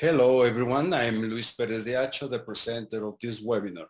[0.00, 0.94] Hello, everyone.
[0.94, 3.88] I'm Luis Perez de Hacha, the presenter of this webinar.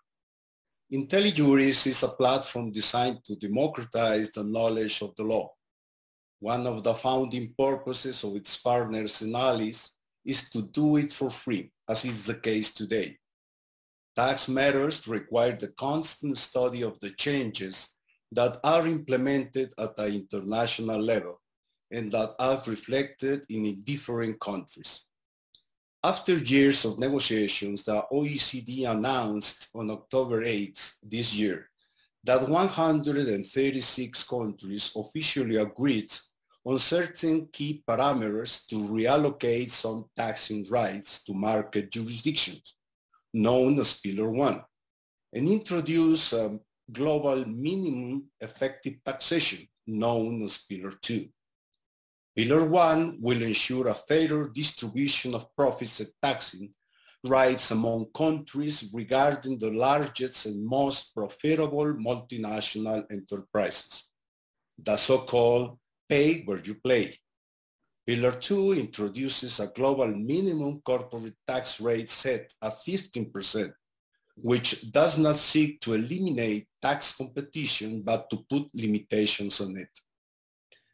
[0.91, 5.53] IntelliJuris is a platform designed to democratize the knowledge of the law.
[6.41, 9.91] One of the founding purposes of its partners and allies
[10.25, 13.19] is to do it for free, as is the case today.
[14.17, 17.97] Tax matters require the constant study of the changes
[18.33, 21.39] that are implemented at the international level
[21.91, 25.05] and that are reflected in different countries.
[26.05, 31.71] After years of negotiations, the OECD announced on October 8th this year
[32.23, 36.13] that 136 countries officially agreed
[36.65, 42.77] on certain key parameters to reallocate some taxing rights to market jurisdictions,
[43.35, 44.63] known as Pillar 1,
[45.33, 46.61] and introduce a
[46.93, 51.29] global minimum effective taxation, known as Pillar 2.
[52.39, 56.73] Pillar 1 will ensure a fairer distribution of profits and taxing
[57.25, 64.09] rights among countries regarding the largest and most profitable multinational enterprises,
[64.79, 67.19] the so-called pay where you play.
[68.07, 73.73] Pillar 2 introduces a global minimum corporate tax rate set at 15%,
[74.37, 79.91] which does not seek to eliminate tax competition but to put limitations on it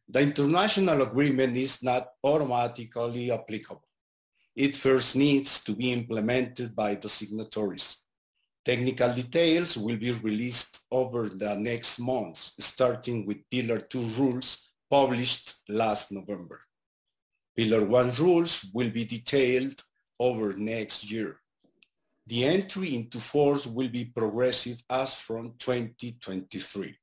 [0.08, 3.82] the international agreement is not automatically applicable.
[4.54, 8.04] It first needs to be implemented by the signatories.
[8.64, 15.54] Technical details will be released over the next months, starting with Pillar 2 rules published
[15.68, 16.60] last November.
[17.56, 19.80] Pillar 1 rules will be detailed
[20.20, 21.40] over next year.
[22.26, 26.96] The entry into force will be progressive as from 2023.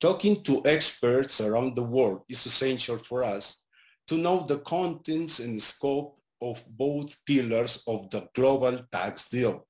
[0.00, 3.64] Talking to experts around the world is essential for us
[4.08, 9.66] to know the contents and scope of both pillars of the global tax deal.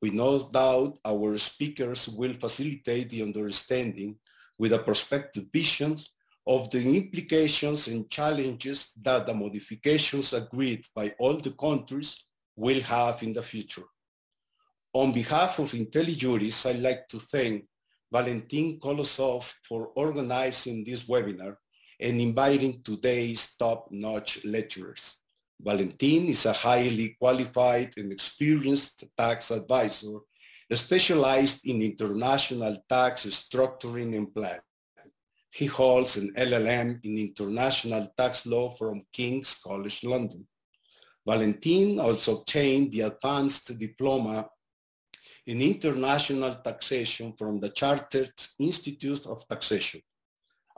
[0.00, 4.16] We no doubt our speakers will facilitate the understanding
[4.58, 5.96] with a prospective vision
[6.46, 12.24] of the implications and challenges that the modifications agreed by all the countries
[12.56, 13.84] will have in the future.
[14.92, 17.64] On behalf of IntelliJuris, I'd like to thank
[18.10, 21.56] Valentin Kolosov for organizing this webinar
[22.00, 25.18] and inviting today's top-notch lecturers.
[25.60, 30.18] Valentin is a highly qualified and experienced tax advisor
[30.72, 34.60] specialized in international tax structuring and planning.
[35.50, 40.46] He holds an LLM in international tax law from King's College London.
[41.26, 44.48] Valentin also obtained the advanced diploma
[45.48, 50.02] in international taxation from the Chartered Institute of Taxation.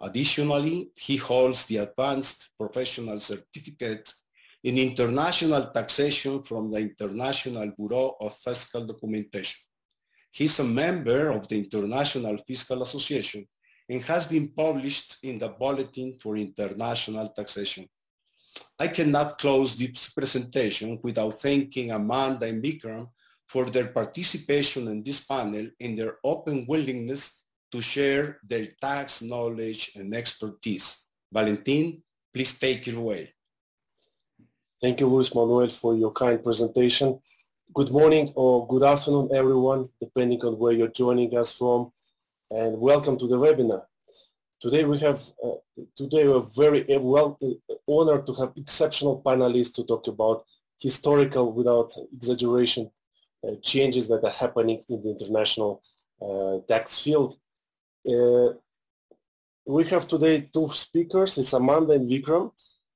[0.01, 4.13] Additionally, he holds the advanced professional certificate
[4.63, 9.59] in international taxation from the International Bureau of Fiscal Documentation.
[10.31, 13.49] He's a member of the International Fiscal Association
[13.89, 17.89] and has been published in the Bulletin for International Taxation.
[18.79, 23.09] I cannot close this presentation without thanking Amanda and Vikram
[23.50, 29.91] for their participation in this panel and their open willingness to share their tax knowledge
[29.97, 30.87] and expertise.
[31.33, 32.00] Valentin,
[32.33, 33.34] please take it away.
[34.81, 37.19] Thank you, Luis Manuel, for your kind presentation.
[37.75, 41.91] Good morning or good afternoon, everyone, depending on where you're joining us from,
[42.50, 43.83] and welcome to the webinar.
[44.60, 45.59] Today we have, uh,
[45.97, 50.44] today we're very uh, well uh, honored to have exceptional panelists to talk about
[50.78, 52.91] historical, without exaggeration,
[53.62, 55.83] changes that are happening in the international
[56.21, 57.37] uh, tax field.
[58.06, 58.51] Uh,
[59.67, 61.39] we have today two speakers.
[61.39, 62.51] It's Amanda and Vikram.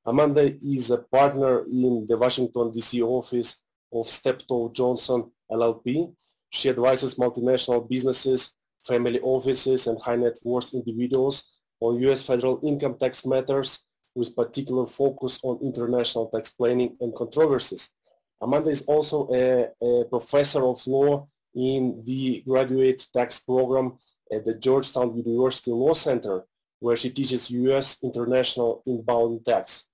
[0.06, 3.00] Amanda is a partner in the Washington, D.C.
[3.02, 3.62] office
[3.92, 6.12] of Steptoe Johnson LLP.
[6.50, 8.54] She advises multinational businesses,
[8.86, 11.44] family offices, and high net worth individuals
[11.80, 12.22] on U.S.
[12.22, 17.90] federal income tax matters with particular focus on international tax planning and controversies.
[18.40, 23.98] Amanda is also a, a professor of law in the graduate tax program
[24.32, 26.44] at the Georgetown University Law Center,
[26.80, 27.98] where she teaches U.S.
[28.02, 29.86] international inbound tax.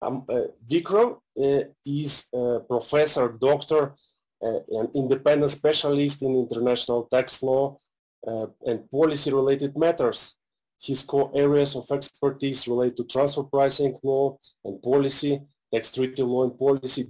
[0.00, 3.94] Um, uh, Vikram uh, is a professor, doctor,
[4.42, 7.78] uh, an independent specialist in international tax law
[8.26, 10.36] uh, and policy-related matters.
[10.80, 15.40] His core areas of expertise relate to transfer pricing law and policy,
[15.72, 17.04] tax treaty law and policy,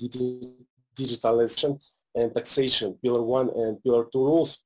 [0.96, 1.80] digitalization
[2.14, 4.58] and taxation, Pillar 1 and Pillar 2 rules,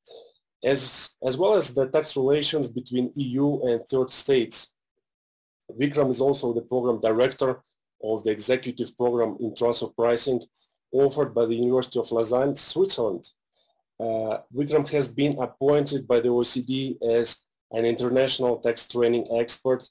[0.65, 4.73] as, as well as the tax relations between EU and third states.
[5.81, 7.63] Vikram is also the program director
[8.03, 10.41] of the executive program in transfer pricing
[10.93, 13.29] offered by the University of Lausanne, Switzerland.
[13.99, 19.83] Uh, Vikram has been appointed by the OECD as an international tax training expert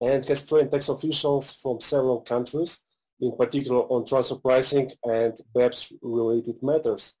[0.00, 2.80] and has trained tax officials from several countries,
[3.20, 7.14] in particular on transfer pricing and BEPS related matters.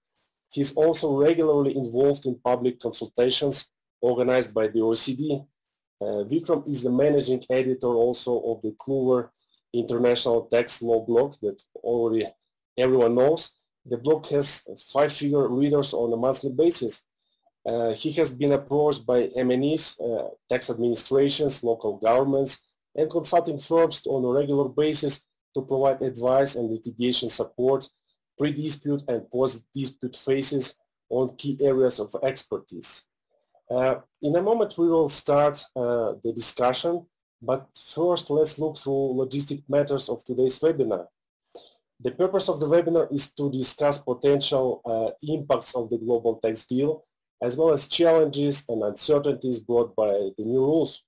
[0.50, 3.68] He's also regularly involved in public consultations
[4.00, 5.46] organized by the OECD.
[6.00, 9.30] Uh, Vikram is the managing editor also of the Kluwer
[9.72, 12.26] International Tax Law blog that already
[12.76, 13.52] everyone knows.
[13.84, 17.02] The blog has five-figure readers on a monthly basis.
[17.64, 22.60] Uh, he has been approached by MNEs, uh, tax administrations, local governments,
[22.94, 25.24] and consulting firms on a regular basis
[25.56, 27.88] to provide advice and litigation support,
[28.38, 30.74] pre-dispute and post-dispute phases
[31.08, 33.06] on key areas of expertise.
[33.70, 37.06] Uh, in a moment, we will start uh, the discussion,
[37.40, 41.06] but first let's look through logistic matters of today's webinar.
[41.98, 46.66] The purpose of the webinar is to discuss potential uh, impacts of the global tax
[46.66, 47.04] deal,
[47.40, 51.02] as well as challenges and uncertainties brought by the new rules.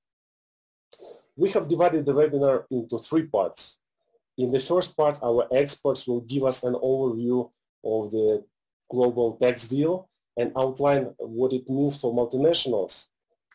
[1.37, 3.78] We have divided the webinar into three parts.
[4.39, 7.51] In the first part, our experts will give us an overview
[7.85, 8.45] of the
[8.89, 13.09] global tax deal and outline what it means for multinationals.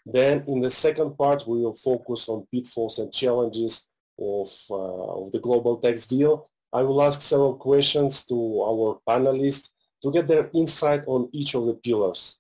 [0.06, 3.85] Then in the second part, we will focus on pitfalls and challenges
[4.19, 6.50] of, uh, of the global tax deal.
[6.74, 9.69] I will ask several questions to our panelists
[10.03, 12.38] to get their insight on each of the pillars.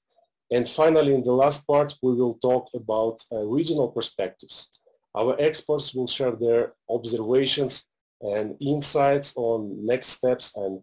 [0.51, 4.67] And finally, in the last part, we will talk about uh, regional perspectives.
[5.15, 7.85] Our experts will share their observations
[8.23, 10.81] and insights on next steps and,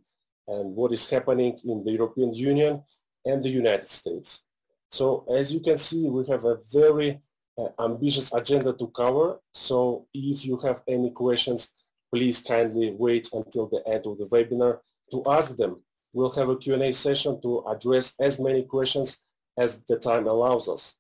[0.49, 2.83] and what is happening in the European Union
[3.25, 4.43] and the United States.
[4.91, 7.21] So as you can see, we have a very
[7.59, 9.41] uh, ambitious agenda to cover.
[9.53, 11.71] So if you have any questions,
[12.13, 14.79] please kindly wait until the end of the webinar
[15.13, 15.83] to ask them.
[16.13, 19.19] We'll have a Q&A session to address as many questions
[19.57, 20.97] as the time allows us.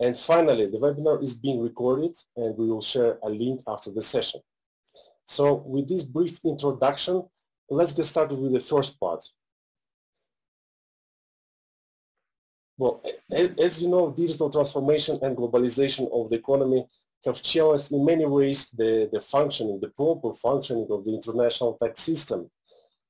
[0.00, 4.02] And finally, the webinar is being recorded and we will share a link after the
[4.02, 4.40] session.
[5.26, 7.24] So with this brief introduction,
[7.68, 9.24] let's get started with the first part.
[12.78, 13.02] Well,
[13.58, 16.84] as you know, digital transformation and globalization of the economy
[17.24, 22.00] have challenged in many ways the, the functioning, the proper functioning of the international tax
[22.00, 22.50] system.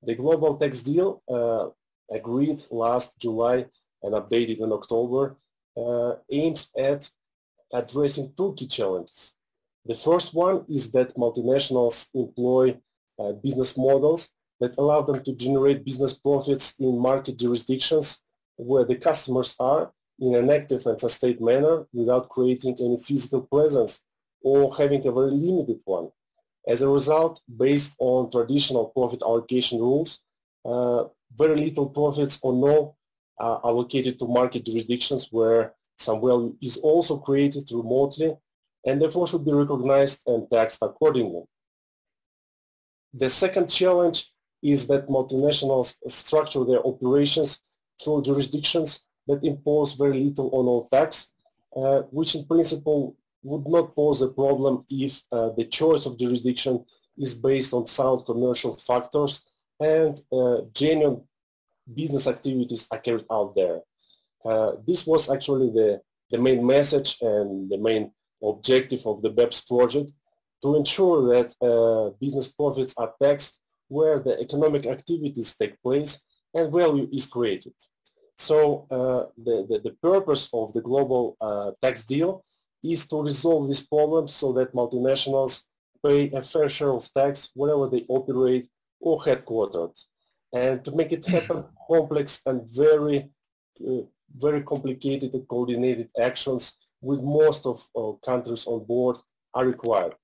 [0.02, 1.68] The global tax deal uh,
[2.14, 3.66] agreed last July
[4.02, 5.36] and updated in October
[5.76, 7.10] uh, aims at
[7.72, 9.35] addressing two key challenges.
[9.86, 12.76] The first one is that multinationals employ
[13.20, 18.22] uh, business models that allow them to generate business profits in market jurisdictions
[18.56, 24.00] where the customers are in an active and sustained manner without creating any physical presence
[24.42, 26.08] or having a very limited one.
[26.66, 30.18] As a result, based on traditional profit allocation rules,
[30.64, 31.04] uh,
[31.36, 32.96] very little profits or no
[33.38, 38.34] are allocated to market jurisdictions where some value is also created remotely
[38.86, 41.42] and therefore should be recognized and taxed accordingly.
[43.12, 47.60] The second challenge is that multinationals structure their operations
[48.02, 51.32] through jurisdictions that impose very little or no tax,
[51.76, 56.84] uh, which in principle would not pose a problem if uh, the choice of jurisdiction
[57.18, 59.42] is based on sound commercial factors
[59.80, 61.22] and uh, genuine
[61.94, 63.80] business activities are carried out there.
[64.44, 66.00] Uh, this was actually the,
[66.30, 68.10] the main message and the main
[68.42, 70.12] objective of the BEPS project
[70.62, 76.20] to ensure that uh, business profits are taxed where the economic activities take place
[76.54, 77.74] and value is created.
[78.36, 82.44] So uh, the, the, the, purpose of the global uh, tax deal
[82.82, 85.62] is to resolve this problem so that multinationals
[86.04, 88.68] pay a fair share of tax wherever they operate
[89.00, 89.94] or headquartered.
[90.52, 93.30] And to make it happen, complex and very,
[93.86, 94.02] uh,
[94.36, 99.16] very complicated and coordinated actions with most of uh, countries on board
[99.54, 100.14] are required.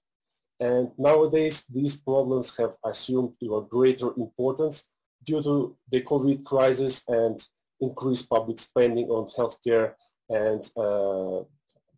[0.61, 4.85] And nowadays, these problems have assumed even greater importance
[5.25, 7.41] due to the COVID crisis and
[7.81, 9.95] increased public spending on healthcare
[10.29, 11.43] and uh,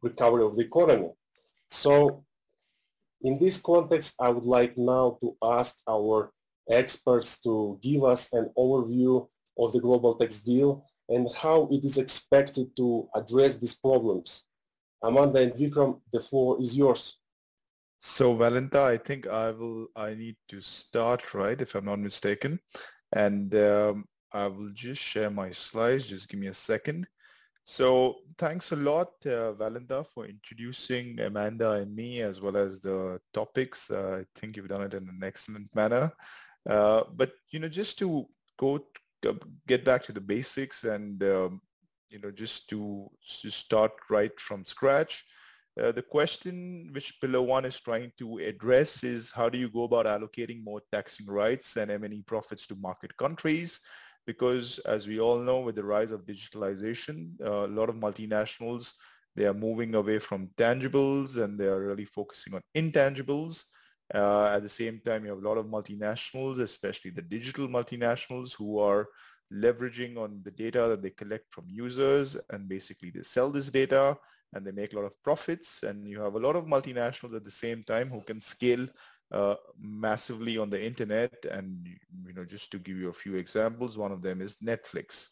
[0.00, 1.10] recovery of the economy.
[1.68, 2.24] So
[3.22, 6.32] in this context, I would like now to ask our
[6.68, 9.28] experts to give us an overview
[9.58, 14.44] of the global tax deal and how it is expected to address these problems.
[15.04, 17.18] Amanda and Vikram, the floor is yours.
[18.00, 22.60] So Valentin, I think I will, I need to start, right, if I'm not mistaken.
[23.12, 26.06] And um, I will just share my slides.
[26.06, 27.06] Just give me a second.
[27.64, 33.20] So thanks a lot, uh, Valinda, for introducing Amanda and me as well as the
[33.32, 33.90] topics.
[33.90, 36.12] Uh, I think you've done it in an excellent manner.
[36.68, 38.26] Uh, but, you know, just to
[38.58, 38.86] go
[39.66, 41.62] get back to the basics and, um,
[42.10, 43.10] you know, just to,
[43.42, 45.24] to start right from scratch,
[45.80, 49.82] uh, the question which Pillar 1 is trying to address is how do you go
[49.84, 53.80] about allocating more taxing rights and MNE profits to market countries?
[54.24, 58.92] Because as we all know, with the rise of digitalization, uh, a lot of multinationals,
[59.34, 63.64] they are moving away from tangibles and they are really focusing on intangibles.
[64.14, 68.54] Uh, at the same time, you have a lot of multinationals, especially the digital multinationals
[68.56, 69.08] who are
[69.52, 74.16] leveraging on the data that they collect from users and basically they sell this data
[74.52, 75.82] and they make a lot of profits.
[75.82, 78.86] And you have a lot of multinationals at the same time who can scale
[79.32, 81.44] uh, massively on the internet.
[81.50, 81.86] And
[82.26, 85.28] you know just to give you a few examples one of them is netflix.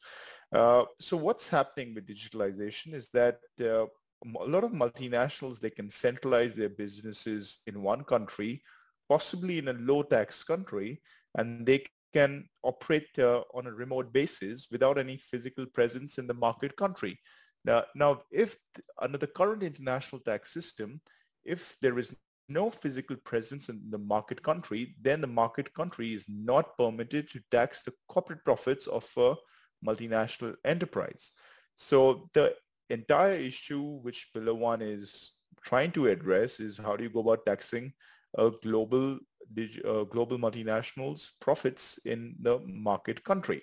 [0.52, 5.88] Uh, so what's happening with digitalization is that uh, a lot of multinationals they can
[5.88, 8.62] centralize their businesses in one country
[9.08, 11.00] possibly in a low tax country
[11.36, 16.34] and they can operate uh, on a remote basis without any physical presence in the
[16.34, 17.18] market country
[17.64, 18.56] now, now if
[19.00, 21.00] under the current international tax system,
[21.44, 22.14] if there is
[22.48, 27.40] no physical presence in the market country, then the market country is not permitted to
[27.50, 29.34] tax the corporate profits of a
[29.86, 31.30] multinational enterprise.
[31.76, 32.54] So the
[32.90, 37.46] entire issue which Pillar 1 is trying to address is how do you go about
[37.46, 37.92] taxing
[38.36, 39.18] a global,
[39.84, 43.62] uh, global multinationals profits in the market country.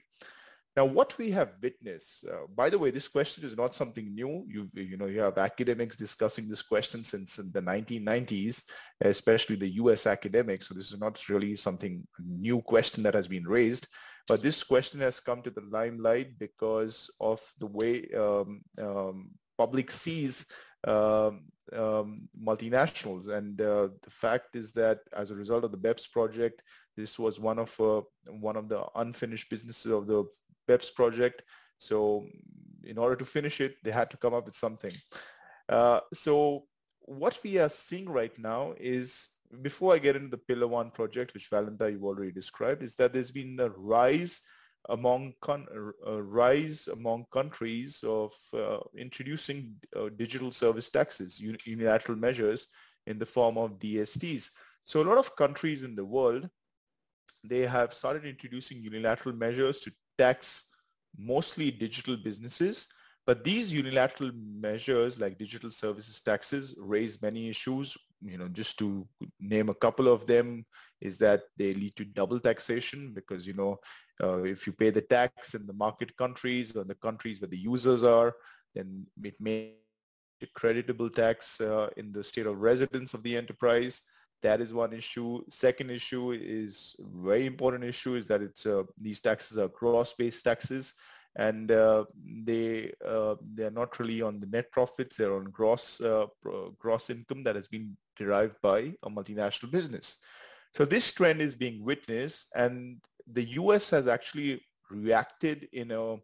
[0.76, 4.46] Now, what we have witnessed, uh, by the way, this question is not something new.
[4.48, 8.64] You, you know, you have academics discussing this question since the 1990s,
[9.02, 10.68] especially the US academics.
[10.68, 13.88] So this is not really something new question that has been raised.
[14.28, 19.90] But this question has come to the limelight because of the way um, um, public
[19.90, 20.46] sees
[20.88, 21.46] um,
[21.76, 23.28] um, multinationals.
[23.28, 26.62] And uh, the fact is that as a result of the BEPS project,
[26.98, 30.26] this was one of uh, one of the unfinished businesses of the
[30.68, 31.44] BEPS project.
[31.78, 32.26] So
[32.84, 34.94] in order to finish it, they had to come up with something.
[35.68, 36.66] Uh, so
[37.02, 39.30] what we are seeing right now is,
[39.62, 43.14] before I get into the Pillar One project, which Valinda you've already described, is that
[43.14, 44.42] there's been a rise
[44.88, 45.68] among con-
[46.06, 52.68] a rise among countries of uh, introducing uh, digital service taxes, unilateral measures
[53.06, 54.50] in the form of DSTs.
[54.86, 56.50] So a lot of countries in the world,
[57.44, 60.64] they have started introducing unilateral measures to tax
[61.18, 62.88] mostly digital businesses.
[63.26, 67.96] But these unilateral measures like digital services taxes raise many issues.
[68.22, 69.08] You know, just to
[69.40, 70.66] name a couple of them
[71.02, 73.80] is that they lead to double taxation because, you know,
[74.22, 77.48] uh, if you pay the tax in the market countries or in the countries where
[77.48, 78.36] the users are,
[78.76, 79.74] then it may
[80.42, 84.02] a creditable tax uh, in the state of residence of the enterprise.
[84.42, 85.42] That is one issue.
[85.50, 90.94] Second issue is very important issue is that it's uh, these taxes are gross-based taxes,
[91.36, 92.06] and uh,
[92.46, 95.18] they uh, they are not really on the net profits.
[95.18, 96.28] They're on gross uh,
[96.78, 100.20] gross income that has been derived by a multinational business.
[100.76, 102.98] So this trend is being witnessed, and
[103.32, 103.90] the U.S.
[103.90, 106.18] has actually reacted in a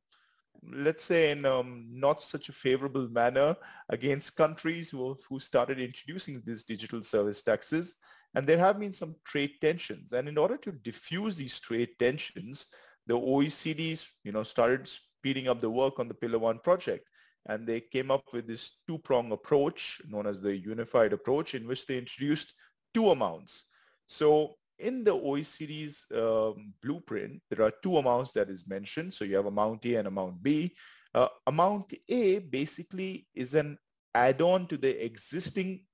[0.74, 3.56] let's say in um, not such a favorable manner
[3.90, 7.96] against countries who, who started introducing these digital service taxes.
[8.34, 10.12] And there have been some trade tensions.
[10.12, 12.68] And in order to diffuse these trade tensions,
[13.08, 17.08] the OECDs, you know, started speeding up the work on the Pillar One project.
[17.48, 21.86] And they came up with this two-prong approach known as the unified approach in which
[21.86, 22.54] they introduced
[22.94, 23.66] two amounts.
[24.08, 29.14] So in the OECD's um, blueprint, there are two amounts that is mentioned.
[29.14, 30.76] So you have amount A and amount B.
[31.14, 33.78] Uh, amount A basically is an
[34.14, 35.86] add-on to the existing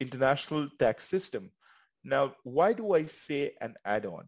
[0.00, 1.50] international tax system.
[2.04, 4.24] Now, why do I say an add-on?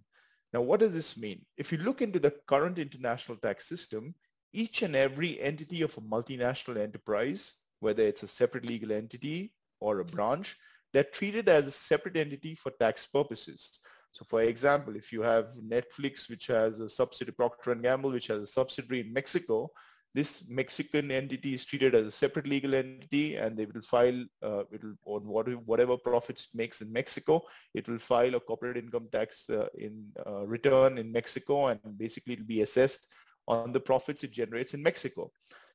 [0.53, 1.45] Now, what does this mean?
[1.57, 4.15] If you look into the current international tax system,
[4.53, 10.01] each and every entity of a multinational enterprise, whether it's a separate legal entity or
[10.01, 10.57] a branch,
[10.93, 13.79] they're treated as a separate entity for tax purposes.
[14.13, 18.27] So for example, if you have Netflix, which has a subsidiary, Procter & Gamble, which
[18.27, 19.71] has a subsidiary in Mexico,
[20.13, 24.65] this Mexican entity is treated as a separate legal entity and they will file, uh,
[24.73, 25.23] it will, on
[25.65, 27.43] whatever profits it makes in Mexico,
[27.75, 32.33] it will file a corporate income tax uh, in uh, return in Mexico and basically
[32.33, 33.07] it will be assessed
[33.47, 35.31] on the profits it generates in Mexico.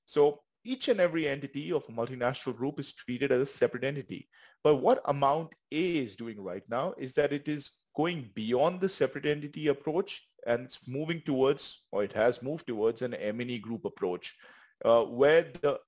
[0.05, 4.27] So each and every entity of a multinational group is treated as a separate entity.
[4.63, 8.89] But what amount A is doing right now is that it is going beyond the
[8.89, 13.86] separate entity approach and it's moving towards, or it has moved towards an MNE group
[13.86, 14.36] approach.
[14.84, 15.79] uh, where the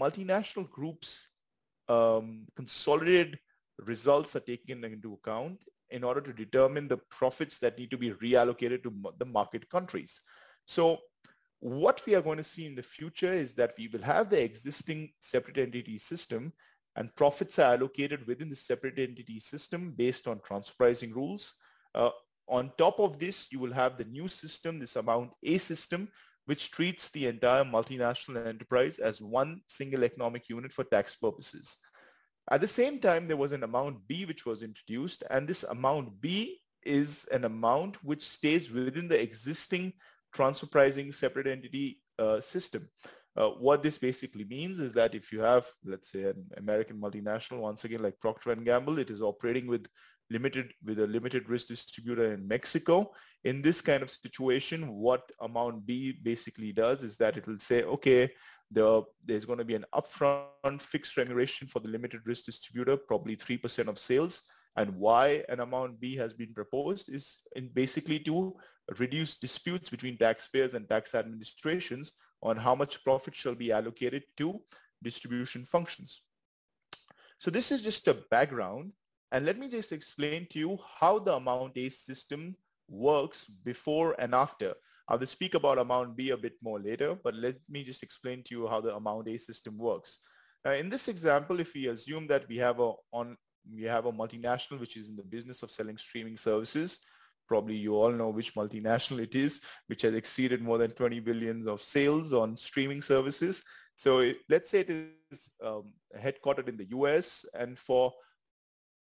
[0.00, 1.28] multinational groups
[1.88, 3.38] um, consolidated
[3.78, 5.58] results are taken into account
[5.90, 10.20] in order to determine the profits that need to be reallocated to the market countries.
[10.66, 10.98] So
[11.60, 14.42] what we are going to see in the future is that we will have the
[14.42, 16.52] existing separate entity system
[16.96, 21.52] and profits are allocated within the separate entity system based on transfer pricing rules.
[21.94, 22.10] Uh,
[22.48, 26.08] on top of this, you will have the new system, this amount A system,
[26.46, 31.78] which treats the entire multinational enterprise as one single economic unit for tax purposes.
[32.50, 36.20] At the same time, there was an amount B which was introduced, and this amount
[36.20, 39.92] B is an amount which stays within the existing
[40.36, 42.88] transfer pricing separate entity uh, system.
[43.36, 47.58] Uh, what this basically means is that if you have, let's say, an American multinational,
[47.58, 49.86] once again, like Procter & Gamble, it is operating with
[50.30, 53.12] limited with a limited risk distributor in Mexico.
[53.44, 57.82] In this kind of situation, what amount B basically does is that it will say,
[57.84, 58.30] okay,
[58.72, 63.36] the, there's going to be an upfront fixed remuneration for the limited risk distributor, probably
[63.36, 64.42] 3% of sales.
[64.76, 68.56] And why an amount B has been proposed is in basically to
[68.98, 72.12] reduce disputes between taxpayers and tax administrations
[72.42, 74.60] on how much profit shall be allocated to
[75.02, 76.22] distribution functions.
[77.38, 78.92] So this is just a background
[79.32, 82.54] and let me just explain to you how the amount A system
[82.88, 84.74] works before and after.
[85.08, 88.42] I will speak about amount B a bit more later, but let me just explain
[88.44, 90.18] to you how the amount A system works.
[90.64, 93.36] In this example, if we assume that we have a on
[93.72, 97.00] we have a multinational which is in the business of selling streaming services,
[97.46, 101.66] probably you all know which multinational it is, which has exceeded more than 20 billions
[101.66, 103.62] of sales on streaming services.
[103.94, 108.12] So it, let's say it is um, headquartered in the US, and for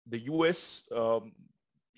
[0.07, 1.31] the US um,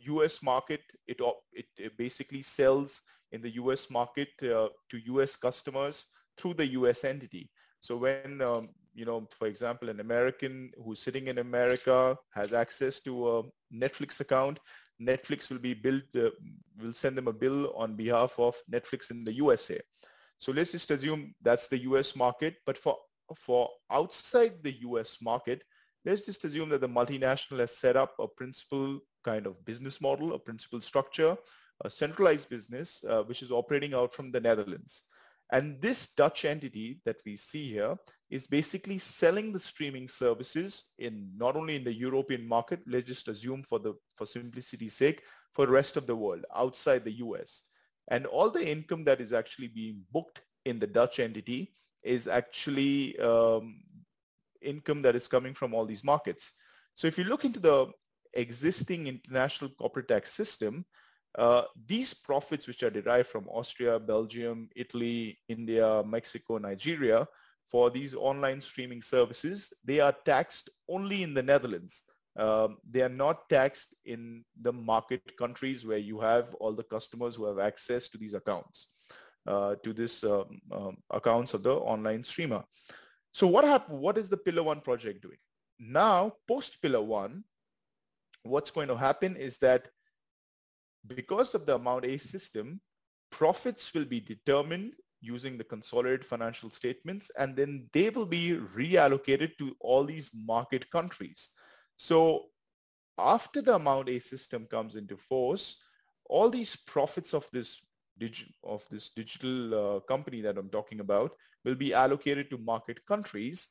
[0.04, 1.20] US market, it,
[1.54, 6.04] it, it basically sells in the US market uh, to US customers
[6.38, 7.50] through the US entity.
[7.82, 13.00] So when, um, you know, for example, an American who's sitting in America has access
[13.02, 14.60] to a Netflix account,
[15.02, 16.30] Netflix will be billed, uh,
[16.82, 19.80] will send them a bill on behalf of Netflix in the USA.
[20.40, 22.98] So let's just assume that's the US market, but for,
[23.36, 25.64] for outside the US market,
[26.06, 30.34] let's just assume that the multinational has set up a principal kind of business model,
[30.34, 31.38] a principal structure,
[31.84, 35.04] a centralized business, uh, which is operating out from the Netherlands.
[35.52, 37.96] And this Dutch entity that we see here
[38.32, 43.28] is basically selling the streaming services in not only in the European market, let's just
[43.28, 45.22] assume for the for simplicity's sake,
[45.54, 47.64] for the rest of the world outside the US.
[48.08, 53.20] And all the income that is actually being booked in the Dutch entity is actually
[53.20, 53.84] um,
[54.62, 56.54] income that is coming from all these markets.
[56.96, 57.88] So if you look into the
[58.34, 60.86] existing international corporate tax system,
[61.38, 67.28] uh, these profits which are derived from Austria, Belgium, Italy, India, Mexico, Nigeria,
[67.72, 72.02] for these online streaming services, they are taxed only in the Netherlands.
[72.38, 77.36] Um, they are not taxed in the market countries where you have all the customers
[77.36, 78.88] who have access to these accounts,
[79.48, 82.64] uh, to this um, um, accounts of the online streamer.
[83.34, 84.00] So what happened?
[84.00, 85.38] What is the Pillar One project doing?
[85.80, 87.44] Now, post Pillar One,
[88.44, 89.88] what's going to happen is that
[91.08, 92.82] because of the amount A system,
[93.32, 99.58] profits will be determined using the consolidated financial statements, and then they will be reallocated
[99.60, 101.50] to all these market countries.
[101.98, 102.48] So
[103.18, 105.80] after the amount A system comes into force,
[106.26, 107.80] all these profits of this
[108.20, 111.32] digi- of this digital uh, company that I'm talking about
[111.64, 113.68] will be allocated to market countries.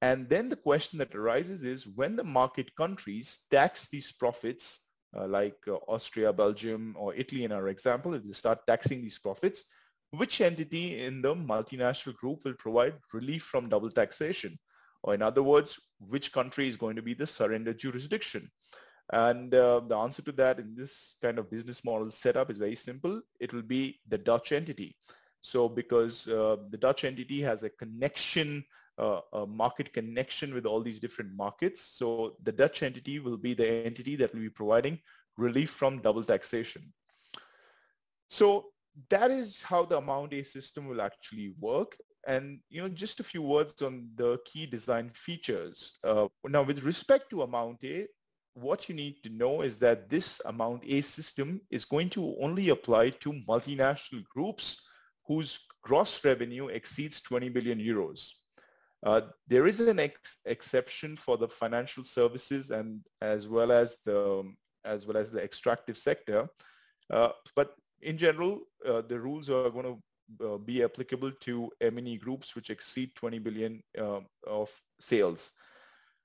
[0.00, 4.80] And then the question that arises is when the market countries tax these profits,
[5.16, 9.18] uh, like uh, Austria, Belgium, or Italy in our example, if they start taxing these
[9.18, 9.64] profits,
[10.16, 14.58] which entity in the multinational group will provide relief from double taxation?
[15.02, 18.50] Or in other words, which country is going to be the surrender jurisdiction?
[19.12, 22.76] And uh, the answer to that in this kind of business model setup is very
[22.76, 23.20] simple.
[23.38, 24.96] It will be the Dutch entity.
[25.42, 28.64] So because uh, the Dutch entity has a connection,
[28.96, 31.82] uh, a market connection with all these different markets.
[31.98, 34.98] So the Dutch entity will be the entity that will be providing
[35.36, 36.92] relief from double taxation.
[38.28, 38.70] So
[39.10, 41.96] that is how the amount A system will actually work.
[42.26, 45.98] And you know, just a few words on the key design features.
[46.02, 48.06] Uh, now, with respect to amount A,
[48.54, 52.68] what you need to know is that this amount A system is going to only
[52.70, 54.80] apply to multinational groups
[55.26, 58.28] whose gross revenue exceeds 20 billion euros.
[59.04, 64.50] Uh, there is an ex exception for the financial services and as well as the
[64.86, 66.48] as well as the extractive sector,
[67.10, 69.98] uh, but in general, uh, the rules are going to
[70.46, 74.70] uh, be applicable to MNE groups which exceed 20 billion uh, of
[75.00, 75.50] sales.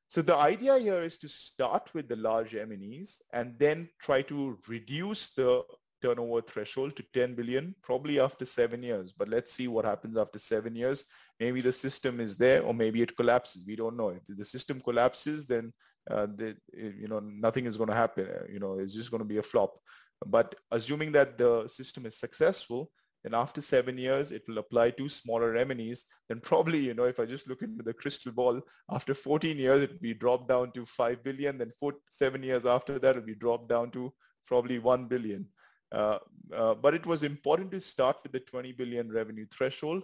[0.07, 4.57] So the idea here is to start with the large MNEs and then try to
[4.67, 5.63] reduce the
[6.01, 9.13] turnover threshold to 10 billion probably after seven years.
[9.15, 11.05] But let's see what happens after seven years.
[11.39, 13.65] Maybe the system is there or maybe it collapses.
[13.67, 14.09] We don't know.
[14.09, 15.73] If the system collapses, then
[16.09, 18.27] uh, the, you know nothing is going to happen.
[18.51, 19.77] You know, it's just going to be a flop.
[20.25, 22.91] But assuming that the system is successful,
[23.23, 25.99] then after seven years, it will apply to smaller MNEs.
[26.29, 29.83] Then probably, you know, if I just look into the crystal ball, after 14 years,
[29.83, 31.57] it will be dropped down to 5 billion.
[31.57, 34.13] Then four, seven years after that, it will be dropped down to
[34.47, 35.45] probably 1 billion.
[35.91, 36.19] Uh,
[36.55, 40.03] uh, but it was important to start with the 20 billion revenue threshold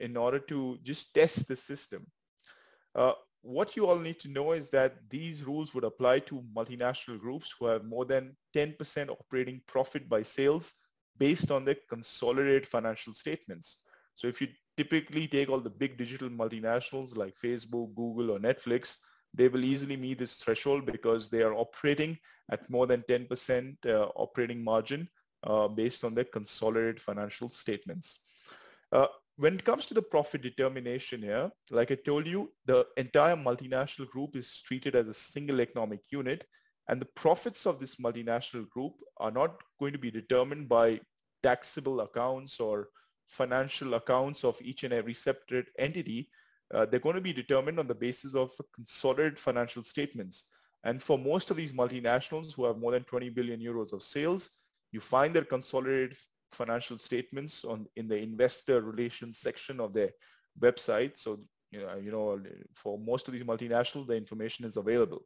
[0.00, 2.06] in order to just test the system.
[2.94, 3.12] Uh,
[3.44, 7.54] what you all need to know is that these rules would apply to multinational groups
[7.58, 10.72] who have more than 10% operating profit by sales
[11.18, 13.76] based on their consolidated financial statements.
[14.16, 18.96] So if you typically take all the big digital multinationals like Facebook, Google, or Netflix,
[19.34, 22.16] they will easily meet this threshold because they are operating
[22.50, 25.06] at more than 10% uh, operating margin
[25.46, 28.20] uh, based on their consolidated financial statements.
[28.90, 33.36] Uh, when it comes to the profit determination here, like I told you, the entire
[33.36, 36.44] multinational group is treated as a single economic unit
[36.88, 41.00] and the profits of this multinational group are not going to be determined by
[41.42, 42.88] taxable accounts or
[43.26, 46.28] financial accounts of each and every separate entity.
[46.72, 50.44] Uh, they're going to be determined on the basis of consolidated financial statements.
[50.84, 54.50] And for most of these multinationals who have more than 20 billion euros of sales,
[54.92, 56.16] you find their consolidated
[56.54, 60.10] financial statements on in the investor relations section of their
[60.60, 61.18] website.
[61.18, 61.40] So
[61.70, 62.40] you know, you know,
[62.74, 65.22] for most of these multinationals, the information is available.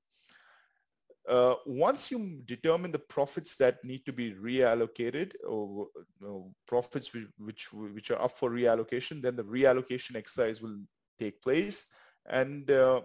[1.28, 5.88] Uh, once you determine the profits that need to be reallocated or
[6.20, 10.78] you know, profits which, which, which are up for reallocation, then the reallocation exercise will
[11.20, 11.84] take place.
[12.30, 13.02] And uh,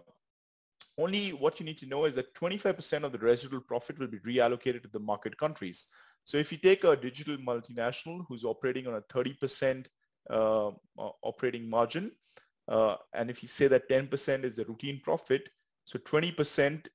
[0.97, 4.19] only what you need to know is that 25% of the residual profit will be
[4.19, 5.88] reallocated to the market countries.
[6.25, 9.86] So if you take a digital multinational who's operating on a 30%
[10.29, 10.71] uh,
[11.21, 12.12] operating margin,
[12.67, 15.49] uh, and if you say that 10% is the routine profit,
[15.86, 16.86] so 20%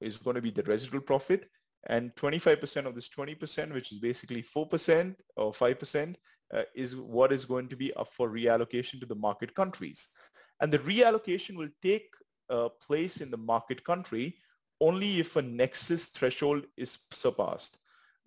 [0.00, 1.48] is going to be the residual profit,
[1.88, 6.14] and 25% of this 20%, which is basically 4% or 5%,
[6.54, 10.08] uh, is what is going to be up for reallocation to the market countries.
[10.60, 12.06] And the reallocation will take
[12.50, 14.36] uh, place in the market country
[14.80, 17.78] only if a nexus threshold is surpassed.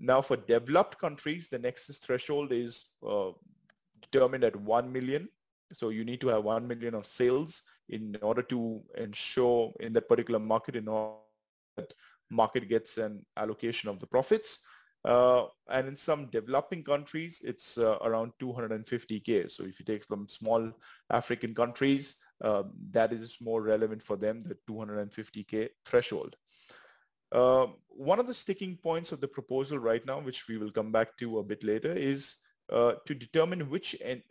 [0.03, 3.29] Now for developed countries, the nexus threshold is uh,
[4.01, 5.29] determined at 1 million.
[5.73, 10.09] So you need to have 1 million of sales in order to ensure in that
[10.09, 11.17] particular market in order
[11.77, 11.93] that
[12.31, 14.59] market gets an allocation of the profits.
[15.05, 19.51] Uh, and in some developing countries, it's uh, around 250K.
[19.51, 20.71] So if you take some small
[21.11, 26.35] African countries, uh, that is more relevant for them, the 250K threshold.
[27.31, 30.91] Uh, one of the sticking points of the proposal right now, which we will come
[30.91, 32.35] back to a bit later, is
[32.71, 34.23] uh, to determine which en-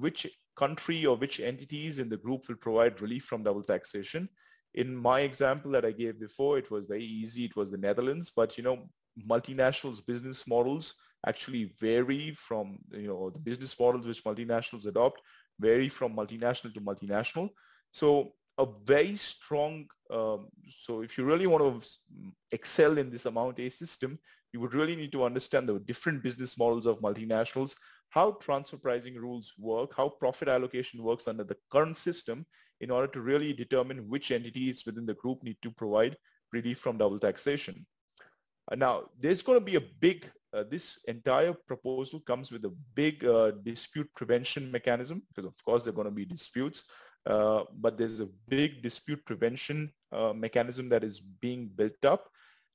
[0.00, 4.28] which country or which entities in the group will provide relief from double taxation.
[4.74, 7.44] In my example that I gave before, it was very easy.
[7.44, 8.88] It was the Netherlands, but you know,
[9.28, 10.94] multinationals' business models
[11.26, 15.20] actually vary from you know the business models which multinationals adopt
[15.58, 17.48] vary from multinational to multinational.
[17.90, 21.88] So a very strong, um, so if you really want to
[22.52, 24.18] excel in this amount A system,
[24.52, 27.74] you would really need to understand the different business models of multinationals,
[28.10, 32.46] how transfer pricing rules work, how profit allocation works under the current system
[32.80, 36.16] in order to really determine which entities within the group need to provide
[36.52, 37.84] relief from double taxation.
[38.70, 42.74] Uh, now, there's going to be a big, uh, this entire proposal comes with a
[42.94, 46.84] big uh, dispute prevention mechanism because of course there are going to be disputes.
[47.26, 52.28] Uh, but there's a big dispute prevention uh, mechanism that is being built up.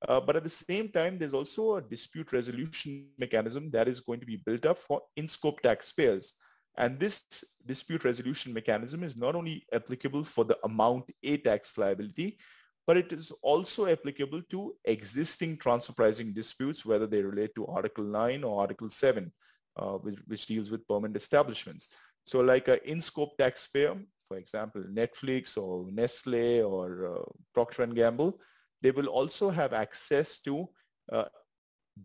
[0.08, 4.20] Uh, but at the same time, there's also a dispute resolution mechanism that is going
[4.20, 6.34] to be built up for in-scope taxpayers.
[6.78, 7.22] And this
[7.66, 12.38] dispute resolution mechanism is not only applicable for the amount A tax liability,
[12.86, 18.04] but it is also applicable to existing transfer pricing disputes, whether they relate to Article
[18.04, 19.32] 9 or Article 7,
[19.78, 21.90] uh, which, which, deals with permanent establishments.
[22.26, 23.96] So like an in-scope taxpayer
[24.34, 28.40] for example, Netflix or Nestle or uh, Procter & Gamble,
[28.82, 30.68] they will also have access to
[31.12, 31.26] uh,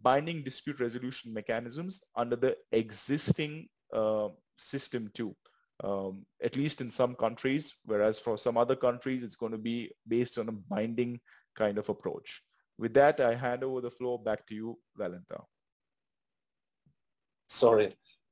[0.03, 5.35] binding dispute resolution mechanisms under the existing uh, system too,
[5.83, 9.91] um, at least in some countries, whereas for some other countries, it's going to be
[10.07, 11.19] based on a binding
[11.57, 12.43] kind of approach.
[12.77, 15.41] With that, I hand over the floor back to you, Valenta.
[17.49, 17.89] Sorry.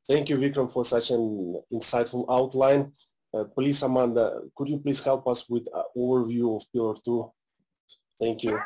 [0.07, 2.93] Thank you, Vikram, for such an insightful outline.
[3.35, 7.33] Uh, please, Amanda, could you please help us with an overview of Pillar 2?
[8.21, 8.59] Thank you.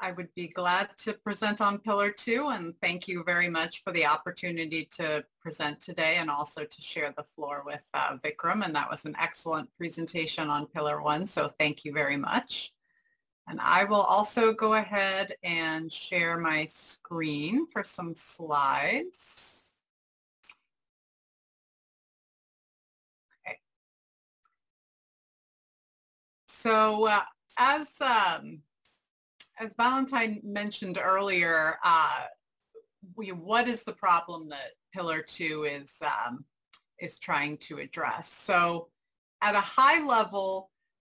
[0.00, 3.92] I would be glad to present on Pillar 2 and thank you very much for
[3.92, 8.74] the opportunity to present today and also to share the floor with uh, Vikram and
[8.76, 12.72] that was an excellent presentation on Pillar 1 so thank you very much.
[13.48, 19.57] And I will also go ahead and share my screen for some slides.
[26.60, 27.20] So uh,
[27.56, 28.62] as um,
[29.60, 32.24] as Valentine mentioned earlier, uh,
[33.14, 36.44] we, what is the problem that Pillar 2 is, um,
[36.98, 38.28] is trying to address?
[38.32, 38.88] So
[39.40, 40.70] at a high level,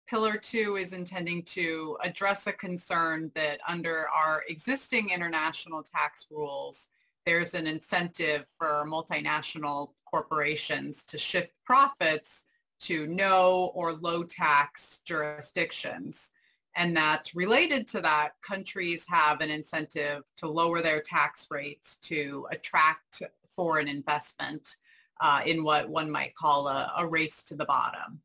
[0.10, 6.90] Pillar 2 is intending to address a concern that under our existing international tax rules,
[7.26, 12.44] there's an incentive for multinational corporations to shift profits
[12.82, 16.30] to no or low tax jurisdictions.
[16.76, 22.48] And that related to that, countries have an incentive to lower their tax rates to
[22.52, 23.24] attract
[23.56, 24.78] foreign investment
[25.20, 28.22] uh, in what one might call a, a race to the bottom.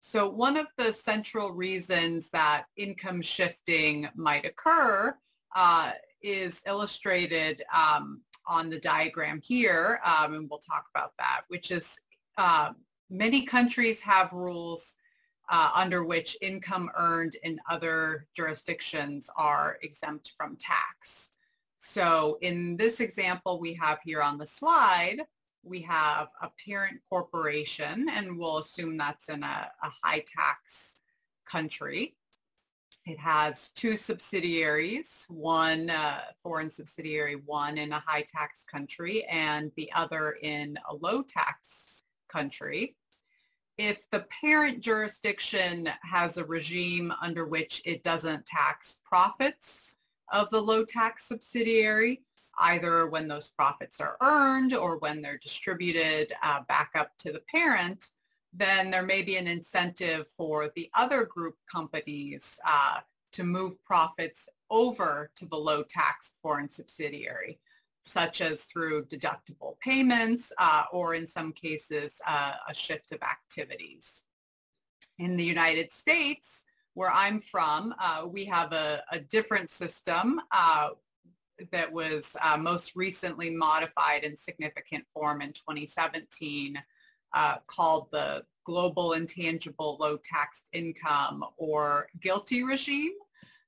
[0.00, 5.14] So one of the central reasons that income shifting might occur
[5.54, 11.70] uh, is illustrated um, on the diagram here, um, and we'll talk about that, which
[11.70, 11.98] is
[12.38, 12.70] uh,
[13.10, 14.94] many countries have rules
[15.50, 21.30] uh, under which income earned in other jurisdictions are exempt from tax.
[21.78, 25.22] So in this example we have here on the slide,
[25.62, 30.94] we have a parent corporation, and we'll assume that's in a, a high tax
[31.46, 32.14] country.
[33.06, 39.72] It has two subsidiaries, one uh, foreign subsidiary, one in a high tax country and
[39.76, 42.96] the other in a low tax country.
[43.78, 49.94] If the parent jurisdiction has a regime under which it doesn't tax profits
[50.32, 52.22] of the low tax subsidiary,
[52.58, 57.42] either when those profits are earned or when they're distributed uh, back up to the
[57.54, 58.10] parent,
[58.52, 62.98] then there may be an incentive for the other group companies uh,
[63.30, 67.60] to move profits over to the low tax foreign subsidiary,
[68.08, 74.24] such as through deductible payments uh, or in some cases uh, a shift of activities.
[75.18, 80.90] In the United States, where I'm from, uh, we have a, a different system uh,
[81.72, 86.80] that was uh, most recently modified in significant form in 2017
[87.34, 93.12] uh, called the Global Intangible Low Taxed Income or GILTI regime.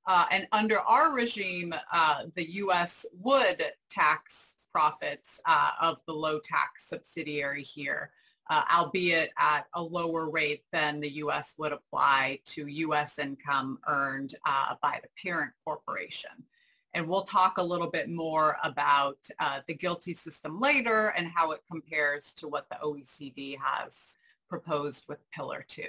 [0.07, 3.05] Uh, and under our regime, uh, the U.S.
[3.19, 8.11] would tax profits uh, of the low tax subsidiary here,
[8.49, 11.55] uh, albeit at a lower rate than the U.S.
[11.57, 13.19] would apply to U.S.
[13.19, 16.31] income earned by the parent corporation.
[16.93, 21.51] And we'll talk a little bit more about uh, the GILTI system later and how
[21.51, 24.07] it compares to what the OECD has
[24.49, 25.83] proposed with Pillar 2.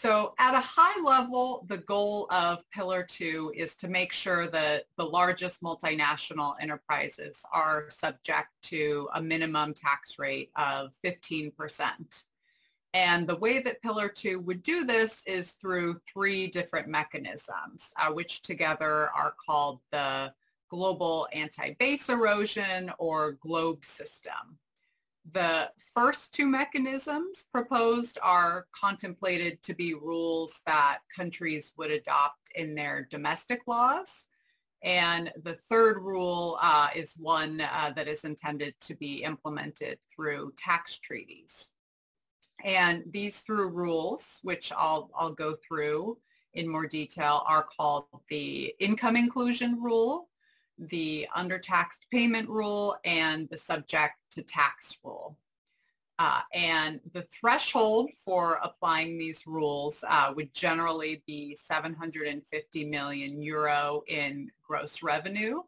[0.00, 4.84] So at a high level, the goal of Pillar 2 is to make sure that
[4.96, 11.52] the largest multinational enterprises are subject to a minimum tax rate of 15%.
[12.94, 18.10] And the way that Pillar 2 would do this is through three different mechanisms, uh,
[18.10, 20.32] which together are called the
[20.70, 24.56] Global Anti-Base Erosion or GLOBE system.
[25.32, 32.74] The first two mechanisms proposed are contemplated to be rules that countries would adopt in
[32.74, 34.24] their domestic laws.
[34.82, 40.54] And the third rule uh, is one uh, that is intended to be implemented through
[40.56, 41.68] tax treaties.
[42.64, 46.18] And these through rules, which I'll, I'll go through
[46.54, 50.29] in more detail, are called the income inclusion rule,
[50.88, 55.36] the undertaxed payment rule, and the subject to tax rule.
[56.18, 64.02] Uh, and the threshold for applying these rules uh, would generally be 750 million euro
[64.06, 65.62] in gross revenue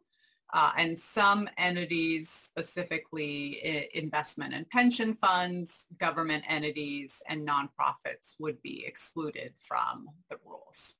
[0.53, 8.85] uh, and some entities, specifically investment and pension funds, government entities, and nonprofits would be
[8.85, 10.95] excluded from the rules.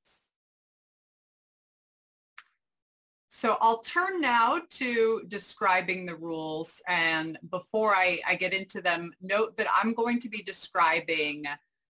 [3.43, 6.81] So I'll turn now to describing the rules.
[6.87, 11.43] And before I, I get into them, note that I'm going to be describing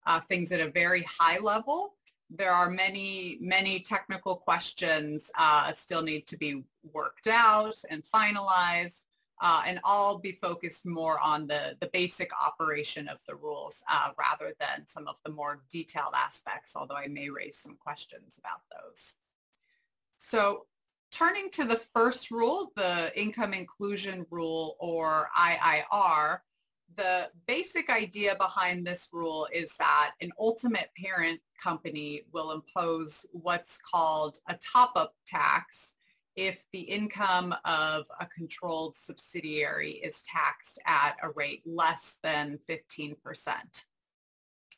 [0.05, 1.95] uh, things at a very high level
[2.29, 9.01] there are many, many technical questions uh, still need to be worked out and finalized
[9.41, 14.09] uh, and all be focused more on the, the basic operation of the rules uh,
[14.19, 18.62] rather than some of the more detailed aspects, although I may raise some questions about
[18.69, 19.15] those.
[20.19, 20.67] So
[21.12, 26.39] turning to the first rule, the income inclusion rule or IIR,
[26.95, 33.78] the basic idea behind this rule is that an ultimate parent company will impose what's
[33.78, 35.93] called a top-up tax
[36.36, 43.15] if the income of a controlled subsidiary is taxed at a rate less than 15%.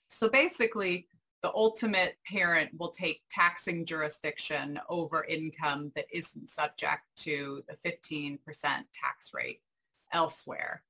[0.10, 1.08] So basically,
[1.43, 8.39] the ultimate parent will take taxing jurisdiction over income that isn't subject to the 15%
[8.93, 9.62] tax rate
[10.13, 10.84] elsewhere.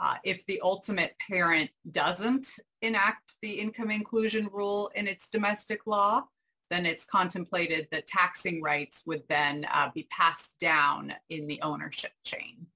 [0.00, 6.22] Uh, if the ultimate parent doesn't enact the income inclusion rule in its domestic law,
[6.70, 12.12] then it's contemplated that taxing rights would then uh, be passed down in the ownership
[12.24, 12.66] chain.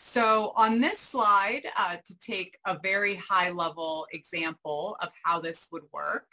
[0.00, 5.66] So on this slide, uh, to take a very high level example of how this
[5.72, 6.28] would work,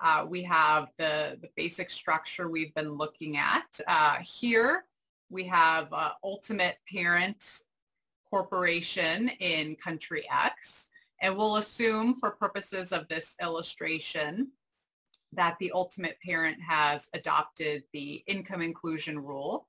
[0.00, 3.78] uh, we have the, the basic structure we've been looking at.
[3.86, 4.86] Uh, here
[5.30, 7.60] we have uh, ultimate parent
[8.28, 10.86] corporation in country X,
[11.22, 14.50] and we'll assume for purposes of this illustration
[15.32, 19.68] that the ultimate parent has adopted the income inclusion rule.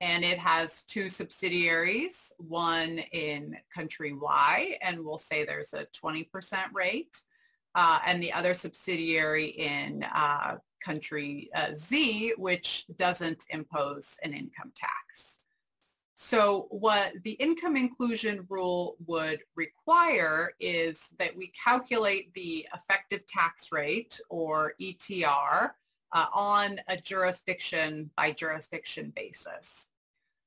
[0.00, 6.26] And it has two subsidiaries, one in country Y, and we'll say there's a 20%
[6.72, 7.22] rate,
[7.74, 14.72] uh, and the other subsidiary in uh, country uh, Z, which doesn't impose an income
[14.74, 15.36] tax.
[16.22, 23.72] So what the income inclusion rule would require is that we calculate the effective tax
[23.72, 25.70] rate or ETR
[26.12, 29.86] uh, on a jurisdiction by jurisdiction basis.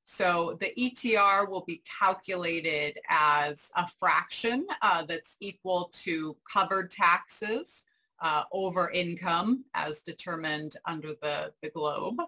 [0.06, 7.84] So the ETR will be calculated as a fraction uh, that's equal to covered taxes
[8.20, 12.20] uh, over income as determined under the, the globe.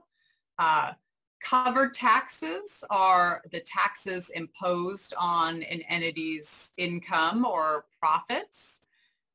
[0.59, 0.93] Uh,
[1.41, 8.81] Covered taxes are the taxes imposed on an entity's income or profits.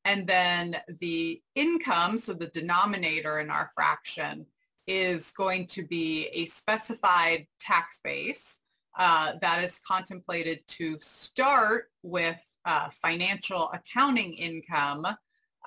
[0.06, 4.46] And then the income, so the denominator in our fraction,
[4.88, 8.58] is going to be a specified tax base
[8.98, 15.08] uh, that is contemplated to start with uh, financial accounting income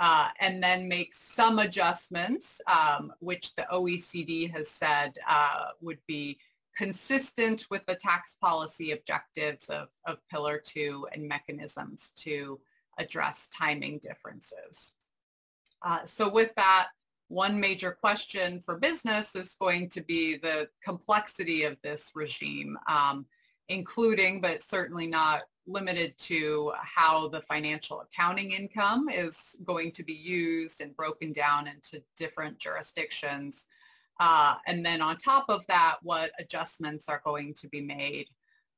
[0.00, 6.38] uh, and then make some adjustments, um, which the OECD has said uh, would be
[6.76, 12.58] consistent with the tax policy objectives of, of Pillar 2 and mechanisms to
[12.98, 14.92] address timing differences.
[15.82, 16.88] Uh, so with that,
[17.28, 23.26] one major question for business is going to be the complexity of this regime, um,
[23.68, 30.12] including but certainly not limited to how the financial accounting income is going to be
[30.12, 33.64] used and broken down into different jurisdictions.
[34.20, 38.28] Uh, and then on top of that, what adjustments are going to be made.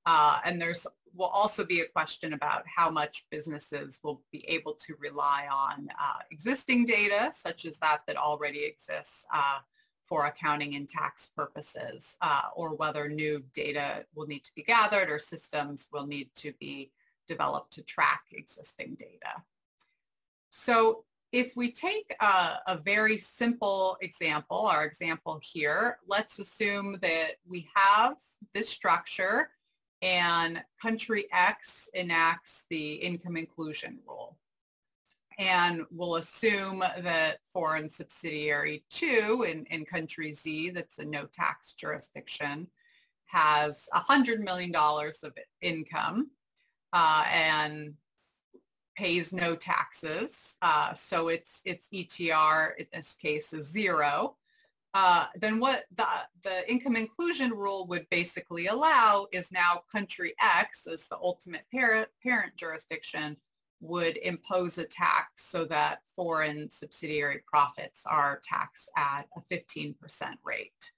[0.06, 4.74] Uh, and there's will also be a question about how much businesses will be able
[4.74, 9.58] to rely on uh, existing data, such as that that already exists uh,
[10.06, 15.10] for accounting and tax purposes uh, or whether new data will need to be gathered
[15.10, 16.90] or systems will need to be
[17.26, 19.42] developed to track existing data.
[20.50, 27.32] So if we take a, a, very simple example, our example here, let's assume that
[27.46, 28.14] we have
[28.54, 29.50] this structure
[30.06, 34.38] and country X enacts the income inclusion rule
[35.38, 41.72] and we'll assume that foreign subsidiary 2 in, in country Z, that's a no tax
[41.72, 42.66] jurisdiction,
[43.26, 46.30] has $100 million of income
[46.92, 47.94] uh, and
[48.96, 50.54] pays no taxes.
[50.62, 54.36] Uh, so its, its ETR in this case is zero.
[54.94, 56.06] Uh, then what the,
[56.42, 62.08] the income inclusion rule would basically allow is now country X as the ultimate parent,
[62.22, 63.36] parent jurisdiction
[63.80, 69.94] would impose a tax so that foreign subsidiary profits are taxed at a 15%
[70.44, 70.92] rate.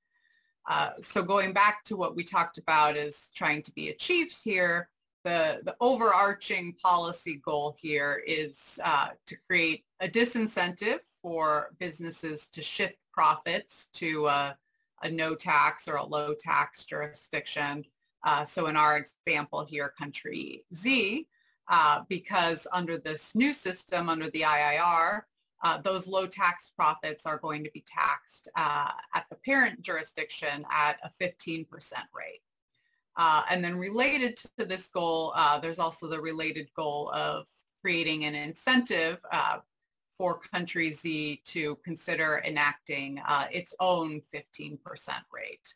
[0.68, 4.88] Uh, so going back to what we talked about is trying to be achieved here,
[5.24, 12.62] the, the overarching policy goal here is uh, to create a disincentive for businesses to
[12.62, 14.56] shift profits to a,
[15.02, 17.84] a no tax or a low tax jurisdiction.
[18.22, 21.26] Uh, so in our example here, country Z,
[21.66, 25.22] uh, because under this new system, under the IIR,
[25.64, 30.64] uh, those low tax profits are going to be taxed uh, at the parent jurisdiction
[30.70, 31.66] at a 15%
[32.14, 32.42] rate.
[33.16, 37.46] Uh, and then related to this goal, uh, there's also the related goal of
[37.82, 39.58] creating an incentive uh,
[40.18, 44.78] for country Z to consider enacting uh, its own 15%
[45.32, 45.74] rate.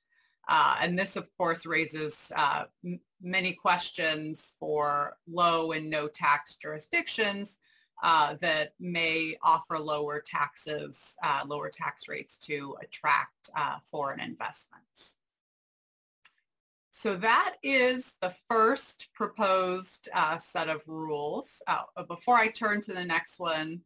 [0.48, 6.56] Uh, and this, of course, raises uh, m- many questions for low and no tax
[6.56, 7.58] jurisdictions
[8.02, 15.14] uh, that may offer lower taxes, uh, lower tax rates to attract uh, foreign investments.
[16.90, 21.62] So that is the first proposed set of rules.
[22.08, 23.80] before I turn to the next one,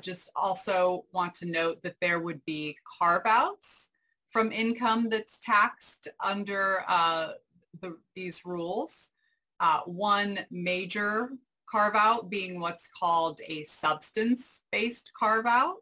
[0.00, 3.90] just also want to note that there would be carve-outs
[4.30, 7.32] from income that's taxed under uh,
[7.80, 9.10] the, these rules.
[9.60, 11.30] Uh, one major
[11.70, 15.76] carve out being what's called a substance-based carve out.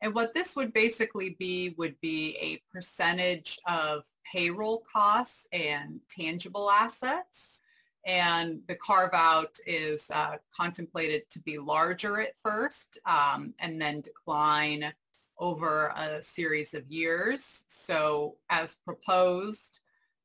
[0.00, 6.70] And what this would basically be would be a percentage of payroll costs and tangible
[6.70, 7.60] assets.
[8.06, 14.00] And the carve out is uh, contemplated to be larger at first um, and then
[14.00, 14.92] decline
[15.38, 17.64] over a series of years.
[17.66, 19.80] So as proposed,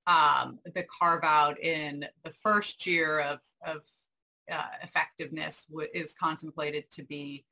[0.07, 3.81] um, the carve out in the first year of, of
[4.51, 7.45] uh, effectiveness w- is contemplated to be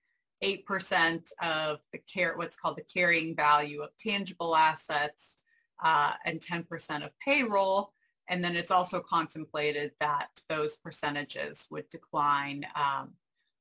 [0.43, 5.35] 8% of the care, what's called the carrying value of tangible assets
[5.83, 7.93] uh, and 10% of payroll.
[8.29, 13.13] And then it's also contemplated that those percentages would decline um,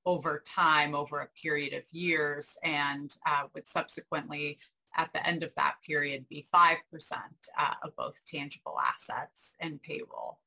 [0.04, 4.58] over time, over a period of years, and uh, would subsequently,
[4.96, 6.76] at the end of that period, be 5%
[7.58, 10.38] uh, of both tangible assets and payroll.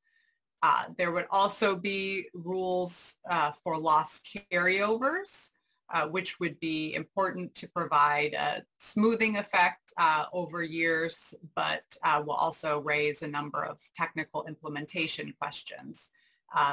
[0.64, 4.20] Uh, there would also be rules uh, for loss
[4.52, 5.51] carryovers,
[5.92, 11.84] uh, which would be important to provide a smoothing effect uh, over years, but
[12.24, 16.10] will also raise a number of technical implementation questions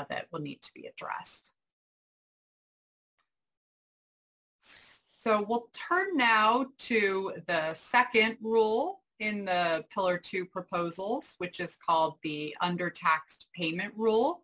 [0.10, 1.54] that will need to be addressed.
[5.22, 11.76] So we'll turn now to the second rule in the Pillar 2 proposals, which is
[11.76, 14.44] called the undertaxed payment rule.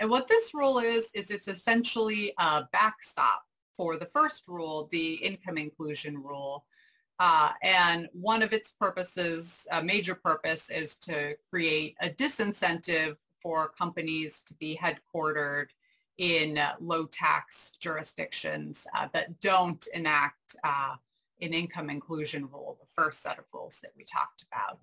[0.00, 3.44] And what this rule is, is it's essentially a backstop
[3.76, 6.64] for the first rule, the income inclusion rule.
[7.18, 13.68] Uh, and one of its purposes, a major purpose, is to create a disincentive for
[13.68, 15.68] companies to be headquartered
[16.18, 20.94] in uh, low tax jurisdictions uh, that don't enact uh,
[21.42, 24.80] an income inclusion rule, the first set of rules that we talked about.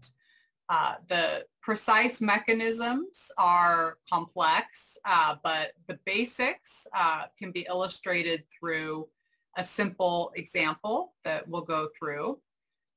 [0.70, 9.08] Uh, the precise mechanisms are complex, uh, but the basics uh, can be illustrated through
[9.58, 12.40] a simple example that we'll go through.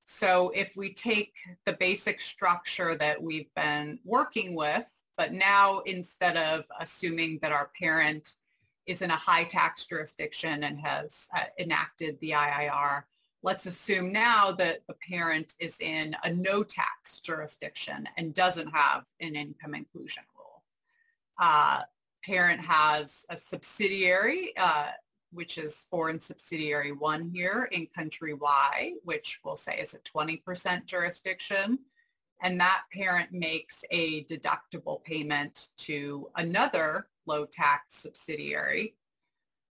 [0.06, 1.34] So if we take
[1.66, 4.86] the basic structure that we've been working with
[5.16, 8.36] but now instead of assuming that our parent
[8.86, 13.02] is in a high tax jurisdiction and has uh, enacted the IIR,
[13.47, 19.05] let's assume now that the parent is in a no tax jurisdiction and doesn't have
[19.20, 20.62] an income inclusion rule.
[21.38, 21.82] Uh,
[22.24, 24.88] parent has a subsidiary, uh,
[25.32, 30.84] which is foreign subsidiary one here in country Y, which we'll say is a 20%
[30.84, 31.78] jurisdiction
[32.42, 38.94] and that parent makes a deductible payment to another low tax subsidiary.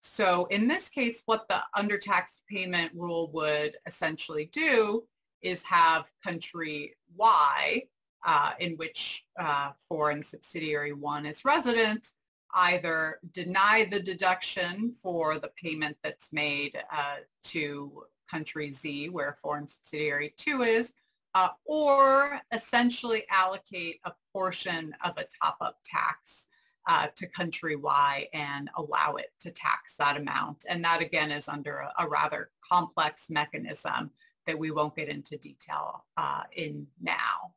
[0.06, 5.04] So in this case, what the undertaxed payment rule would essentially do
[5.40, 7.84] is have country Y,
[8.26, 12.12] uh, in which uh, foreign subsidiary one is resident,
[12.54, 19.66] either deny the deduction for the payment that's made uh, to country Z, where foreign
[19.66, 20.92] subsidiary two is,
[21.34, 26.43] uh, or essentially allocate a portion of a top-up tax
[26.86, 30.64] uh, to country Y and allow it to tax that amount.
[30.68, 34.10] And that again is under a, a rather complex mechanism
[34.46, 37.54] that we won't get into detail uh, in now.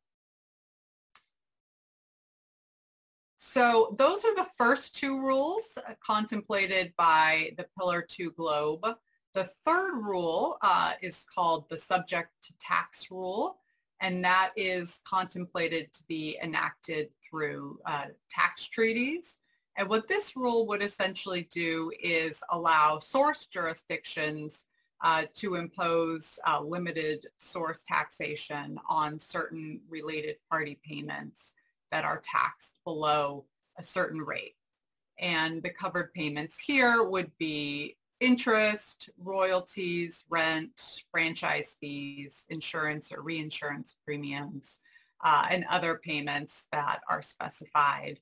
[3.35, 8.85] So those are the first two rules uh, contemplated by the Pillar 2 globe.
[9.33, 13.57] The third rule uh, is called the subject to tax rule
[13.99, 19.37] and that is contemplated to be enacted through uh, tax treaties.
[19.77, 24.65] And what this rule would essentially do is allow source jurisdictions
[25.03, 31.53] uh, to impose uh, limited source taxation on certain related party payments
[31.91, 33.45] that are taxed below
[33.77, 34.55] a certain rate.
[35.19, 43.95] And the covered payments here would be interest, royalties, rent, franchise fees, insurance or reinsurance
[44.03, 44.79] premiums,
[45.23, 48.19] uh, and other payments that are specified.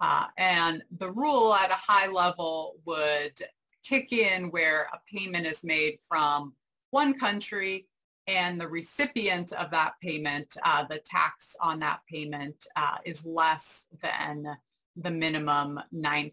[0.00, 3.34] Uh, and the rule at a high level would
[3.82, 6.52] kick in where a payment is made from
[6.90, 7.86] one country
[8.26, 13.84] and the recipient of that payment, uh, the tax on that payment uh, is less
[14.02, 14.56] than
[14.96, 16.32] the minimum 9%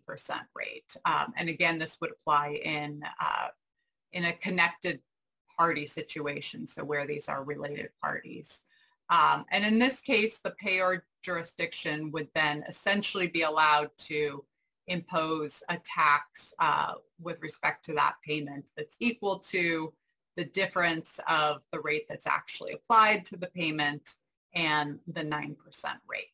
[0.56, 0.98] rate.
[1.06, 3.48] Um, and again, this would apply in, uh,
[4.12, 5.02] in a connected
[5.58, 8.62] party situation, so where these are related parties.
[9.10, 14.44] Um, and in this case, the payor jurisdiction would then essentially be allowed to
[14.88, 19.94] impose a tax uh, with respect to that payment that's equal to
[20.36, 24.16] the difference of the rate that's actually applied to the payment
[24.56, 25.56] and the 9%
[26.08, 26.28] rate.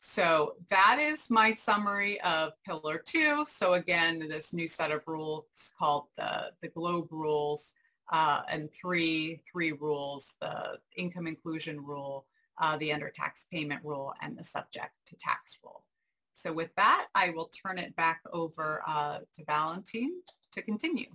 [0.00, 3.46] So that is my summary of Pillar 2.
[3.48, 7.72] So again, this new set of rules called the, the GLOBE rules
[8.12, 12.26] uh, and three, three rules, the income inclusion rule,
[12.60, 15.84] uh, the under tax payment rule, and the subject to tax rule.
[16.32, 20.12] So with that, I will turn it back over uh, to Valentine
[20.52, 21.10] to continue.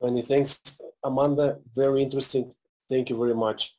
[0.00, 0.60] Many thanks,
[1.04, 1.58] Amanda.
[1.76, 2.52] Very interesting.
[2.88, 3.74] Thank you very much.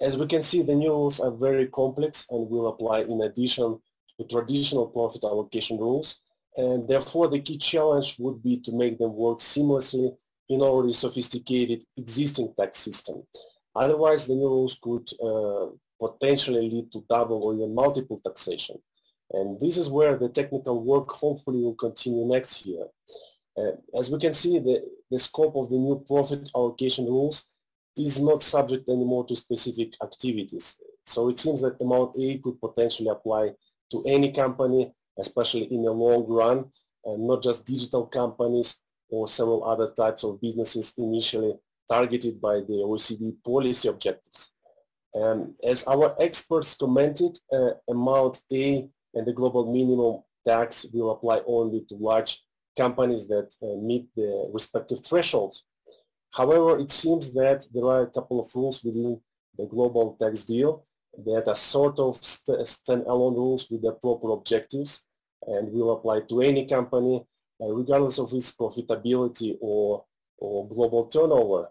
[0.00, 3.80] As we can see, the new rules are very complex and will apply in addition
[4.18, 6.20] to traditional profit allocation rules.
[6.56, 10.14] And therefore, the key challenge would be to make them work seamlessly
[10.48, 13.22] in already sophisticated existing tax system.
[13.74, 15.66] Otherwise, the new rules could uh,
[16.00, 18.76] potentially lead to double or even multiple taxation.
[19.32, 22.86] And this is where the technical work hopefully will continue next year.
[23.58, 27.48] Uh, as we can see, the, the scope of the new profit allocation rules
[27.96, 30.76] is not subject anymore to specific activities.
[31.04, 33.52] So it seems that amount A could potentially apply
[33.90, 36.66] to any company, especially in the long run,
[37.04, 38.76] and not just digital companies
[39.10, 41.54] or several other types of businesses initially
[41.88, 44.52] targeted by the OECD policy objectives.
[45.14, 51.40] Um, as our experts commented, uh, amount A and the global minimum tax will apply
[51.46, 52.42] only to large
[52.76, 55.64] companies that uh, meet the respective thresholds.
[56.34, 59.20] However, it seems that there are a couple of rules within
[59.56, 60.84] the global tax deal
[61.24, 65.02] that are sort of st standalone rules with their proper objectives
[65.46, 67.24] and will apply to any company
[67.60, 70.04] regardless of its profitability or,
[70.38, 71.68] or global turnover.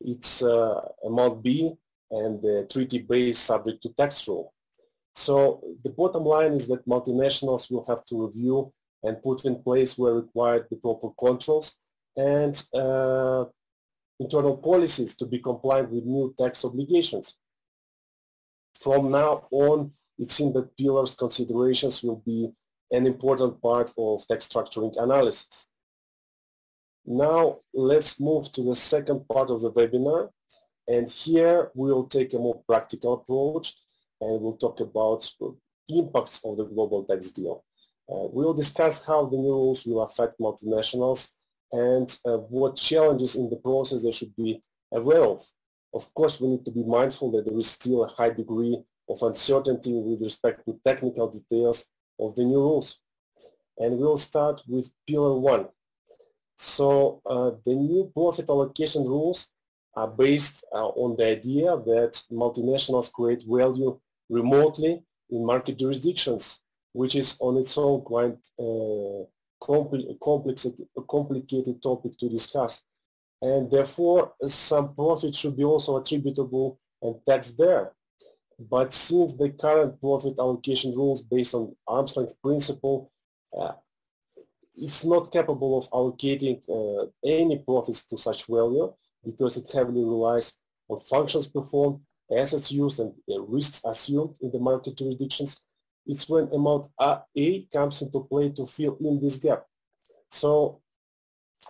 [0.00, 1.72] It's uh, amount B
[2.10, 4.52] and the treaty base subject to tax rule.
[5.14, 8.72] So the bottom line is that multinationals will have to review
[9.02, 11.74] and put in place where required the proper controls
[12.16, 13.44] and uh,
[14.18, 17.38] internal policies to be compliant with new tax obligations.
[18.78, 22.50] From now on, it seems that pillars considerations will be
[22.90, 25.68] an important part of tax structuring analysis.
[27.04, 30.30] Now let's move to the second part of the webinar.
[30.88, 33.74] And here we'll take a more practical approach
[34.20, 35.28] and we'll talk about
[35.88, 37.64] impacts of the global tax deal.
[38.08, 41.30] Uh, we'll discuss how the new rules will affect multinationals
[41.72, 44.62] and uh, what challenges in the process they should be
[44.92, 45.44] aware of.
[45.92, 49.22] Of course, we need to be mindful that there is still a high degree of
[49.22, 51.86] uncertainty with respect to technical details
[52.18, 52.98] of the new rules.
[53.78, 55.66] And we'll start with pillar one.
[56.56, 59.48] So uh, the new profit allocation rules
[59.94, 63.98] are based uh, on the idea that multinationals create value
[64.28, 66.60] remotely in market jurisdictions,
[66.92, 69.24] which is on its own quite uh,
[69.62, 70.66] compl complex,
[71.08, 72.82] complicated topic to discuss.
[73.40, 77.92] And therefore, some profit should be also attributable and taxed there.
[78.58, 83.12] But since the current profit allocation rules based on arm's length principle,
[83.56, 83.72] uh,
[84.74, 88.92] it's not capable of allocating uh, any profits to such value
[89.24, 90.54] because it heavily relies
[90.88, 92.00] on functions performed,
[92.34, 95.60] assets used, and uh, risks assumed in the market jurisdictions.
[96.06, 99.64] It's when amount A comes into play to fill in this gap.
[100.30, 100.80] So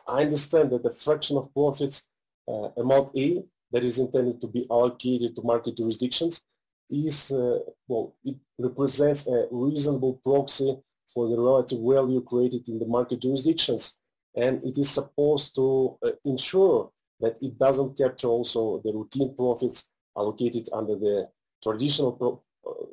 [0.06, 2.04] I understand that the fraction of profits
[2.46, 6.42] uh, amount A that is intended to be allocated to market jurisdictions
[6.90, 7.58] is, uh,
[7.88, 10.76] well, it represents a reasonable proxy
[11.12, 14.00] for the relative value created in the market jurisdictions.
[14.34, 19.84] And it is supposed to uh, ensure that it doesn't capture also the routine profits
[20.16, 21.28] allocated under the
[21.62, 22.84] traditional pro uh,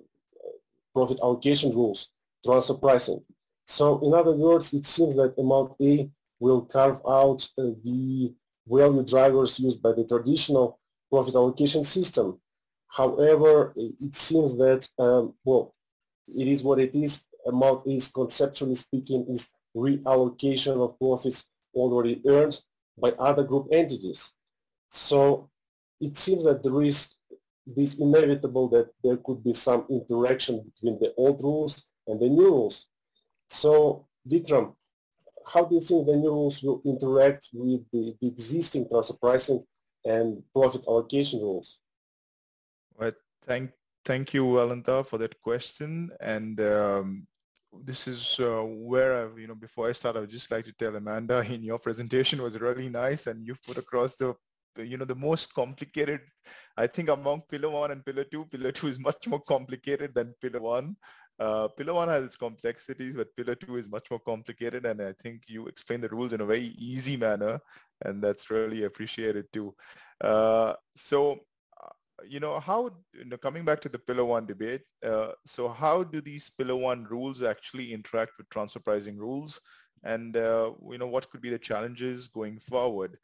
[0.94, 2.10] profit allocation rules,
[2.46, 3.22] transfer pricing.
[3.66, 8.34] So in other words, it seems that amount A will carve out uh, the
[8.68, 10.80] value drivers used by the traditional
[11.10, 12.40] profit allocation system
[12.96, 15.74] However, it seems that, um, well,
[16.28, 17.24] it is what it is.
[17.46, 22.62] Amount is, conceptually speaking, is reallocation of profits already earned
[22.98, 24.34] by other group entities.
[24.90, 25.50] So
[26.00, 27.16] it seems that there is
[27.66, 32.46] this inevitable that there could be some interaction between the old rules and the new
[32.46, 32.86] rules.
[33.50, 34.76] So Vikram,
[35.52, 39.66] how do you think the new rules will interact with the, the existing transfer pricing
[40.06, 41.80] and profit allocation rules?
[43.46, 43.72] Thank,
[44.06, 46.12] thank you, Valenta, for that question.
[46.22, 47.28] And um,
[47.84, 50.74] this is uh, where, I, you know, before I start, I would just like to
[50.74, 54.36] tell Amanda in your presentation was really nice and you put across the
[54.78, 56.22] you know the most complicated
[56.78, 58.46] i think among pillar one and pillar two.
[58.46, 60.96] Pillar two is much more complicated than pillar one.
[61.40, 65.14] Uh, pillar one has its complexities but pillar two is much more complicated and i
[65.22, 67.60] think you explain the rules in a very easy manner
[68.06, 69.74] and that's really appreciated too.
[70.22, 71.40] Uh, so
[72.28, 76.04] you know how you know coming back to the pillar one debate uh, so how
[76.04, 79.60] do these pillar one rules actually interact with transfer pricing rules
[80.04, 83.18] and uh, you know what could be the challenges going forward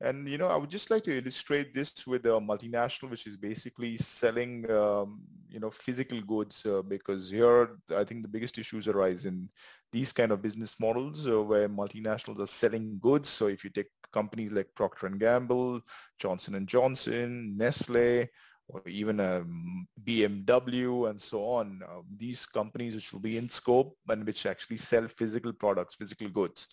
[0.00, 3.36] and you know, I would just like to illustrate this with a multinational, which is
[3.36, 6.66] basically selling, um, you know, physical goods.
[6.66, 9.48] Uh, because here, I think the biggest issues arise in
[9.92, 13.30] these kind of business models uh, where multinationals are selling goods.
[13.30, 15.80] So if you take companies like Procter and Gamble,
[16.18, 18.28] Johnson and Johnson, Nestle,
[18.68, 23.96] or even um, BMW and so on, uh, these companies which will be in scope
[24.08, 26.66] and which actually sell physical products, physical goods.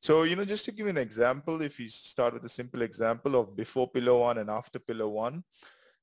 [0.00, 2.82] So, you know, just to give you an example, if you start with a simple
[2.82, 5.44] example of before pillar one and after pillar one,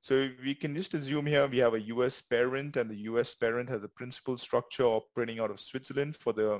[0.02, 3.70] so we can just assume here we have a US parent and the US parent
[3.70, 6.60] has a principal structure operating out of Switzerland for the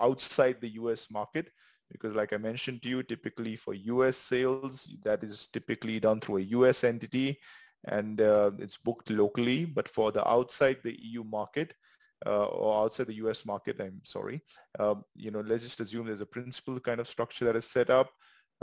[0.00, 1.50] outside the US market.
[1.90, 6.38] Because like I mentioned to you, typically for US sales, that is typically done through
[6.38, 7.38] a US entity
[7.84, 9.64] and uh, it's booked locally.
[9.64, 11.74] But for the outside the EU market,
[12.26, 14.42] uh, or outside the US market, I'm sorry,
[14.78, 17.90] um, you know, let's just assume there's a principal kind of structure that is set
[17.90, 18.10] up.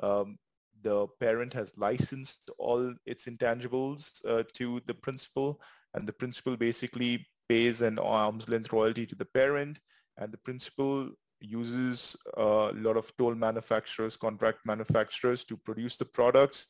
[0.03, 0.38] Um,
[0.84, 5.59] the parent has licensed all its intangibles uh, to the principal
[5.95, 9.80] and the principal basically pays an arm's length royalty to the parent
[10.18, 11.09] and the principal
[11.39, 16.68] uses a lot of toll manufacturers, contract manufacturers to produce the products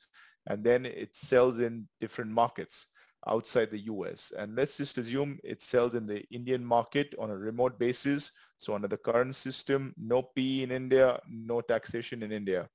[0.48, 2.88] and then it sells in different markets
[3.28, 4.32] outside the US.
[4.38, 8.32] And let's just assume it sells in the Indian market on a remote basis.
[8.58, 12.68] So under the current system, no P in India, no taxation in India.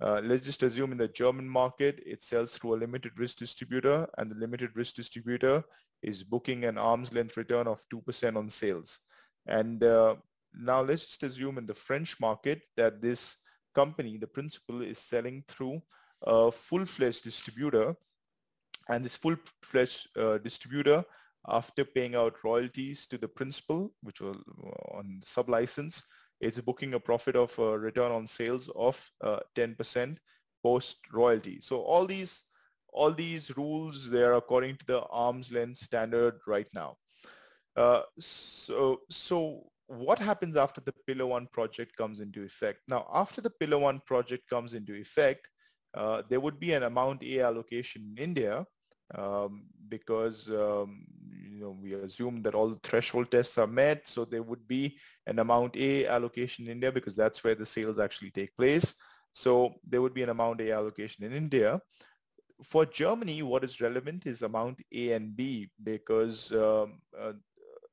[0.00, 4.08] Uh, let's just assume in the German market, it sells through a limited risk distributor
[4.18, 5.62] and the limited risk distributor
[6.02, 8.98] is booking an arm's length return of 2% on sales.
[9.46, 10.16] And uh,
[10.54, 13.36] now let's just assume in the French market that this
[13.74, 15.80] company, the principal is selling through
[16.24, 17.94] a full-fledged distributor
[18.88, 21.04] and this full-fledged uh, distributor,
[21.48, 26.02] after paying out royalties to the principal, which was uh, on sub-license,
[26.40, 30.16] is booking a profit of a return on sales of uh, 10%
[30.62, 31.58] post royalty.
[31.60, 32.42] So all these
[32.94, 36.96] all these rules they are according to the arm's length standard right now.
[37.76, 42.80] Uh, so so what happens after the pillar one project comes into effect?
[42.88, 45.48] Now after the pillar one project comes into effect,
[45.94, 48.66] uh, there would be an amount A allocation in India
[49.14, 54.24] um, because um, you know we assume that all the threshold tests are met, so
[54.24, 58.30] there would be an amount A allocation in India because that's where the sales actually
[58.30, 58.94] take place.
[59.34, 61.80] So there would be an amount A allocation in India.
[62.62, 67.32] For Germany, what is relevant is amount A and B because um, uh,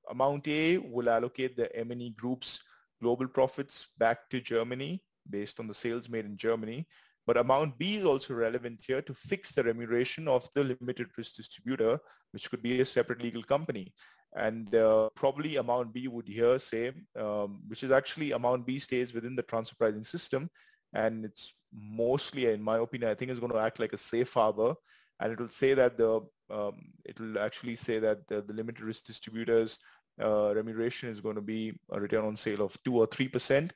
[0.09, 2.59] amount A will allocate the MNE group's
[3.01, 6.87] global profits back to Germany based on the sales made in Germany
[7.30, 11.36] but amount B is also relevant here to fix the remuneration of the limited risk
[11.36, 11.99] distributor,
[12.32, 13.93] which could be a separate legal company.
[14.36, 19.13] And uh, probably amount B would here say, um, which is actually amount B stays
[19.13, 20.49] within the transfer pricing system.
[20.93, 24.34] And it's mostly, in my opinion, I think it's going to act like a safe
[24.34, 24.73] harbor.
[25.19, 28.82] And it will say that the, um, it will actually say that the, the limited
[28.82, 29.77] risk distributors
[30.19, 33.69] uh, remuneration is going to be a return on sale of two or 3%.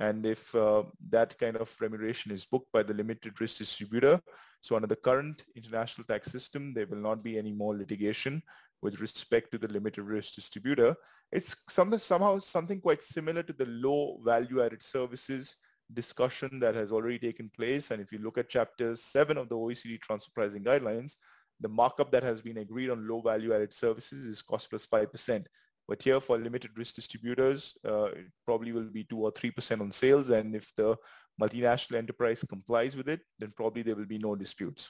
[0.00, 4.20] And if uh, that kind of remuneration is booked by the limited risk distributor,
[4.62, 8.42] so under the current international tax system, there will not be any more litigation
[8.82, 10.96] with respect to the limited risk distributor.
[11.32, 15.54] It's some, somehow something quite similar to the low value added services
[15.92, 17.90] discussion that has already taken place.
[17.90, 21.16] And if you look at chapter seven of the OECD transfer pricing guidelines,
[21.60, 25.44] the markup that has been agreed on low value added services is cost plus 5%.
[25.90, 29.90] But here for limited risk distributors, uh, it probably will be two or 3% on
[29.90, 30.30] sales.
[30.30, 30.96] And if the
[31.42, 34.88] multinational enterprise complies with it, then probably there will be no disputes.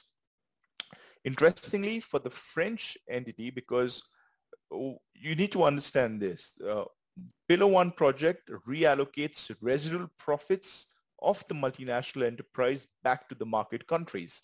[1.25, 4.03] Interestingly, for the French entity, because
[4.71, 6.83] oh, you need to understand this, uh,
[7.47, 10.85] Pillar 1 project reallocates residual profits
[11.23, 14.43] of the multinational enterprise back to the market countries.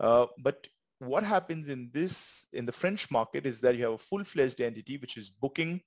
[0.00, 0.66] Uh, but
[1.02, 4.96] what happens in this, in the French market is that you have a full-fledged entity
[4.98, 5.80] which is booking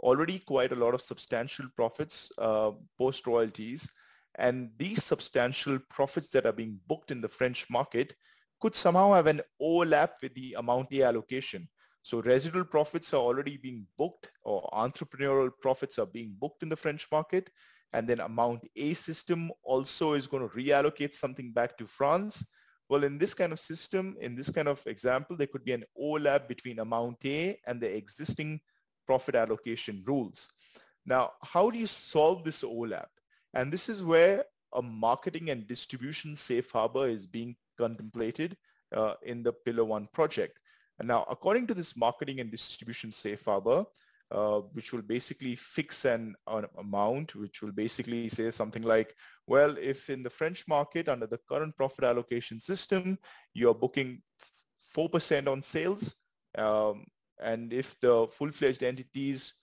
[0.00, 3.88] already quite a lot of substantial profits uh, post royalties.
[4.34, 8.14] And these substantial profits that are being booked in the French market
[8.60, 11.68] could somehow have an overlap with the amount A allocation.
[12.02, 16.76] So residual profits are already being booked or entrepreneurial profits are being booked in the
[16.76, 17.50] French market.
[17.92, 22.44] And then amount A system also is going to reallocate something back to France.
[22.88, 25.84] Well, in this kind of system, in this kind of example, there could be an
[25.98, 28.60] overlap between amount A and the existing
[29.06, 30.48] profit allocation rules.
[31.04, 33.10] Now, how do you solve this overlap?
[33.54, 38.56] And this is where a marketing and distribution safe harbor is being contemplated
[38.94, 40.58] uh, in the Pillar 1 project.
[40.98, 43.84] And now, according to this marketing and distribution safe harbor,
[44.30, 49.14] uh, which will basically fix an, an, amount, which will basically say something like,
[49.46, 53.18] well, if in the French market under the current profit allocation system,
[53.54, 54.20] you're booking
[54.96, 56.14] 4% on sales,
[56.56, 57.06] um,
[57.42, 59.54] and if the full-fledged entities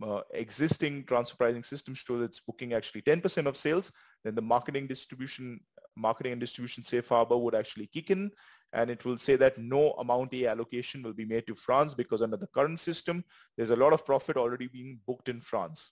[0.00, 3.92] uh, existing transfer pricing system show that it's booking actually 10% of sales,
[4.24, 5.60] then the marketing distribution,
[5.96, 8.30] marketing and distribution safe harbor would actually kick in
[8.72, 12.22] and it will say that no amount A allocation will be made to France because
[12.22, 13.24] under the current system,
[13.56, 15.90] there's a lot of profit already being booked in France.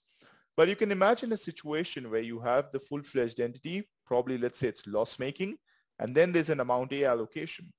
[0.57, 4.69] But you can imagine a situation where you have the full-fledged entity, probably let's say
[4.69, 5.57] it's loss-making,
[5.99, 7.71] and then there's an amount A allocation.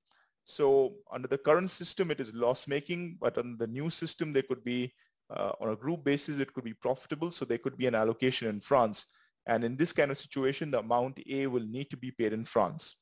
[0.44, 4.64] So under the current system, it is loss-making, but on the new system, there could
[4.64, 4.92] be,
[5.30, 7.30] uh, on a group basis, it could be profitable.
[7.30, 9.06] So there could be an allocation in France.
[9.46, 12.44] And in this kind of situation, the amount A will need to be paid in
[12.44, 12.96] France.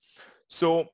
[0.48, 0.88] So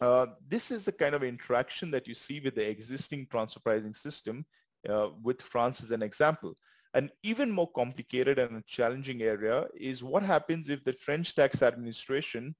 [0.00, 3.94] uh, this is the kind of interaction that you see with the existing transfer pricing
[3.94, 4.44] system
[4.88, 6.56] uh, with France as an example.
[6.94, 12.54] An even more complicated and challenging area is what happens if the French tax administration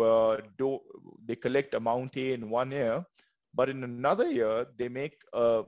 [0.00, 0.78] uh, do,
[1.26, 3.04] they collect amount A in one year,
[3.52, 5.64] but in another year they make a,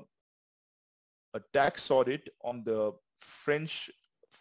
[1.35, 3.91] a tax audit on the French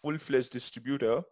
[0.05, 1.23] full-fledged distributor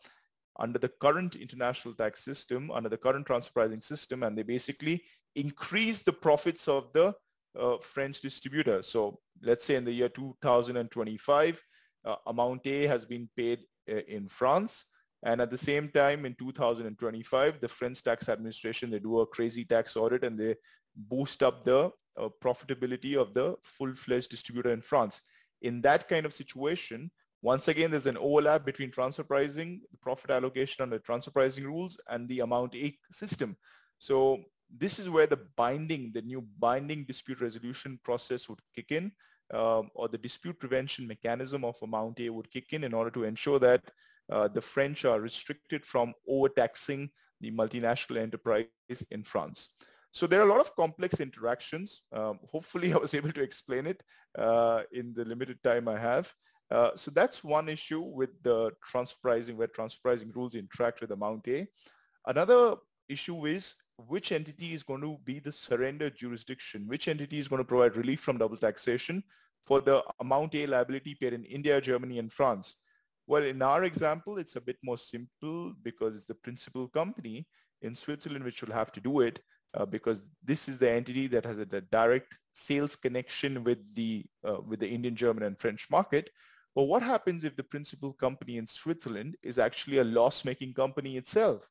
[0.59, 5.03] under the current international tax system, under the current transfer pricing system, and they basically
[5.36, 7.13] increase the profits of the
[7.59, 8.82] uh, French distributor.
[8.82, 11.61] So let's say in the year 2025,
[12.05, 13.59] uh, amount A has been paid
[13.91, 14.86] uh, in France.
[15.26, 19.63] And at the same time, in 2025, the French tax administration, they do a crazy
[19.63, 20.55] tax audit and they
[20.95, 25.21] boost up the uh, profitability of the full-fledged distributor in France.
[25.61, 27.09] In that kind of situation,
[27.44, 32.00] once again, there's an overlap between transfer pricing, the profit allocation under transfer pricing rules,
[32.10, 33.58] and the amount A system.
[34.00, 34.39] So
[34.76, 39.12] this is where the binding, the new binding dispute resolution process would kick in,
[39.54, 43.26] um, or the dispute prevention mechanism of amount A would kick in in order to
[43.26, 43.84] ensure that
[44.32, 47.10] uh, the French are restricted from overtaxing
[47.41, 48.68] the multinational enterprise
[49.12, 49.72] in France.
[50.14, 52.04] So there are a lot of complex interactions.
[52.14, 54.02] Um, hopefully I was able to explain it
[54.38, 56.34] uh, in the limited time I have.
[56.74, 61.09] Uh, so that's one issue with the transfer pricing, where transfer pricing rules interact with
[61.09, 61.67] the amount A.
[62.26, 62.76] Another
[63.07, 63.76] issue is
[64.07, 67.95] which entity is going to be the surrender jurisdiction, which entity is going to provide
[67.95, 69.24] relief from double taxation
[69.67, 72.78] for the amount A liability paid in India, Germany, and France.
[73.28, 77.47] Well, in our example, it's a bit more simple because it's the principal company
[77.84, 79.39] in Switzerland which will have to do it
[79.76, 84.26] uh, because this is the entity that has a, a direct sales connection with the
[84.47, 86.30] uh, with the Indian, German, and French market.
[86.76, 91.69] But what happens if the principal company in Switzerland is actually a loss-making company itself?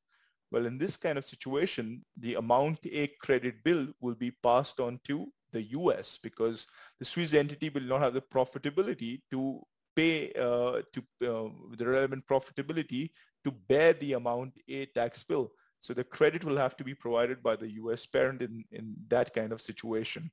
[0.50, 5.00] Well, in this kind of situation, the amount A credit bill will be passed on
[5.04, 6.66] to the US because
[6.98, 9.62] the Swiss entity will not have the profitability to
[9.96, 13.10] pay uh, to uh, the relevant profitability
[13.44, 15.50] to bear the amount A tax bill.
[15.80, 19.34] So the credit will have to be provided by the US parent in, in that
[19.34, 20.30] kind of situation.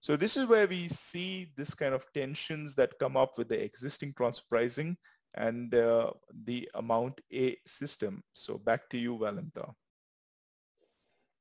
[0.00, 3.60] So this is where we see this kind of tensions that come up with the
[3.62, 4.96] existing transfer pricing
[5.34, 6.12] and uh,
[6.44, 8.22] the amount A system.
[8.32, 9.72] So back to you, Valenta.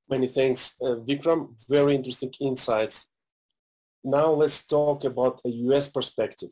[0.10, 1.50] Many thanks, uh, Vikram.
[1.70, 3.08] Very interesting insights.
[4.04, 6.52] Now let's talk about a US perspective.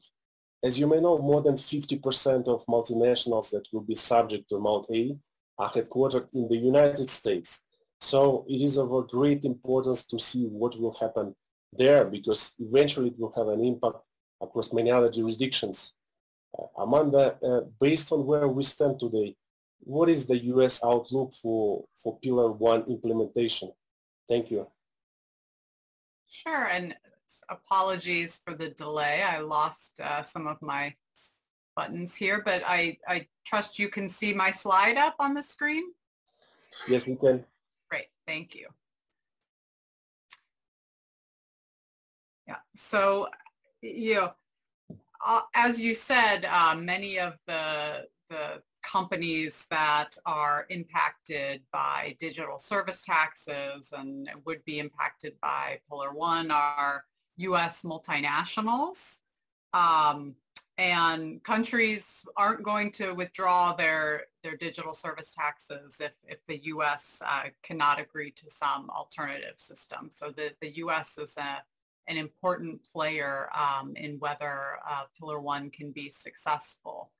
[0.63, 4.87] As you may know, more than 50% of multinationals that will be subject to Amount
[4.91, 5.15] A
[5.57, 7.63] are headquartered in the United States.
[8.01, 11.35] So it is of a great importance to see what will happen
[11.77, 13.97] there because eventually it will have an impact
[14.41, 15.93] across many other jurisdictions.
[16.77, 19.35] Amanda, uh, based on where we stand today,
[19.79, 20.83] what is the U.S.
[20.83, 23.71] outlook for, for Pillar 1 implementation?
[24.27, 24.67] Thank you.
[26.27, 26.95] Sure, and
[27.49, 29.21] apologies for the delay.
[29.21, 30.95] I lost uh, some of my
[31.75, 35.83] buttons here, but I, I trust you can see my slide up on the screen.
[36.87, 37.45] Yes, we can.
[37.89, 38.67] Great, thank you.
[42.75, 43.27] So,
[43.81, 44.33] you know,
[45.25, 52.59] uh, as you said, uh, many of the, the companies that are impacted by digital
[52.59, 57.03] service taxes and would be impacted by Pillar One are
[57.37, 57.81] U.S.
[57.81, 59.17] multinationals.
[59.73, 60.35] Um,
[60.77, 67.21] and countries aren't going to withdraw their, their digital service taxes if, if the U.S.
[67.25, 70.09] Uh, cannot agree to some alternative system.
[70.11, 71.17] So the, the U.S.
[71.17, 71.63] is a,
[72.07, 77.11] an important player um, in whether uh, Pillar One can be successful.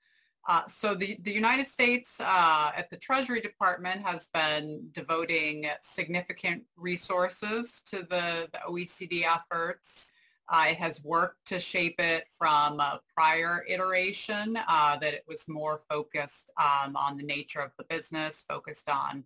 [0.47, 6.63] Uh, so the, the United States uh, at the Treasury Department has been devoting significant
[6.77, 10.11] resources to the, the OECD efforts.
[10.47, 15.47] Uh, it has worked to shape it from a prior iteration uh, that it was
[15.47, 19.23] more focused um, on the nature of the business, focused on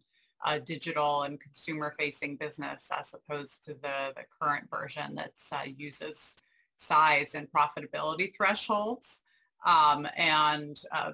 [0.66, 6.36] digital and consumer-facing business as opposed to the, the current version that uh, uses
[6.78, 9.22] size and profitability thresholds.
[9.66, 11.12] Um, and uh,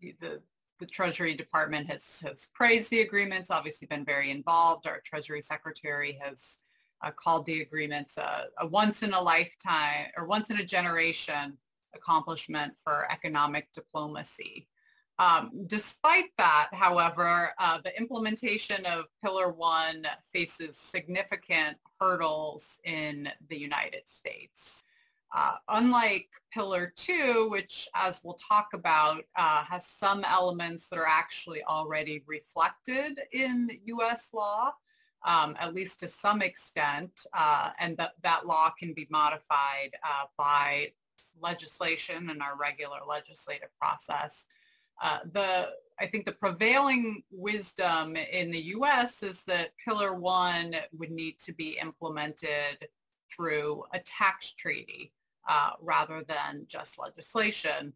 [0.00, 0.40] the,
[0.78, 4.86] the Treasury Department has, has praised the agreements, obviously been very involved.
[4.86, 6.58] Our Treasury Secretary has
[7.02, 11.58] uh, called the agreements a, a, once in a lifetime or once in a generation
[11.94, 14.68] accomplishment for economic diplomacy.
[15.18, 23.58] Um, despite that, however, uh, the implementation of Pillar One faces significant hurdles in the
[23.58, 24.84] United States.
[25.36, 31.06] Uh, unlike Pillar 2, which as we'll talk about, uh, has some elements that are
[31.06, 34.28] actually already reflected in U.S.
[34.32, 34.72] law,
[35.26, 40.24] um, at least to some extent, uh, and that, that law can be modified uh,
[40.38, 40.92] by
[41.40, 44.46] legislation and our regular legislative process.
[45.02, 45.70] Uh, the
[46.00, 49.22] I think the prevailing wisdom in the U.S.
[49.22, 52.88] is that Pillar 1 would need to be implemented
[53.34, 55.12] through a tax treaty
[55.48, 57.92] uh, rather than just legislation.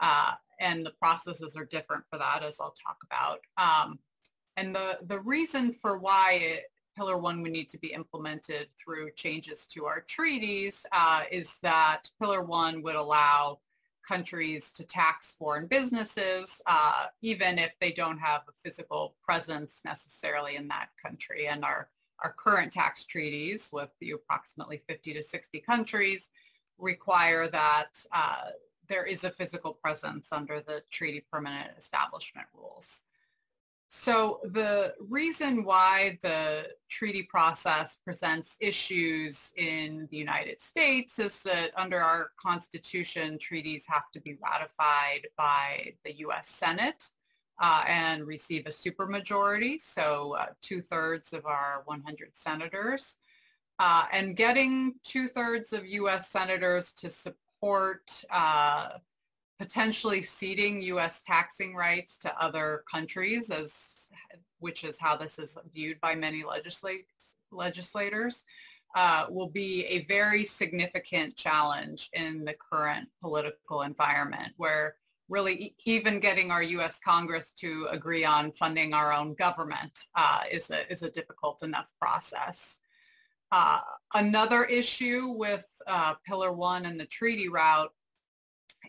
[0.00, 3.40] Uh, and the processes are different for that, as I'll talk about.
[3.56, 3.98] Um,
[4.58, 6.64] and the, the reason for why it,
[6.96, 12.10] Pillar 1 would need to be implemented through changes to our treaties uh, is that
[12.20, 13.60] Pillar 1 would allow
[14.06, 20.56] countries to tax foreign businesses, uh, even if they don't have a physical presence necessarily
[20.56, 21.48] in that country.
[21.48, 21.88] And our,
[22.22, 26.28] our current tax treaties with the approximately 50 to 60 countries
[26.78, 28.50] require that uh,
[28.88, 33.02] there is a physical presence under the treaty permanent establishment rules.
[33.88, 41.70] So the reason why the treaty process presents issues in the United States is that
[41.76, 46.48] under our Constitution, treaties have to be ratified by the U.S.
[46.48, 47.10] Senate
[47.60, 53.16] uh, and receive a supermajority, so uh, two-thirds of our 100 senators.
[53.78, 56.30] Uh, and getting two-thirds of U.S.
[56.30, 58.88] senators to support uh,
[59.58, 61.22] potentially ceding U.S.
[61.26, 63.74] taxing rights to other countries, as
[64.58, 67.06] which is how this is viewed by many legislate,
[67.52, 68.44] legislators,
[68.94, 74.96] uh, will be a very significant challenge in the current political environment where
[75.28, 76.98] really even getting our U.S.
[77.04, 81.92] Congress to agree on funding our own government uh, is, a, is a difficult enough
[82.00, 82.76] process.
[83.52, 83.80] Uh,
[84.14, 87.92] another issue with uh, Pillar 1 and the treaty route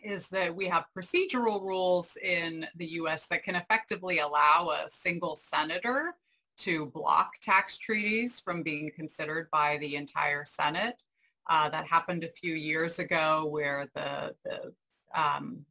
[0.02, 3.26] is that we have procedural rules in the U.S.
[3.26, 6.14] that can effectively allow a single senator
[6.58, 11.02] to block tax treaties from being considered by the entire Senate.
[11.48, 14.72] Uh, that happened a few years ago where the, the,
[15.18, 15.64] um,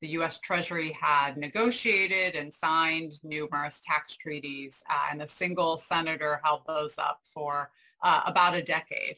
[0.00, 0.38] the U.S.
[0.38, 6.96] Treasury had negotiated and signed numerous tax treaties, uh, and a single senator held those
[6.98, 7.70] up for
[8.02, 9.16] uh, about a decade.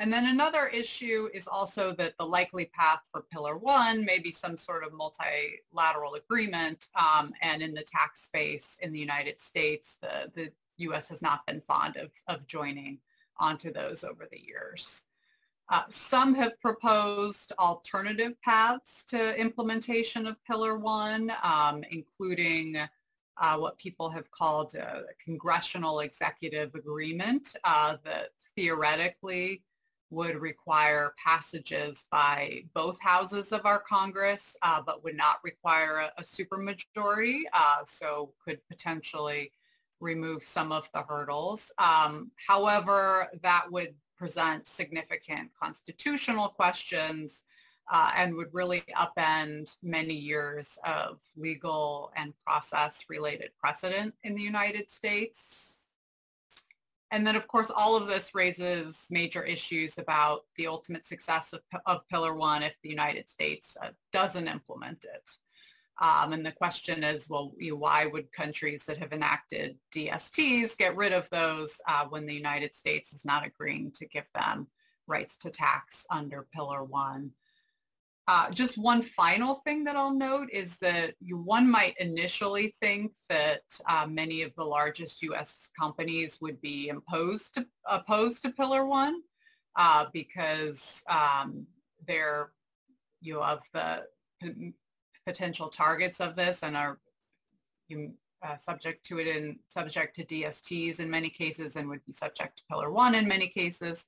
[0.00, 4.30] And then another issue is also that the likely path for Pillar 1 may be
[4.30, 6.86] some sort of multilateral agreement.
[6.94, 11.08] Um, and in the tax space in the United States, the, the U.S.
[11.08, 12.98] has not been fond of, of joining
[13.38, 15.02] onto those over the years.
[15.70, 22.76] Uh, some have proposed alternative paths to implementation of Pillar 1, um, including
[23.36, 29.62] uh, what people have called a congressional executive agreement uh, that theoretically
[30.10, 36.12] would require passages by both houses of our Congress, uh, but would not require a,
[36.18, 39.52] a supermajority, uh, so could potentially
[40.00, 41.72] remove some of the hurdles.
[41.78, 47.44] Um, however, that would present significant constitutional questions
[47.90, 54.42] uh, and would really upend many years of legal and process related precedent in the
[54.42, 55.77] United States.
[57.10, 61.60] And then, of course, all of this raises major issues about the ultimate success of,
[61.86, 65.30] of Pillar One if the United States uh, doesn't implement it.
[66.00, 70.76] Um, and the question is, well, you know, why would countries that have enacted DSTs
[70.76, 74.68] get rid of those uh, when the United States is not agreeing to give them
[75.08, 77.32] rights to tax under Pillar One?
[78.28, 83.62] Uh, just one final thing that I'll note is that one might initially think that
[83.88, 85.70] uh, many of the largest U.S.
[85.80, 89.22] companies would be imposed to, opposed to Pillar One
[89.76, 91.66] uh, because um,
[92.06, 92.52] they're
[93.22, 94.02] you know, of the
[94.42, 94.74] p-
[95.26, 96.98] potential targets of this and are
[97.88, 98.12] you,
[98.46, 102.58] uh, subject to it and subject to DSTs in many cases and would be subject
[102.58, 104.04] to Pillar One in many cases.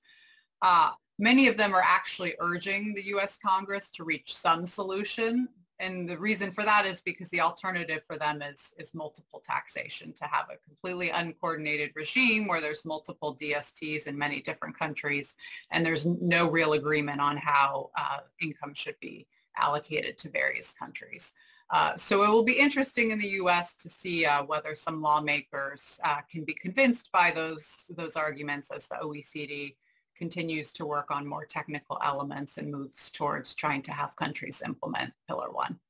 [1.20, 3.36] Many of them are actually urging the U.S.
[3.36, 5.50] Congress to reach some solution.
[5.78, 10.14] And the reason for that is because the alternative for them is, is multiple taxation,
[10.14, 15.34] to have a completely uncoordinated regime where there's multiple DSTs in many different countries,
[15.70, 19.26] and there's no real agreement on how uh, income should be
[19.58, 21.34] allocated to various countries.
[21.68, 23.74] Uh, so it will be interesting in the U.S.
[23.76, 28.86] to see uh, whether some lawmakers uh, can be convinced by those those arguments as
[28.86, 29.74] the OECD
[30.20, 35.10] continues to work on more technical elements and moves towards trying to have countries implement
[35.26, 35.80] Pillar 1.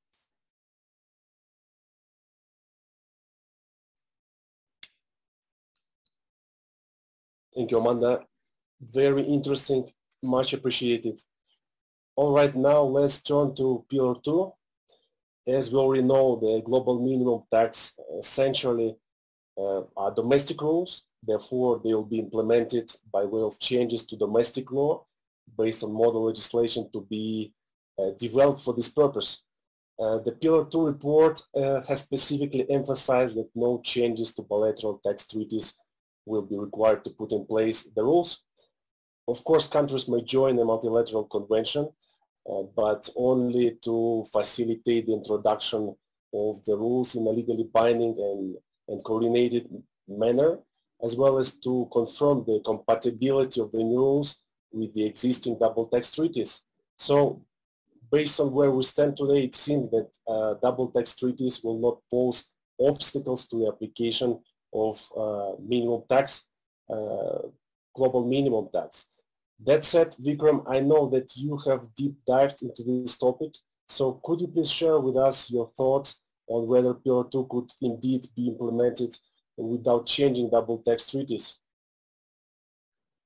[7.52, 8.12] Thank you, Amanda.
[8.80, 9.82] Very interesting,
[10.22, 11.18] much appreciated.
[12.14, 14.52] All right, now let's turn to Pillar 2.
[15.48, 18.94] As we already know, the global minimum tax uh, essentially
[19.60, 24.72] uh, are domestic rules Therefore, they will be implemented by way of changes to domestic
[24.72, 25.04] law
[25.58, 27.52] based on model legislation to be
[27.98, 29.42] uh, developed for this purpose.
[29.98, 35.26] Uh, the Pillar 2 report uh, has specifically emphasized that no changes to bilateral tax
[35.26, 35.74] treaties
[36.24, 38.42] will be required to put in place the rules.
[39.28, 41.90] Of course, countries may join a multilateral convention,
[42.50, 45.94] uh, but only to facilitate the introduction
[46.32, 48.56] of the rules in a legally binding and,
[48.90, 49.68] and coordinated
[50.06, 50.58] manner
[51.02, 54.38] as well as to confirm the compatibility of the rules
[54.72, 56.62] with the existing double tax treaties.
[56.98, 57.42] So
[58.12, 61.98] based on where we stand today, it seems that uh, double tax treaties will not
[62.10, 62.46] pose
[62.78, 64.38] obstacles to the application
[64.72, 66.46] of uh, minimum tax,
[66.90, 67.48] uh,
[67.94, 69.06] global minimum tax.
[69.64, 73.52] That said, Vikram, I know that you have deep dived into this topic.
[73.88, 76.20] So could you please share with us your thoughts
[76.50, 79.16] on whether Pillar 2 could indeed be implemented
[79.56, 81.58] without changing double tax treaties?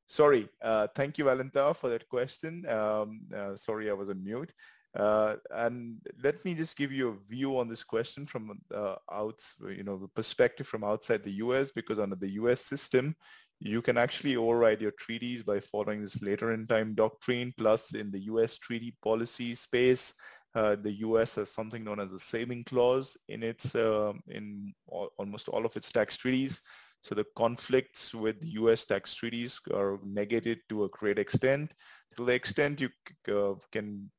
[0.07, 2.69] Sorry, uh, thank you, Valenta, for that question.
[2.69, 4.53] Um, uh, sorry, I was on mute.
[4.97, 9.41] Uh, and let me just give you a view on this question from uh, out,
[9.69, 11.73] you know, the perspective from outside the U.S.
[11.73, 12.61] Because under the U.S.
[12.61, 13.17] system,
[13.59, 17.53] you can actually override your treaties by following this later in time doctrine.
[17.57, 18.57] Plus, in the U.S.
[18.59, 20.15] treaty policy space,
[20.55, 21.35] uh, the U.S.
[21.35, 25.77] has something known as a saving clause in its uh, in all, almost all of
[25.77, 26.61] its tax treaties.
[27.03, 28.87] So the conflicts with U.S.
[28.87, 31.73] tax treaties are negated to a great extent.
[32.17, 32.89] To the extent you
[33.29, 34.11] uh, can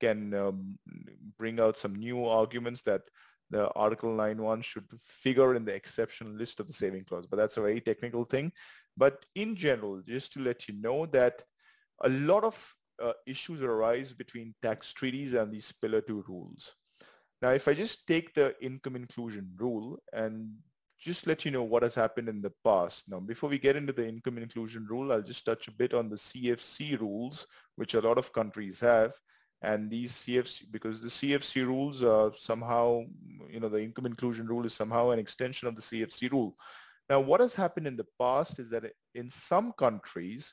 [0.00, 0.78] can um,
[1.38, 3.02] bring out some new arguments that
[3.50, 7.56] the Article 9.1 should figure in the exception list of the saving clause, but that's
[7.56, 8.52] a very technical thing.
[8.96, 11.42] But in general, just to let you know that
[12.04, 16.74] a lot of uh, issues arise between tax treaties and these Pillar 2 rules.
[17.42, 20.50] Now, if I just take the income inclusion rule and
[21.00, 23.08] just let you know what has happened in the past.
[23.08, 26.10] Now, before we get into the income inclusion rule, I'll just touch a bit on
[26.10, 27.46] the CFC rules,
[27.76, 29.14] which a lot of countries have.
[29.62, 33.04] And these CFC, because the CFC rules are somehow,
[33.50, 36.54] you know, the income inclusion rule is somehow an extension of the CFC rule.
[37.08, 38.84] Now, what has happened in the past is that
[39.14, 40.52] in some countries,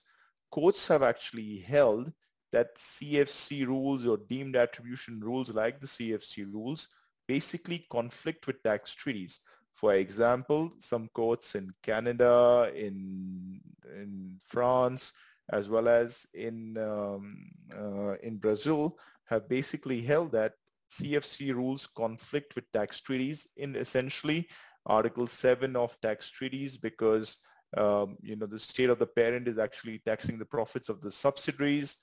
[0.49, 2.11] courts have actually held
[2.51, 6.87] that CFC rules or deemed attribution rules like the CFC rules
[7.27, 9.39] basically conflict with tax treaties.
[9.73, 15.11] For example, some courts in Canada, in, in France,
[15.51, 20.53] as well as in, um, uh, in Brazil have basically held that
[20.91, 24.47] CFC rules conflict with tax treaties in essentially
[24.85, 27.37] Article 7 of tax treaties because
[27.75, 31.11] um, you know the state of the parent is actually taxing the profits of the
[31.11, 31.97] subsidiaries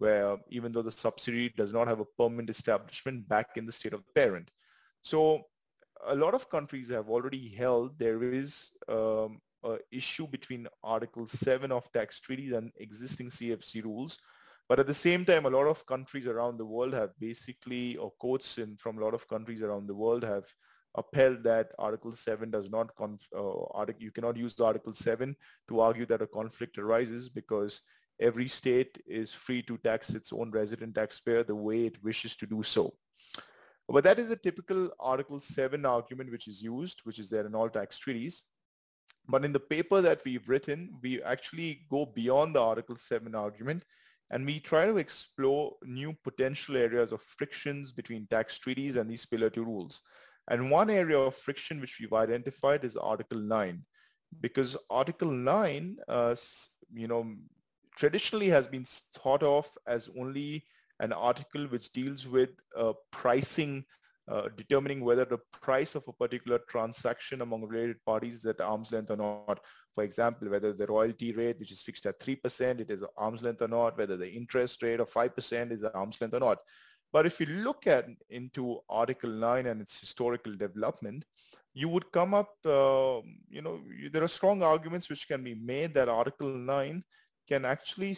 [0.00, 3.94] where even though the subsidiary does not have a permanent establishment back in the state
[3.94, 4.50] of the parent.
[5.02, 5.42] So
[6.08, 11.70] a lot of countries have already held there is um, an issue between Article 7
[11.72, 14.18] of tax treaties and existing CFC rules
[14.68, 18.12] But at the same time, a lot of countries around the world have basically, or
[18.20, 20.46] courts in, from a lot of countries around the world have
[20.96, 25.36] upheld that Article 7 does not, conf- uh, you cannot use Article 7
[25.68, 27.82] to argue that a conflict arises because
[28.20, 32.46] every state is free to tax its own resident taxpayer the way it wishes to
[32.46, 32.92] do so.
[33.88, 37.54] But that is a typical Article 7 argument which is used, which is there in
[37.54, 38.44] all tax treaties.
[39.28, 43.84] But in the paper that we've written, we actually go beyond the Article 7 argument
[44.30, 49.26] and we try to explore new potential areas of frictions between tax treaties and these
[49.26, 50.00] Pillar 2 rules.
[50.48, 53.84] And one area of friction which we've identified is Article 9,
[54.40, 56.36] because Article 9, uh,
[56.94, 57.34] you know,
[57.96, 58.84] traditionally has been
[59.14, 60.64] thought of as only
[61.00, 63.84] an article which deals with uh, pricing,
[64.30, 68.92] uh, determining whether the price of a particular transaction among related parties is at arm's
[68.92, 69.60] length or not.
[69.94, 73.62] For example, whether the royalty rate, which is fixed at 3%, it is arm's length
[73.62, 76.58] or not, whether the interest rate of 5% is at arm's length or not.
[77.12, 81.24] But if you look at into Article 9 and its historical development,
[81.74, 85.54] you would come up, uh, you know, you, there are strong arguments which can be
[85.54, 87.02] made that Article 9
[87.50, 88.16] can actually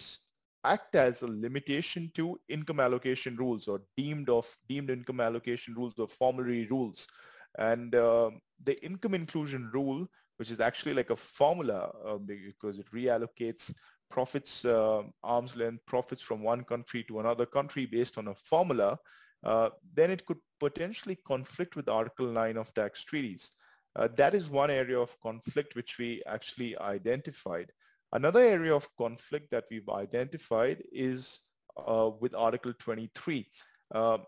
[0.64, 5.98] act as a limitation to income allocation rules or deemed of deemed income allocation rules
[5.98, 7.08] or formulary rules.
[7.58, 8.30] And uh,
[8.64, 10.06] the income inclusion rule,
[10.36, 13.72] which is actually like a formula uh, because it reallocates
[14.10, 18.98] profits, uh, arm's length profits from one country to another country based on a formula,
[19.44, 23.52] uh, then it could potentially conflict with Article 9 of tax treaties.
[23.96, 27.70] Uh, that is one area of conflict which we actually identified.
[28.12, 31.40] Another area of conflict that we've identified is
[31.76, 33.46] uh, with Article 23.
[33.94, 34.18] Uh,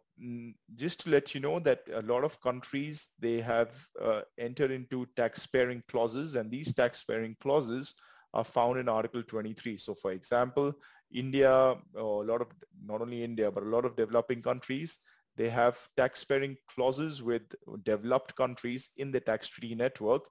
[0.76, 3.70] just to let you know that a lot of countries, they have
[4.02, 7.94] uh, entered into tax-sparing clauses and these tax-sparing clauses
[8.32, 9.76] are found in Article 23.
[9.76, 10.72] So for example,
[11.12, 12.48] India, a lot of,
[12.84, 14.98] not only India, but a lot of developing countries,
[15.36, 17.42] they have tax-sparing clauses with
[17.84, 20.22] developed countries in the tax treaty network.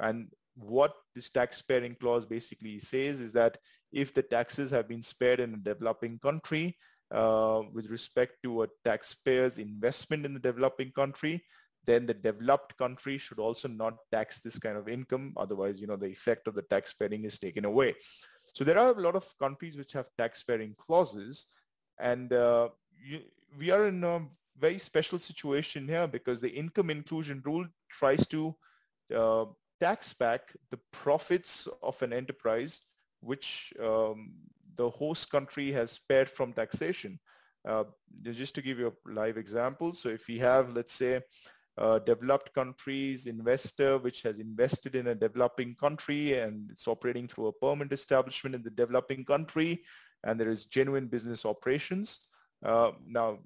[0.00, 0.28] And
[0.62, 3.58] what this tax sparing clause basically says is that
[3.92, 6.76] if the taxes have been spared in a developing country
[7.12, 11.42] uh, with respect to a taxpayer's investment in the developing country,
[11.86, 15.32] then the developed country should also not tax this kind of income.
[15.36, 17.94] Otherwise, you know, the effect of the tax sparing is taken away.
[18.54, 21.46] So there are a lot of countries which have tax sparing clauses
[21.98, 22.68] and uh,
[23.02, 23.20] you,
[23.58, 24.22] we are in a
[24.58, 28.54] very special situation here because the income inclusion rule tries to
[29.14, 29.44] uh,
[29.80, 32.80] tax back the profits of an enterprise
[33.20, 34.32] which um,
[34.76, 37.18] the host country has spared from taxation.
[37.68, 37.84] Uh,
[38.22, 41.20] just to give you a live example, so if we have, let's say,
[41.76, 47.46] a developed countries investor which has invested in a developing country and it's operating through
[47.46, 49.82] a permanent establishment in the developing country
[50.24, 52.20] and there is genuine business operations.
[52.64, 53.38] Uh, now,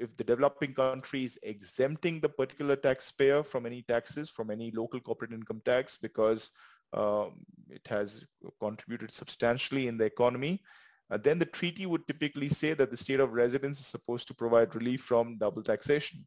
[0.00, 4.98] if the developing country is exempting the particular taxpayer from any taxes, from any local
[4.98, 6.50] corporate income tax because
[6.94, 8.24] um, it has
[8.58, 10.62] contributed substantially in the economy,
[11.10, 14.34] uh, then the treaty would typically say that the state of residence is supposed to
[14.34, 16.26] provide relief from double taxation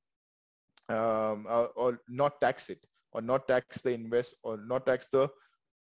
[0.90, 2.80] um, or, or, not tax it
[3.14, 5.30] or not tax the invest or not tax the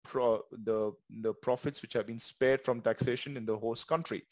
[0.05, 4.23] pro, the the profits which have been spared from taxation in the host country.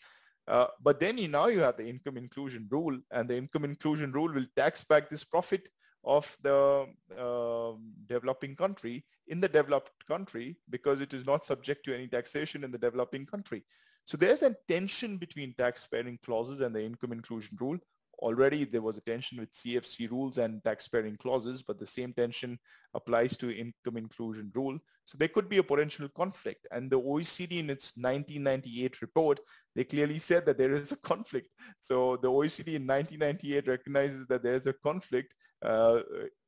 [0.51, 4.11] Uh, but then you, now you have the income inclusion rule and the income inclusion
[4.11, 5.69] rule will tax back this profit
[6.03, 6.87] of the
[7.17, 7.73] uh,
[8.09, 12.73] developing country in the developed country because it is not subject to any taxation in
[12.73, 13.63] the developing country.
[14.07, 17.79] So there's a tension between tax sparing clauses and the income inclusion rule.
[18.19, 22.13] Already there was a tension with CFC rules and tax sparing clauses, but the same
[22.13, 22.59] tension
[22.95, 24.81] applies to income inclusion rule.
[25.11, 26.69] So there could be a potential conflict.
[26.71, 29.41] And the OECD in its 1998 report,
[29.75, 31.49] they clearly said that there is a conflict.
[31.81, 36.03] So the OECD in 1998 recognizes that there is a conflict uh,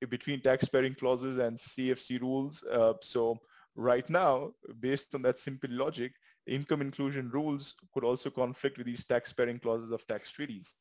[0.08, 2.62] between tax-sparing clauses and CFC rules.
[2.62, 3.36] Uh, so
[3.74, 6.12] right now, based on that simple logic,
[6.46, 10.76] income inclusion rules could also conflict with these tax-sparing clauses of tax treaties.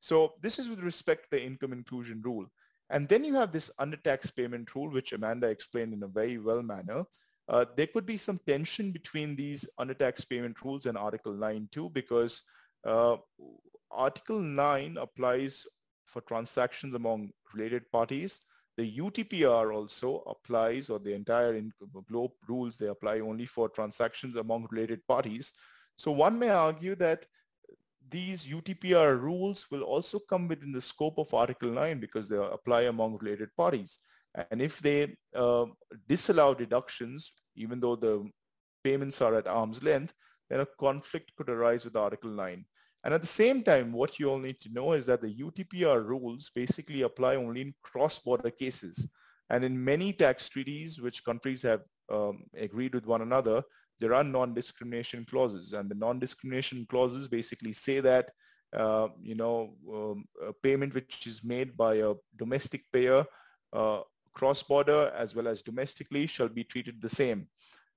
[0.00, 2.46] So this is with respect to the income inclusion rule.
[2.90, 6.62] And then you have this under-tax payment rule, which Amanda explained in a very well
[6.62, 7.04] manner.
[7.48, 11.90] Uh, there could be some tension between these under-tax payment rules and Article 9 too,
[11.90, 12.42] because
[12.86, 13.16] uh,
[13.90, 15.66] Article 9 applies
[16.06, 18.40] for transactions among related parties.
[18.76, 21.60] The UTPR also applies, or the entire
[22.10, 25.52] GloBE rules, they apply only for transactions among related parties.
[25.96, 27.26] So one may argue that
[28.10, 32.82] these UTPR rules will also come within the scope of Article 9 because they apply
[32.82, 33.98] among related parties.
[34.50, 35.66] And if they uh,
[36.08, 38.28] disallow deductions, even though the
[38.84, 40.12] payments are at arm's length,
[40.48, 42.64] then a conflict could arise with Article 9.
[43.04, 46.04] And at the same time, what you all need to know is that the UTPR
[46.04, 49.06] rules basically apply only in cross-border cases.
[49.50, 51.82] And in many tax treaties, which countries have
[52.12, 53.62] um, agreed with one another,
[54.00, 55.72] there are non-discrimination clauses.
[55.72, 58.30] And the non-discrimination clauses basically say that,
[58.76, 63.24] uh, you know, um, a payment which is made by a domestic payer
[63.72, 64.00] uh,
[64.34, 67.48] cross-border as well as domestically shall be treated the same.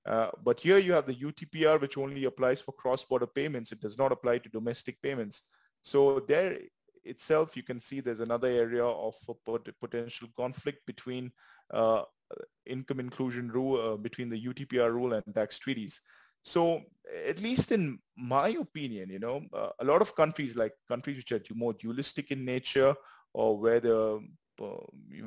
[0.07, 3.71] Uh, but here you have the UTPR, which only applies for cross-border payments.
[3.71, 5.43] It does not apply to domestic payments.
[5.83, 6.57] So there
[7.03, 9.15] itself, you can see there's another area of
[9.79, 11.31] potential conflict between
[11.71, 12.03] uh,
[12.65, 15.99] income inclusion rule, uh, between the UTPR rule and tax treaties.
[16.43, 16.81] So
[17.27, 21.31] at least in my opinion, you know, uh, a lot of countries like countries which
[21.31, 22.95] are more dualistic in nature
[23.33, 24.19] or where the
[24.61, 24.65] uh,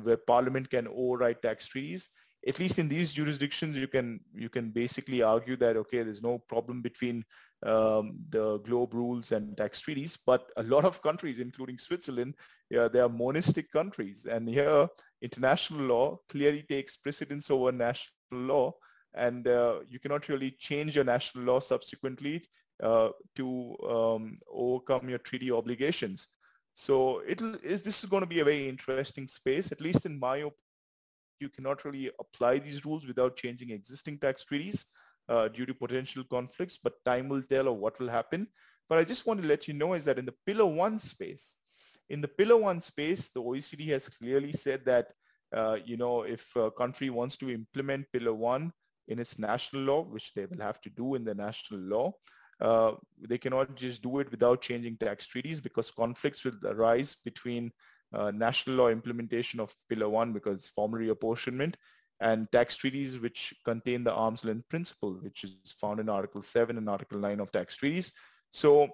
[0.03, 2.09] where parliament can override tax treaties,
[2.47, 6.37] at least in these jurisdictions, you can you can basically argue that okay, there's no
[6.37, 7.23] problem between
[7.65, 10.17] um, the GloBE rules and tax treaties.
[10.25, 12.35] But a lot of countries, including Switzerland,
[12.69, 14.87] yeah, they are monistic countries, and here
[15.21, 18.73] international law clearly takes precedence over national law,
[19.13, 22.43] and uh, you cannot really change your national law subsequently
[22.83, 26.27] uh, to um, overcome your treaty obligations.
[26.75, 30.19] So it is this is going to be a very interesting space, at least in
[30.19, 30.53] my opinion
[31.39, 34.85] you cannot really apply these rules without changing existing tax treaties
[35.29, 38.47] uh, due to potential conflicts, but time will tell of what will happen.
[38.87, 41.55] But I just want to let you know is that in the Pillar 1 space,
[42.09, 45.11] in the Pillar 1 space, the OECD has clearly said that,
[45.55, 48.71] uh, you know, if a country wants to implement Pillar 1
[49.07, 52.13] in its national law, which they will have to do in the national law,
[52.61, 52.93] uh,
[53.27, 57.71] they cannot just do it without changing tax treaties because conflicts will arise between
[58.13, 61.75] uh, national law implementation of Pillar 1 because formulary apportionment
[62.21, 66.77] and tax treaties which contain the arm's length principle, which is found in Article 7
[66.77, 68.11] and Article 9 of tax treaties.
[68.51, 68.89] So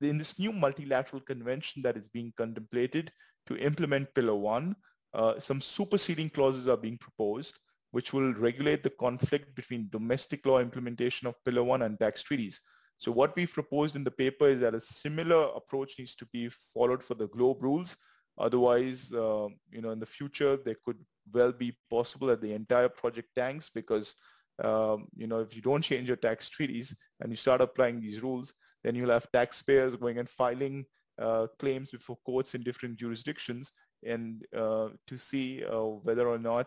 [0.00, 3.12] in this new multilateral convention that is being contemplated
[3.46, 4.74] to implement Pillar 1,
[5.14, 7.58] uh, some superseding clauses are being proposed
[7.96, 12.60] which will regulate the conflict between domestic law implementation of Pillar 1 and tax treaties.
[12.98, 16.50] So what we've proposed in the paper is that a similar approach needs to be
[16.74, 17.96] followed for the GloBE rules
[18.38, 20.98] Otherwise, uh, you know, in the future, there could
[21.32, 24.14] well be possible that the entire project tanks because,
[24.62, 28.22] um, you know, if you don't change your tax treaties and you start applying these
[28.22, 28.52] rules,
[28.84, 30.84] then you'll have taxpayers going and filing
[31.20, 33.72] uh, claims before courts in different jurisdictions
[34.04, 36.66] and uh, to see uh, whether or not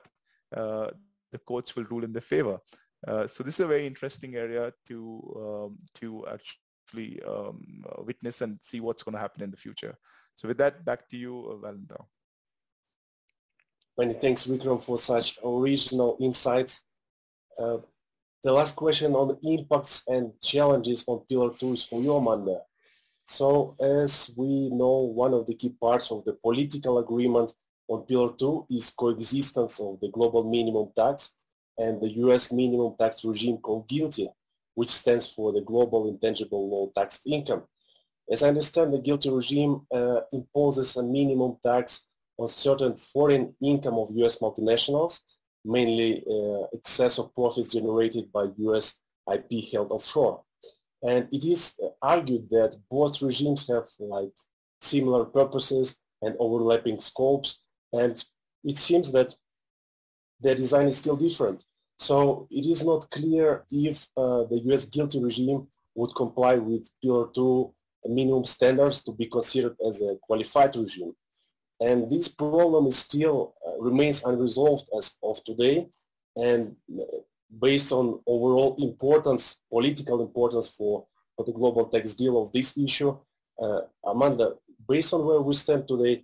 [0.55, 0.87] uh,
[1.31, 2.57] the courts will rule in their favor.
[3.07, 4.97] Uh, so this is a very interesting area to
[5.37, 9.95] um, to actually um, witness and see what's going to happen in the future.
[10.40, 11.98] So with that, back to you, uh, Valentin.
[13.98, 16.86] Many thanks, Vikram, for such original insights.
[17.61, 17.80] Uh,
[18.41, 22.61] the last question on the impacts and challenges on Pillar 2 is for you, Amanda.
[23.26, 27.52] So as we know, one of the key parts of the political agreement
[27.90, 31.32] on Pillar 2 is coexistence of the global minimum tax
[31.78, 34.30] and the US minimum tax regime called GILTI,
[34.74, 37.64] which stands for the Global Intangible Low-Taxed Income.
[38.31, 42.06] As I understand, the GILTI regime uh, imposes a minimum tax
[42.38, 44.38] on certain foreign income of U.S.
[44.39, 45.19] multinationals,
[45.65, 48.95] mainly uh, excess of profits generated by U.S.
[49.31, 50.43] IP held offshore.
[51.01, 54.34] And it is argued that both regimes have like
[54.81, 57.60] similar purposes and overlapping scopes,
[57.93, 58.23] and
[58.64, 59.35] it seems that
[60.39, 61.64] their design is still different.
[61.97, 64.85] So it is not clear if uh, the U.S.
[64.85, 67.73] GILTI regime would comply with Pillar 2
[68.07, 71.13] minimum standards to be considered as a qualified regime.
[71.81, 75.88] And this problem is still uh, remains unresolved as of today.
[76.35, 77.03] And uh,
[77.59, 81.05] based on overall importance, political importance for,
[81.35, 83.17] for the global tax deal of this issue,
[83.61, 84.55] uh, Amanda,
[84.88, 86.23] based on where we stand today,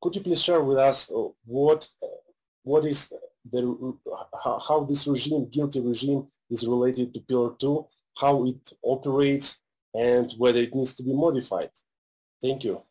[0.00, 2.06] could you please share with us uh, what uh,
[2.64, 3.12] what is
[3.50, 3.96] the
[4.42, 7.86] how, how this regime, GILTI regime, is related to Pillar 2,
[8.18, 9.61] how it operates,
[9.94, 11.70] and whether it needs to be modified.
[12.40, 12.82] Thank you.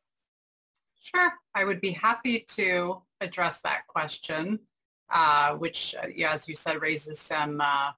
[1.01, 4.59] Sure, I would be happy to address that question,
[5.09, 7.91] uh, which, uh, as you said, raises some uh,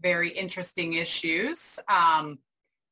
[0.00, 1.78] very interesting issues.
[1.88, 2.38] Um,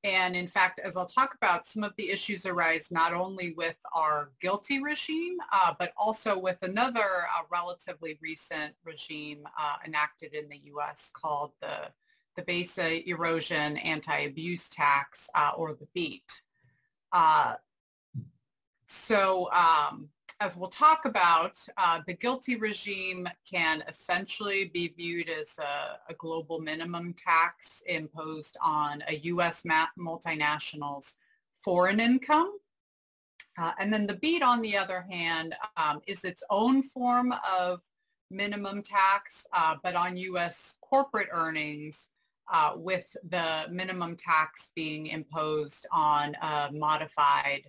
[0.04, 3.76] and in fact, as I'll talk about, some of the issues arise not only with
[3.94, 10.48] our GILTI regime, uh, but also with another uh, relatively recent regime uh, enacted in
[10.48, 11.10] the U.S.
[11.14, 11.88] called the
[12.38, 16.42] the Base Erosion Anti-Abuse Tax, uh, or the BEAT.
[17.12, 17.54] Uh,
[18.86, 20.08] so um,
[20.38, 26.14] as we'll talk about, uh, the GILTI regime can essentially be viewed as a, a
[26.14, 29.64] global minimum tax imposed on a U.S.
[29.98, 31.14] multinationals
[31.60, 32.52] foreign income.
[33.60, 37.80] Uh, and then the BEAT, on the other hand, um, is its own form of
[38.30, 40.76] minimum tax, uh, but on U.S.
[40.80, 42.06] corporate earnings,
[42.52, 47.62] uh, with the minimum tax being imposed on a modified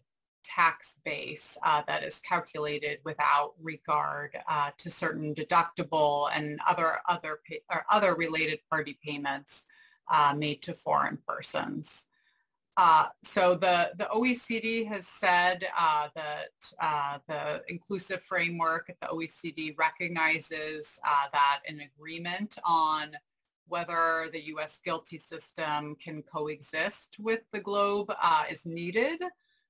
[0.43, 7.39] tax base uh, that is calculated without regard uh, to certain deductible and other other
[7.72, 9.65] or other related party payments
[10.10, 12.06] uh, made to foreign persons.
[12.77, 19.07] Uh, so the, the OECD has said uh, that uh, the inclusive framework at the
[19.07, 20.97] OECD recognizes
[21.34, 23.11] that an agreement on
[23.70, 24.80] whether the U.S.
[24.86, 29.22] GILTI system can coexist with the GloBE is needed.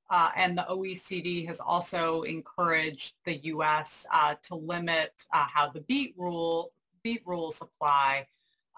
[0.09, 4.07] Uh, and the OECD has also encouraged the U.S.
[4.11, 6.71] Uh, to limit uh, how the BEAT rule
[7.03, 8.27] BEAT rules apply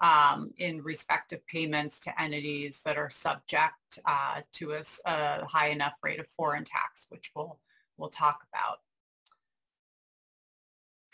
[0.00, 5.68] um, in respect of payments to entities that are subject uh, to a, a, high
[5.68, 7.58] enough rate of foreign tax, which we'll
[7.96, 8.80] we'll talk about.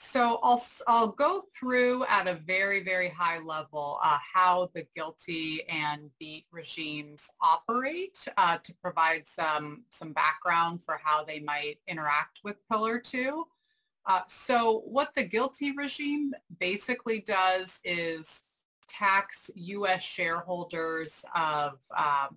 [0.01, 5.63] So I'll, I'll go through at a very, very high level uh, how the GILTI
[5.69, 12.43] and BEAT regimes operate uh, to provide some, some background for how they might interact
[12.45, 13.45] with Pillar 2.
[14.07, 18.43] Uh, so what the GILTI regime basically does is
[18.89, 20.01] tax U.S.
[20.01, 22.37] shareholders of um,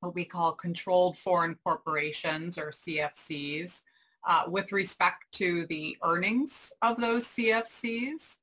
[0.00, 3.82] what we call controlled foreign corporations or CFCs
[4.26, 8.36] uh, with respect to the earnings of those CFCs.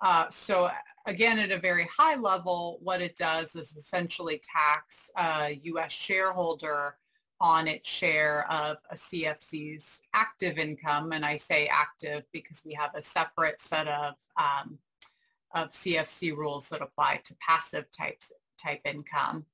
[0.00, 0.70] Uh, so
[1.06, 5.92] again, at a very high level, what it does is essentially tax a U.S.
[5.92, 6.96] shareholder
[7.40, 11.12] on its share of a CFC's active income.
[11.12, 14.78] And I say active because we have a separate set of, um,
[15.54, 19.46] of CFC rules that apply to passive types, type income.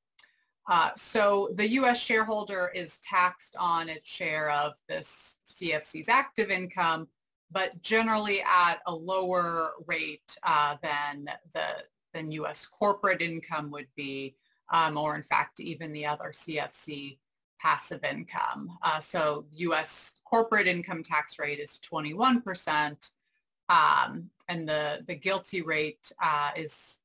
[0.66, 1.99] Uh, so the U.S.
[1.99, 7.09] shareholder is taxed on its share of this CFC's active income,
[7.51, 11.66] but generally at a lower rate uh, than the
[12.15, 12.65] than U.S.
[12.66, 14.36] corporate income would be,
[14.73, 17.19] um, or in fact even the other CFC
[17.61, 18.78] passive income.
[18.82, 20.12] Uh, so U.S.
[20.24, 23.11] corporate income tax rate is 21 percent,
[23.69, 26.99] um, and the the GILTI rate uh, is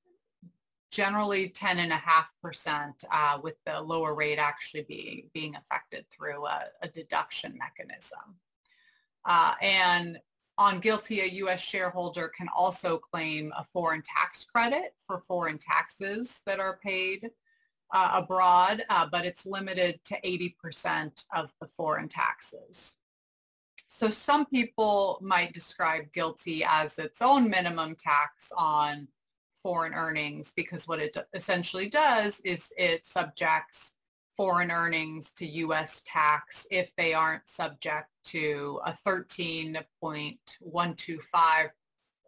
[0.92, 7.58] generally 10.5% uh, with the lower rate actually being, being affected through a, a deduction
[7.58, 8.38] mechanism.
[9.26, 10.20] Uh, and
[10.58, 11.62] on GILTI, a U.S.
[11.62, 17.30] shareholder can also claim a foreign tax credit for foreign taxes that are paid
[17.92, 22.94] uh, abroad, uh, but it's limited to 80% of the foreign taxes.
[23.88, 29.08] So some people might describe GILTI as its own minimum tax on
[29.64, 33.92] foreign earnings because what it essentially does is it subjects
[34.36, 36.02] foreign earnings to U.S.
[36.06, 41.70] tax if they aren't subject to a 13.125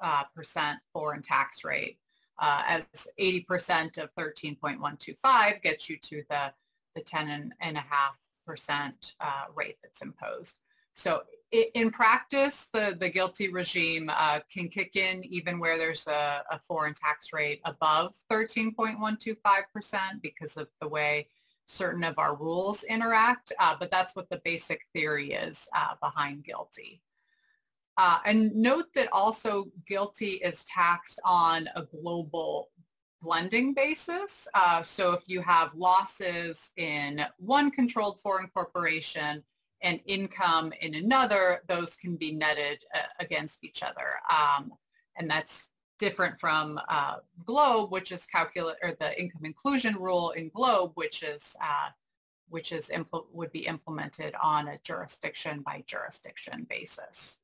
[0.02, 1.98] uh, percent foreign tax rate.
[2.40, 6.54] Uh, as 80% of 13.125 gets you to the,
[6.96, 10.58] the 10.5% uh, rate that's imposed.
[10.92, 16.44] So in practice, the, the GILTI regime uh, can kick in even where there's a,
[16.50, 21.28] a foreign tax rate above 13.125% because of the way
[21.66, 26.46] certain of our rules interact, uh, but that's what the basic theory is uh, behind
[26.46, 27.02] GILTI.
[27.98, 32.70] Uh, and note that also GILTI is taxed on a global
[33.22, 34.48] blending basis.
[34.54, 39.44] Uh, so if you have losses in one controlled foreign corporation,
[39.84, 44.20] and income in another, those can be netted uh, against each other.
[44.30, 44.74] Um,
[45.18, 50.50] and that's different from uh, GLOBE, which is calculate or the income inclusion rule in
[50.50, 51.90] GLOBE, which is uh,
[52.50, 52.92] which is
[53.32, 57.38] would be implemented on a jurisdiction by jurisdiction basis.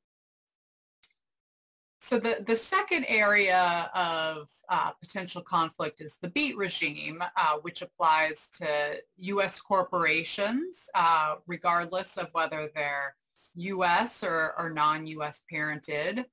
[2.00, 7.82] So the, the second area of uh, potential conflict is the BEAT regime, uh, which
[7.82, 9.60] applies to U.S.
[9.60, 13.16] corporations, uh, regardless of whether they're
[13.56, 14.24] U.S.
[14.24, 15.42] or, or non-U.S.
[15.52, 16.26] parented.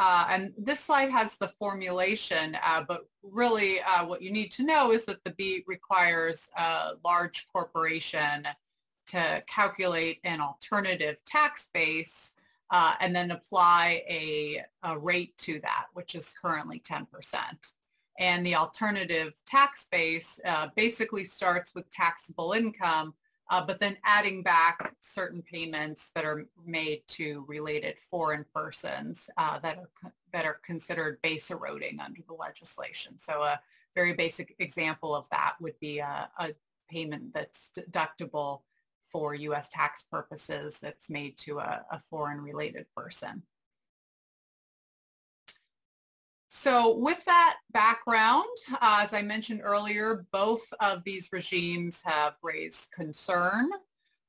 [0.00, 4.64] Uh, and this slide has the formulation, uh, but really uh, what you need to
[4.64, 8.46] know is that the BEAT requires a large corporation
[9.06, 12.31] to calculate an alternative tax base
[12.72, 17.06] uh, and then apply a, a, rate to that, which is currently 10%.
[18.18, 23.14] And the alternative tax base uh, basically starts with taxable income,
[23.50, 29.58] uh, but then adding back certain payments that are made to related foreign persons uh,
[29.58, 33.18] that are that are considered base eroding under the legislation.
[33.18, 33.60] So a
[33.94, 36.54] very basic example of that would be a, a
[36.88, 38.60] payment that's deductible
[39.12, 39.68] for U.S.
[39.68, 43.42] tax purposes that's made to a, a foreign related person.
[46.48, 52.92] So with that background, uh, as I mentioned earlier, both of these regimes have raised
[52.92, 53.70] concern.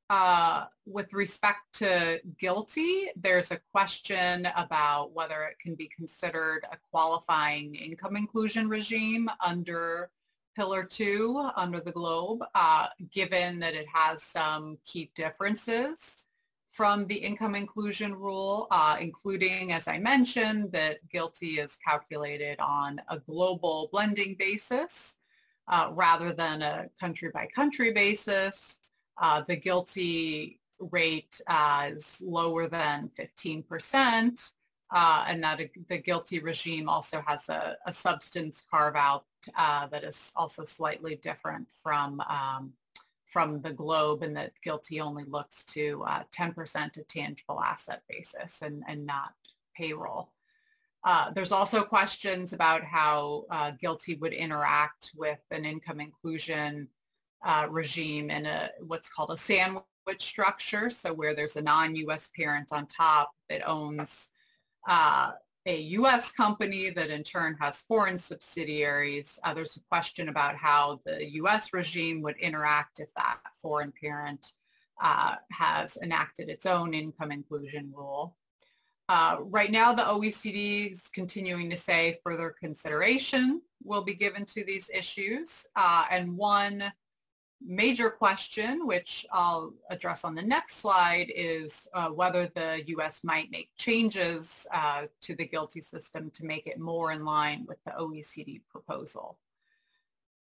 [0.10, 6.78] Uh, with respect to GILTI, there's a question about whether it can be considered a
[6.92, 10.10] qualifying income inclusion regime under
[10.56, 16.26] Pillar 2 under the GloBE, uh, given that it has some key differences
[16.74, 23.00] from the income inclusion rule, uh, including, as I mentioned, that GILTI is calculated on
[23.10, 25.16] a global blending basis
[25.68, 28.80] uh, rather than a country by country basis.
[29.20, 34.52] Uh, the GILTI rate uh, is lower than 15%,
[34.94, 35.60] uh, and that
[35.90, 39.26] the GILTI regime also has a, a substance carve out
[39.58, 42.74] uh, that is also slightly different from um,
[43.26, 48.62] from the GloBE and that GILTI only looks to uh, 10% of tangible asset basis
[48.62, 49.34] and, and not
[49.76, 50.30] payroll.
[51.04, 56.88] Uh, there's also questions about how uh, GILTI would interact with an income inclusion
[57.44, 59.84] uh, regime in a what's called a sandwich
[60.20, 62.30] structure, so where there's a non-U.S.
[62.38, 64.30] parent on top that owns
[64.88, 65.32] uh,
[65.66, 66.32] a U.S.
[66.32, 69.40] company that in turn has foreign subsidiaries.
[69.44, 71.74] Uh, there's a question about how the U.S.
[71.74, 74.46] regime would interact if that foreign parent
[75.02, 78.36] uh, has enacted its own income inclusion rule.
[79.10, 84.64] Uh, right now, the OECD is continuing to say further consideration will be given to
[84.64, 85.66] these issues.
[85.76, 86.84] Uh, and one
[87.66, 93.22] major question, which I'll address on the next slide, is uh, whether the U.S.
[93.24, 97.78] might make changes uh, to the GILTI system to make it more in line with
[97.86, 99.38] the OECD proposal.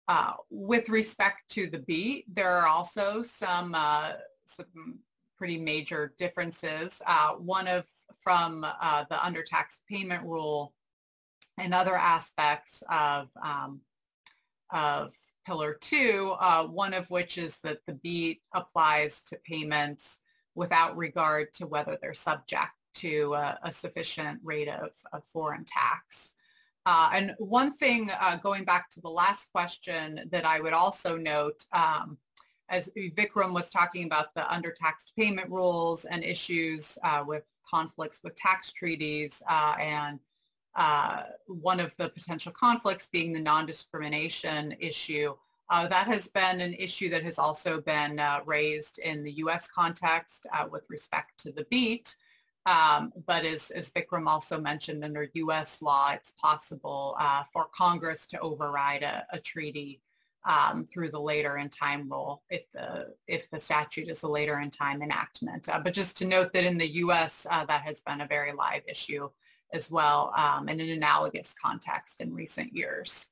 [0.07, 4.13] Uh, with respect to the BEAT, there are also some, uh,
[4.45, 4.99] some
[5.37, 7.01] pretty major differences.
[7.07, 7.85] Uh, one of
[8.19, 10.73] from uh, the undertax payment rule
[11.57, 13.81] and other aspects of, um,
[14.71, 15.13] of
[15.45, 20.19] pillar two, uh, one of which is that the BEAT applies to payments
[20.55, 26.31] without regard to whether they're subject to a, a sufficient rate of, of foreign tax.
[26.85, 31.17] Uh, and one thing, uh, going back to the last question that I would also
[31.17, 32.17] note, um,
[32.69, 38.35] as Vikram was talking about the undertaxed payment rules and issues uh, with conflicts with
[38.35, 40.19] tax treaties uh, and
[40.75, 45.33] uh, one of the potential conflicts being the non-discrimination issue.
[45.69, 49.67] Uh, that has been an issue that has also been uh, raised in the U.S.
[49.67, 52.15] context uh, with respect to the BEAT.
[52.67, 55.81] Um, but as, as Vikram also mentioned, under U.S.
[55.81, 60.01] law, it's possible uh, for Congress to override a, a treaty
[60.45, 64.59] um, through the later in time rule if the, if the statute is a later
[64.59, 65.69] in time enactment.
[65.69, 68.83] Uh, but just to note that in the U.S., that has been a very live
[68.87, 69.29] issue
[69.75, 73.27] as well um, in an analogous context in recent years.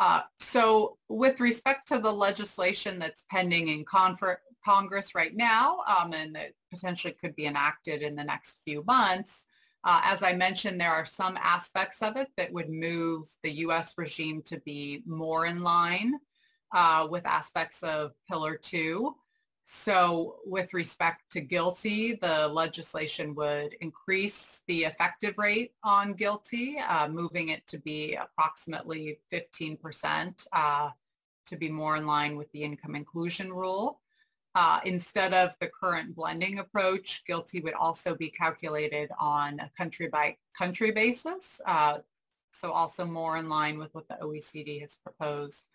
[0.00, 6.34] Uh, so with respect to the legislation that's pending in Congress right now um, and
[6.34, 9.44] that potentially could be enacted in the next few months,
[9.84, 13.94] uh, as I mentioned, there are some aspects of it that would move the U.S.
[13.96, 16.14] regime to be more in line
[16.74, 19.14] uh, with aspects of Pillar 2.
[19.70, 27.06] So with respect to GILTI, the legislation would increase the effective rate on GILTI, uh,
[27.08, 30.88] moving it to be approximately 15% uh,
[31.44, 34.00] to be more in line with the income inclusion rule.
[34.54, 40.08] Uh, instead of the current blending approach, GILTI would also be calculated on a country
[40.08, 41.98] by country basis, uh,
[42.52, 45.66] so also more in line with what the OECD has proposed.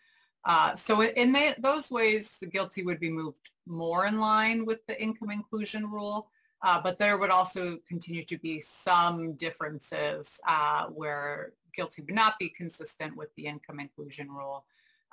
[0.46, 4.86] Uh, so in the, those ways, the GILTI would be moved more in line with
[4.88, 6.30] the income inclusion rule,
[6.64, 12.38] uh, but there would also continue to be some differences uh, where GILTI would not
[12.40, 14.66] be consistent with the income inclusion rule,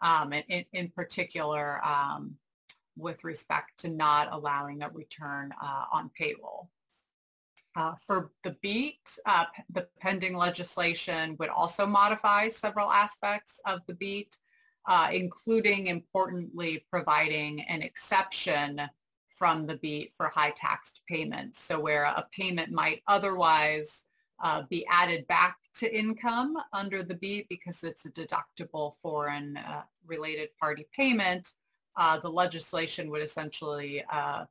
[0.03, 2.37] um, and in, in particular um,
[2.97, 6.69] with respect to not allowing a return uh, on payroll.
[7.77, 13.95] Uh, for the BEAT, uh, the pending legislation would also modify several aspects of the
[13.95, 14.37] BEAT
[14.91, 18.83] uh, including importantly providing an exception
[19.29, 21.63] from the BEAT for high taxed payments.
[21.63, 24.03] So where a payment might otherwise
[24.43, 29.83] uh, be added back to income under the BEAT because it's a deductible foreign uh,
[30.05, 31.53] related party payment,
[31.97, 34.45] uh, the legislation would essentially uh,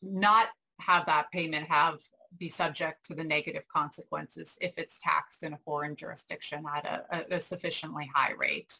[0.00, 0.48] not
[0.78, 1.98] have that payment have
[2.38, 7.34] be subject to the negative consequences if it's taxed in a foreign jurisdiction at a,
[7.34, 8.78] a, a sufficiently high rate.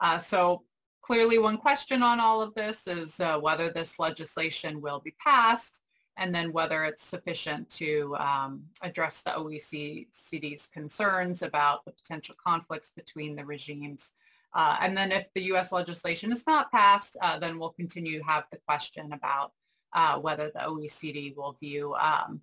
[0.00, 0.62] Uh, so
[1.02, 5.80] clearly one question on all of this is uh, whether this legislation will be passed
[6.16, 12.90] and then whether it's sufficient to um, address the OECD's concerns about the potential conflicts
[12.94, 14.12] between the regimes.
[14.52, 15.72] Uh, and then if the U.S.
[15.72, 19.52] legislation is not passed, uh, then we'll continue to have the question about
[19.94, 22.40] uh, whether the OECD will view um,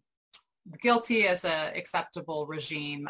[0.83, 3.07] GILTI as an acceptable regime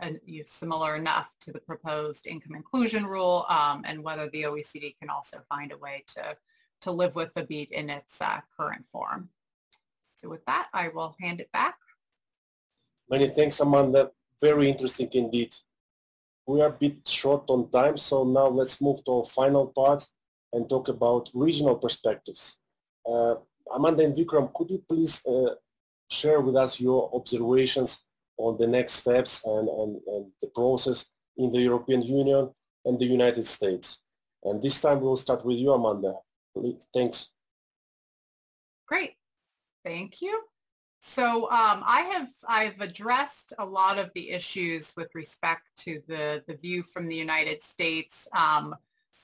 [0.00, 4.42] and, you know, similar enough to the proposed income inclusion rule um, and whether the
[4.42, 6.36] OECD can also find a way to,
[6.82, 9.30] to live with the BEAT in its uh, current form.
[10.14, 11.76] So with that, I will hand it back.
[13.10, 14.10] Many thanks, Amanda.
[14.40, 15.54] Very interesting indeed.
[16.46, 20.06] We are a bit short on time, so now let's move to our final part
[20.52, 22.56] and talk about regional perspectives.
[23.06, 23.36] Uh,
[23.74, 25.54] Amanda and Vikram, could you please uh,
[26.10, 28.04] share with us your observations
[28.38, 31.06] on the next steps and, and, and the process
[31.36, 32.50] in the European Union
[32.84, 34.00] and the United States?
[34.44, 36.14] And this time we'll start with you, Amanda.
[36.94, 37.30] Thanks.
[38.86, 39.14] Great.
[39.84, 40.42] Thank you.
[41.00, 46.42] So um, I have I've addressed a lot of the issues with respect to the
[46.48, 48.74] the view from the United States, um,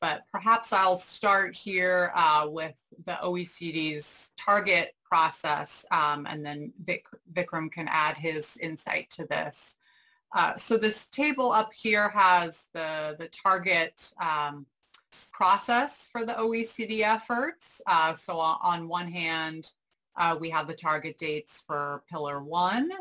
[0.04, 2.74] but perhaps I'll start here uh, with
[3.06, 9.76] the OECD's target process, um, and then Vic, Vikram can add his insight to this.
[10.36, 14.66] Uh, so this table up here has the the target um,
[15.32, 17.80] process for the OECD efforts.
[17.86, 19.72] Uh, so on one hand
[20.16, 22.92] uh, we have the target dates for Pillar 1,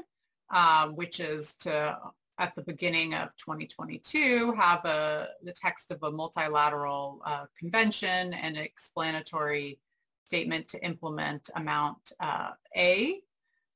[0.51, 1.97] um, which is to,
[2.39, 8.57] at the beginning of 2022, have a, the text of a multilateral uh, convention and
[8.57, 9.79] an explanatory
[10.25, 13.21] statement to implement Amount uh, A,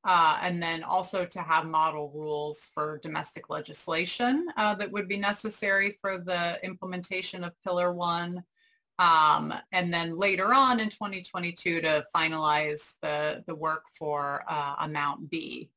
[0.04, 5.18] uh, and then also to have model rules for domestic legislation uh, that would be
[5.18, 8.44] necessary for the implementation of Pillar 1
[9.00, 15.30] um, and then later on in 2022 to finalize the, the work for uh, amount
[15.30, 15.70] B.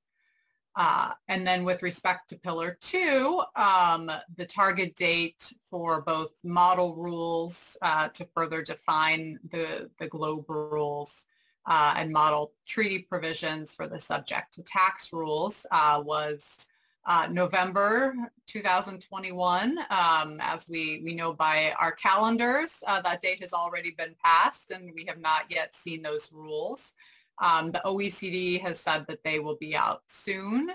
[0.76, 6.94] Uh, and then with respect to pillar two, um, the target date for both model
[6.94, 11.26] rules uh, to further define the, the GLOBE rules
[11.66, 16.68] uh, and model treaty provisions for the subject to tax rules uh, was
[17.06, 18.14] uh, November
[18.46, 19.78] 2021.
[19.90, 24.70] Um, as we, we know by our calendars, uh, that date has already been passed
[24.70, 26.92] and we have not yet seen those rules.
[27.40, 30.70] Um, the OECD has said that they will be out soon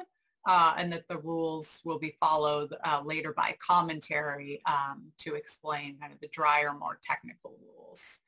[0.47, 5.97] uh, and that the rules will be followed uh, later by commentary um, to explain
[5.99, 8.19] kind of the drier, more technical rules.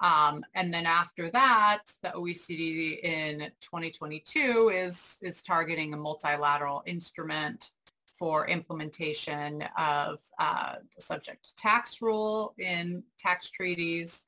[0.00, 7.70] Um, and then after that, the OECD in 2022 is, is targeting a multilateral instrument
[8.18, 14.22] for implementation of uh, subject tax rule in tax treaties.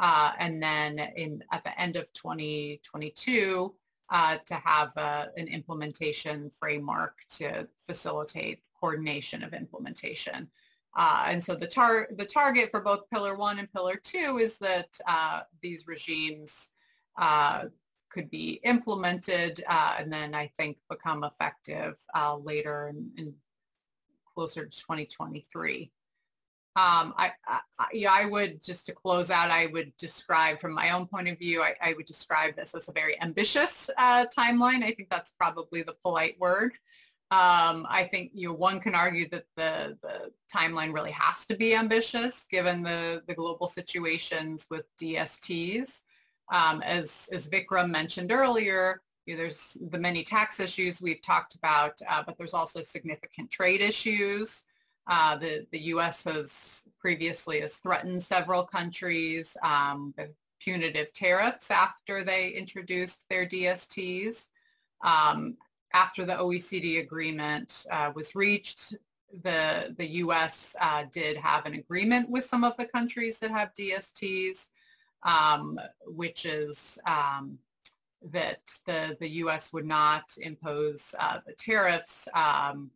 [0.00, 3.74] Uh, and then in, at the end of 2022,
[4.08, 10.48] uh, to have uh, an implementation framework to facilitate coordination of implementation.
[10.96, 14.58] Uh, and so the, tar- the target for both Pillar 1 and Pillar 2 is
[14.58, 16.70] that uh, these regimes
[17.18, 17.66] uh,
[18.08, 21.94] could be implemented and then I think become effective
[22.42, 23.34] later and
[24.34, 25.92] closer to 2023.
[26.80, 27.60] Um, I, I,
[27.92, 31.38] yeah, I would, just to close out, I would describe from my own point of
[31.38, 34.82] view, I, I would describe this as a very ambitious uh, timeline.
[34.82, 36.72] I think that's probably the polite word.
[37.32, 41.54] Um, I think you know, one can argue that the, the timeline really has to
[41.54, 46.00] be ambitious given the, the global situations with DSTs.
[46.50, 51.56] Um, as, as Vikram mentioned earlier, you know, there's the many tax issues we've talked
[51.56, 54.62] about, uh, but there's also significant trade issues.
[55.06, 56.24] Uh, the, the U.S.
[56.24, 64.46] has previously has threatened several countries um, with punitive tariffs after they introduced their DSTs.
[65.02, 65.56] Um,
[65.92, 68.94] after the OECD agreement uh, was reached,
[69.42, 70.76] the, the U.S.
[70.80, 74.66] Uh, did have an agreement with some of the countries that have DSTs,
[75.22, 77.58] um, which is um,
[78.32, 79.72] that the, the U.S.
[79.72, 82.90] would not impose uh, the tariffs, um,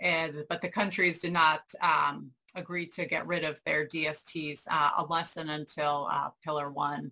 [0.00, 4.90] and, but the countries did not um, agree to get rid of their DSTs uh,
[4.98, 7.10] unless and until uh, Pillar 1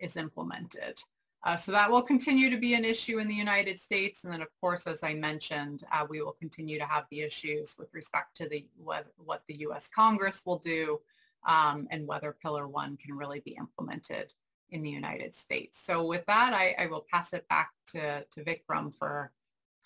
[0.00, 1.00] is implemented.
[1.44, 4.24] Uh, so that will continue to be an issue in the United States.
[4.24, 7.76] And then, of course, as I mentioned, uh, we will continue to have the issues
[7.78, 9.88] with respect to the what, what the U.S.
[9.88, 10.98] Congress will do
[11.46, 14.32] um, and whether Pillar 1 can really be implemented
[14.70, 15.80] in the United States.
[15.80, 19.30] So with that, I, I will pass it back to, to Vikram for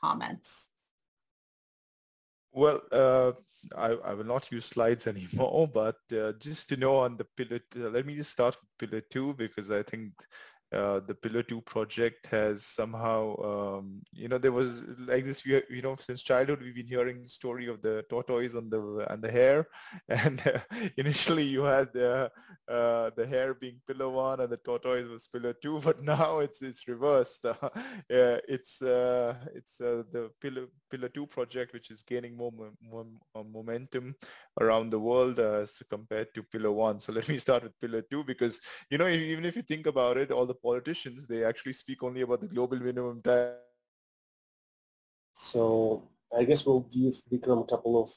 [0.01, 0.70] comments.
[2.53, 3.33] Well, uh,
[3.77, 7.61] I, I, will not use slides anymore, but uh, just to know on the pillar,
[7.75, 10.13] let me just start with pillar two because I think
[10.73, 15.63] uh, the Pillar 2 project has somehow, um, you know, there was like this, you,
[15.83, 19.31] know, since childhood, we've been hearing the story of the tortoise and the and the
[19.31, 19.67] hare.
[20.09, 20.61] And uh,
[20.97, 22.31] initially you had the,
[22.69, 26.63] uh, the hare being Pillar 1 and the tortoise was Pillar 2, but now it's
[26.63, 27.45] it's reversed.
[28.09, 33.07] it's uh, it's uh, the Pillar, Pillar 2 project, which is gaining more, more
[33.53, 34.15] momentum
[34.61, 37.01] around the world as compared to Pillar 1.
[37.01, 38.61] So let me start with Pillar 2 because,
[38.91, 42.23] you know, even if you think about it, all the politicians, they actually speak only
[42.23, 43.57] about the global minimum tax.
[45.33, 48.11] So I guess we'll give Vikram a couple of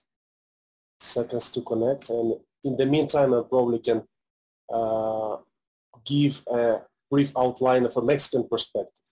[0.99, 2.09] seconds to connect.
[2.09, 4.03] And in the meantime, I probably can
[4.71, 5.37] uh,
[6.05, 9.03] give a brief outline of a Mexican perspective.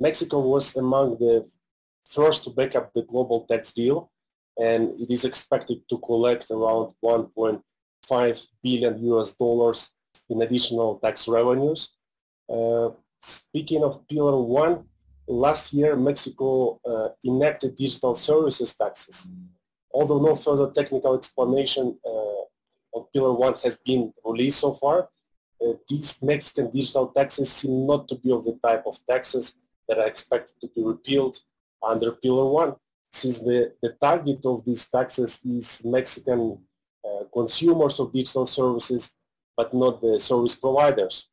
[0.00, 1.48] Mexico was among the
[2.04, 4.10] first to back up the global tax deal,
[4.58, 9.90] and it is expected to collect around 1.5 billion US dollars
[10.28, 11.90] in additional tax revenues.
[12.48, 12.90] Uh,
[13.20, 14.84] speaking of Pillar 1,
[15.28, 19.30] last year Mexico uh, enacted digital services taxes.
[19.92, 25.08] Although no further technical explanation uh, of Pillar 1 has been released so far,
[25.64, 29.54] uh, these Mexican digital taxes seem not to be of the type of taxes
[29.88, 31.38] that are expected to be repealed
[31.82, 32.74] under Pillar 1,
[33.10, 36.58] since the, the target of these taxes is Mexican
[37.04, 39.14] uh, consumers of digital services,
[39.56, 41.28] but not the service providers.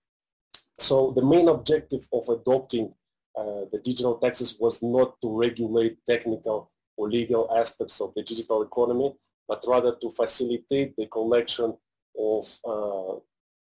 [0.79, 2.93] So the main objective of adopting
[3.37, 8.61] uh, the digital taxes was not to regulate technical or legal aspects of the digital
[8.63, 9.13] economy,
[9.47, 11.75] but rather to facilitate the collection
[12.17, 13.13] of, uh,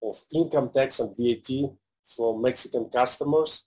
[0.07, 1.72] of income tax and VAT
[2.15, 3.64] from Mexican customers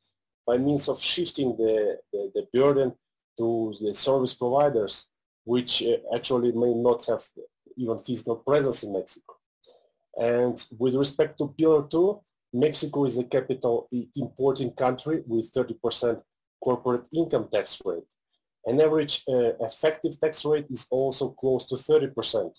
[0.47, 2.95] by means of shifting the, the, the burden
[3.39, 5.07] to the service providers,
[5.45, 7.23] which uh, actually may not have
[7.77, 9.35] even physical presence in Mexico.
[10.19, 12.21] And with respect to Pillar 2,
[12.57, 16.23] Mexico is a capital importing country with 30%
[16.63, 18.05] corporate income tax rate.
[18.65, 22.51] An average uh, effective tax rate is also close to 30%.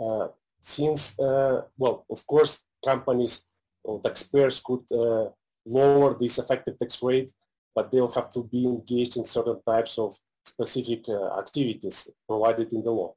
[0.00, 0.28] Uh,
[0.60, 3.42] since, uh, well, of course, companies
[3.82, 5.28] or taxpayers could uh,
[5.64, 7.32] lower this effective tax rate,
[7.74, 12.84] but they'll have to be engaged in certain types of specific uh, activities provided in
[12.84, 13.14] the law.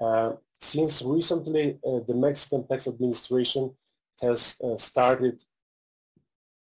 [0.00, 3.70] Uh, since recently, the Mexican tax administration
[4.20, 5.40] has uh, started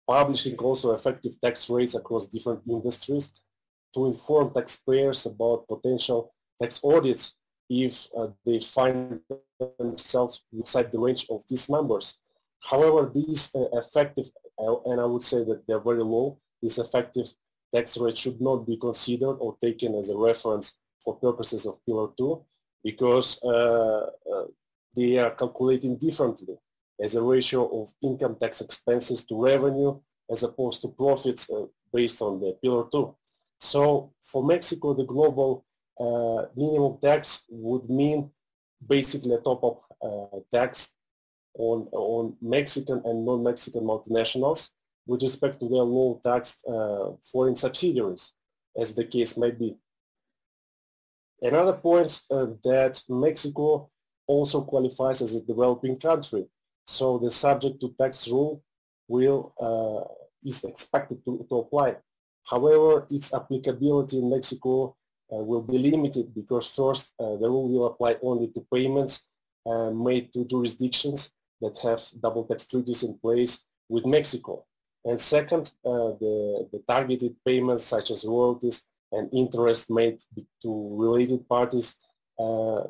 [0.08, 3.32] publishing also effective tax rates across different industries
[3.94, 7.36] to inform taxpayers about potential tax audits
[7.70, 9.20] if uh, they find
[9.80, 12.18] themselves inside the range of these numbers.
[12.60, 14.26] However, these uh, effective,
[14.58, 17.28] uh, and I would say that they're very low, this effective
[17.74, 22.10] tax rate should not be considered or taken as a reference for purposes of Pillar
[22.18, 22.44] 2
[22.84, 24.08] because uh,
[24.96, 26.58] they are calculating differently
[27.02, 30.00] as a ratio of income tax expenses to revenue
[30.30, 33.16] as opposed to profits uh, based on the Pillar 2.
[33.60, 35.66] So for Mexico, the global
[36.00, 38.30] uh, minimum tax would mean
[38.86, 40.94] basically a top-up uh, tax
[41.58, 44.70] on, on Mexican and non-Mexican multinationals
[45.06, 48.34] with respect to their low taxed uh, foreign subsidiaries,
[48.80, 49.76] as the case may be.
[51.42, 53.90] Another point uh, that Mexico
[54.28, 56.46] also qualifies as a developing country
[56.98, 58.64] so the subject to tax rule
[59.08, 60.04] will uh,
[60.50, 61.90] is expected to, to apply.
[62.50, 64.96] However, its applicability in Mexico
[65.32, 69.14] uh, will be limited because first, uh, the rule will apply only to payments
[69.94, 73.54] made to jurisdictions that have double tax treaties in place
[73.88, 74.66] with Mexico.
[75.06, 80.18] And second, uh, the, the targeted payments such as royalties and interest made
[80.64, 81.96] to related parties
[82.40, 82.84] uh,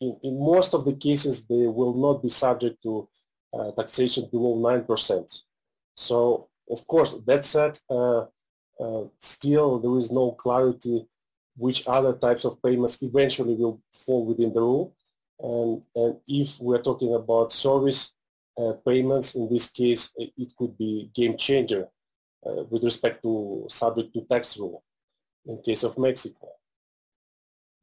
[0.00, 3.08] in, in most of the cases, they will not be subject to
[3.52, 5.42] uh, taxation below 9%.
[5.94, 8.26] So, of course, that said, uh,
[8.80, 11.06] uh, still there is no clarity
[11.56, 14.94] which other types of payments eventually will fall within the rule.
[15.40, 18.12] And, and if we're talking about service
[18.56, 21.88] uh, payments, in this case, it could be game changer
[22.46, 24.82] uh, with respect to subject to tax rule
[25.46, 26.48] in case of Mexico.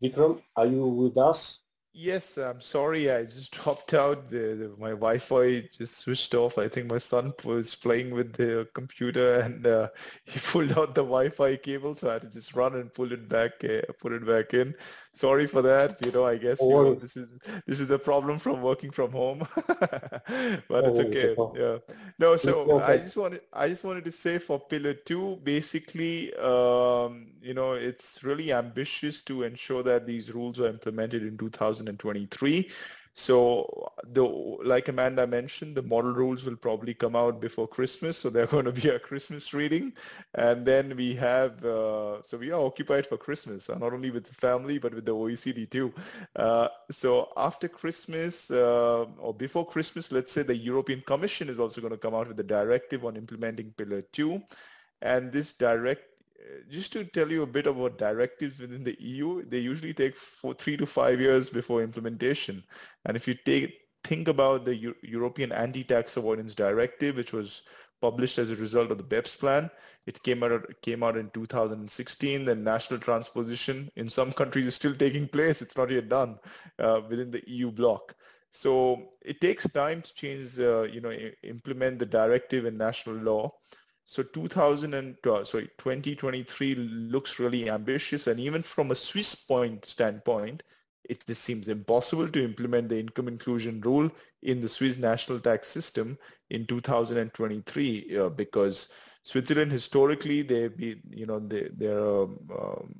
[0.01, 1.61] Vikram, are you with us?
[1.97, 3.09] Yes, I'm sorry.
[3.09, 4.29] I just dropped out.
[4.29, 6.57] The, the, my Wi-Fi just switched off.
[6.57, 9.89] I think my son was playing with the computer and uh,
[10.25, 13.29] he pulled out the Wi-Fi cable, so I had to just run and pull it
[13.29, 14.75] back, uh, put it back in.
[15.15, 16.05] Sorry for that.
[16.05, 17.27] You know, I guess you know, this is
[17.65, 21.35] this is a problem from working from home, but it's okay.
[21.55, 21.77] Yeah.
[22.19, 27.27] No, so I just wanted I just wanted to say for pillar two, basically, um,
[27.41, 32.69] you know, it's really ambitious to ensure that these rules are implemented in 2023.
[33.17, 38.29] So the like Amanda mentioned, the model rules will probably come out before Christmas, so
[38.29, 39.93] they're going to be a Christmas reading,
[40.33, 44.25] and then we have uh, so we are occupied for Christmas, uh, not only with
[44.25, 45.93] the family but with the OECD too.
[46.35, 51.79] Uh, so after Christmas uh, or before Christmas, let's say the European Commission is also
[51.79, 54.41] going to come out with a directive on implementing Pillar Two,
[55.01, 56.14] and this direct
[56.69, 60.53] just to tell you a bit about directives within the EU, they usually take four,
[60.53, 62.63] three to five years before implementation.
[63.05, 67.63] And if you take think about the European Anti-Tax Avoidance Directive, which was
[68.01, 69.69] published as a result of the BEPS plan,
[70.05, 72.45] it came out came out in 2016.
[72.45, 76.37] The national transposition in some countries is still taking place; it's not yet done
[76.77, 78.15] uh, within the EU bloc.
[78.51, 81.13] So it takes time to change, uh, you know,
[81.43, 83.53] implement the directive in national law.
[84.05, 89.85] So 2000 and uh, sorry, 2023 looks really ambitious, and even from a Swiss point
[89.85, 90.61] standpoint,
[91.09, 94.09] it just seems impossible to implement the income inclusion rule
[94.43, 96.17] in the Swiss national tax system
[96.49, 98.89] in 2023 uh, because
[99.23, 102.95] Switzerland historically they've been you know they they're um, um,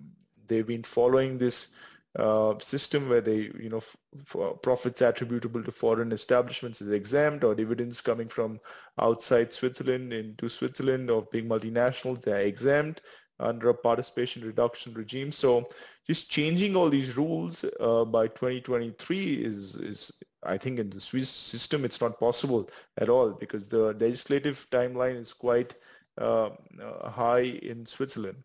[0.48, 1.70] they've been following this
[2.18, 8.00] uh, system where they, you know, profits attributable to foreign establishments is exempt or dividends
[8.02, 8.60] coming from
[9.00, 13.02] outside Switzerland into Switzerland of big multinationals, they're exempt
[13.40, 15.32] under a participation reduction regime.
[15.32, 15.68] So
[16.08, 20.12] just changing all these rules uh, by 2023 is, is,
[20.44, 25.20] I think in the Swiss system, it's not possible at all because the legislative timeline
[25.20, 25.74] is quite
[26.18, 26.52] uh,
[26.82, 28.38] uh high in Switzerland.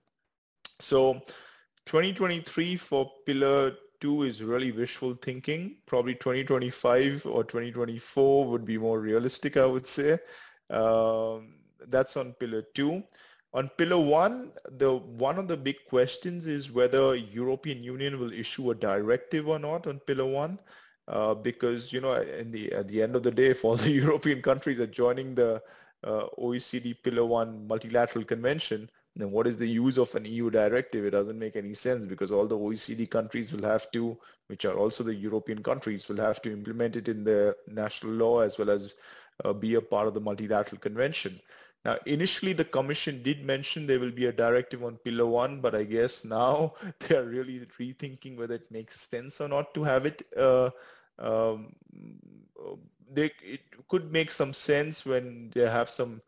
[0.80, 1.20] So
[1.91, 5.75] 2023 for pillar two is really wishful thinking.
[5.87, 10.12] Probably 2025 or 2024 would be more realistic, I would say.
[10.71, 11.55] Um,
[11.89, 13.03] that's on pillar two.
[13.55, 18.71] On pillar one, the one of the big questions is whether European Union will issue
[18.71, 20.61] a directive or not on pillar one.
[21.09, 23.91] Uh, because you know, in the at the end of the day, if all the
[23.91, 25.61] European countries are joining the
[26.05, 28.89] uh, OECD Pillar One multilateral convention,
[29.20, 31.05] then what is the use of an EU directive?
[31.05, 34.16] It doesn't make any sense because all the OECD countries will have to,
[34.48, 38.40] which are also the European countries, will have to implement it in their national law
[38.40, 38.94] as well as
[39.44, 41.40] uh, be a part of the multilateral convention.
[41.84, 45.74] Now, initially, the Commission did mention there will be a directive on Pillar 1, but
[45.74, 50.05] I guess now they are really rethinking whether it makes sense or not to have
[50.05, 50.22] it.
[50.36, 50.70] Uh,
[51.18, 51.74] um,
[53.12, 56.20] they, it could make some sense when they have some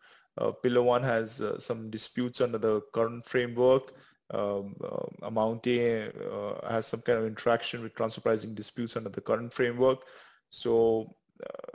[0.62, 3.94] Pillar 1 has uh, some disputes under the current framework.
[4.32, 9.52] Um, uh, uh, has some kind of interaction with transfer pricing disputes under the current
[9.52, 10.06] framework.
[10.48, 11.14] So
[11.44, 11.68] uh,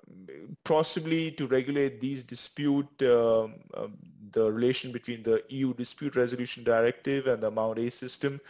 [0.63, 3.97] possibly to regulate these dispute, um, um,
[4.31, 8.41] the relation between the EU dispute resolution directive and the Amount-A system,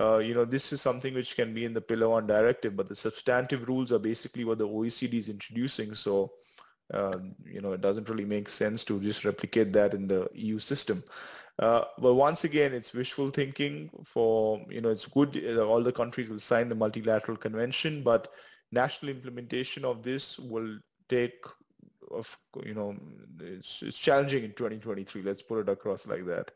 [0.00, 2.88] uh, you know, this is something which can be in the Pillar 1 directive, but
[2.88, 5.94] the substantive rules are basically what the OECD is introducing.
[5.94, 6.32] So
[6.92, 10.58] um, you know, it doesn't really make sense to just replicate that in the EU
[10.58, 11.02] system.
[11.58, 15.92] Uh, but once again, it's wishful thinking for, you know, it's good uh, all the
[15.92, 18.32] countries will sign the multilateral convention, but
[18.70, 20.78] national implementation of this will
[21.08, 21.44] take,
[22.10, 22.96] of, you know,
[23.40, 25.22] it's, it's challenging in 2023.
[25.22, 26.52] Let's put it across like that.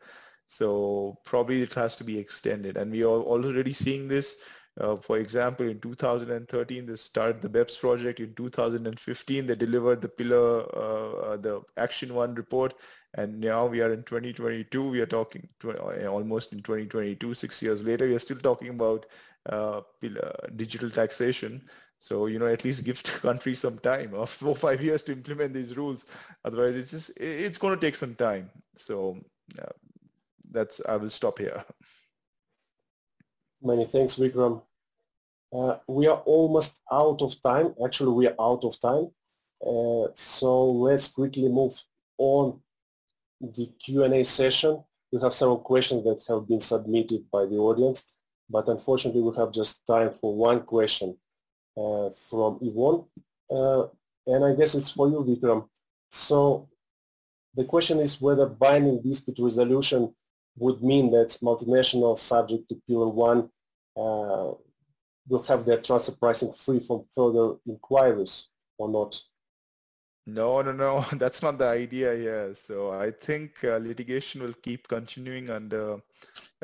[0.49, 2.77] So probably it has to be extended.
[2.77, 4.37] And we are already seeing this
[4.79, 8.21] uh, for example, in 2013, they started the BEPS project.
[8.21, 12.75] In 2015, they delivered the pillar, uh, uh, the Action One report.
[13.15, 14.91] And now we are in 2022.
[14.91, 18.07] We are talking uh, almost in 2022, six years later.
[18.07, 19.07] We are still talking about
[19.49, 19.81] uh,
[20.57, 21.63] digital taxation.
[21.99, 25.55] So, you know, at least give countries some time of four five years to implement
[25.55, 26.05] these rules.
[26.45, 28.51] Otherwise, it's just, it's going to take some time.
[28.77, 29.17] So
[30.51, 31.65] that's, I will stop here.
[33.63, 34.63] Many thanks, Vikram.
[35.53, 37.75] Uh, we are almost out of time.
[37.85, 39.11] Actually, we are out of time.
[39.65, 41.73] Uh, so let's quickly move
[42.19, 42.61] on
[43.41, 44.83] the Q&A session.
[45.13, 48.15] We have several questions that have been submitted by the audience,
[48.51, 51.17] but unfortunately we have just time for one question
[51.77, 53.05] uh, from Yvonne.
[53.51, 53.85] Uh,
[54.27, 55.69] and I guess it's for you, Vikram.
[56.11, 56.69] So
[57.55, 60.15] the question is whether binding dispute resolution
[60.57, 63.39] would mean that multinational subject to Pillar 1
[63.97, 64.53] uh,
[65.29, 69.21] will have their transfer pricing free from further inquiries or not?
[70.27, 71.05] No, no, no.
[71.13, 72.55] That's not the idea here.
[72.55, 76.01] So I think uh, litigation will keep continuing under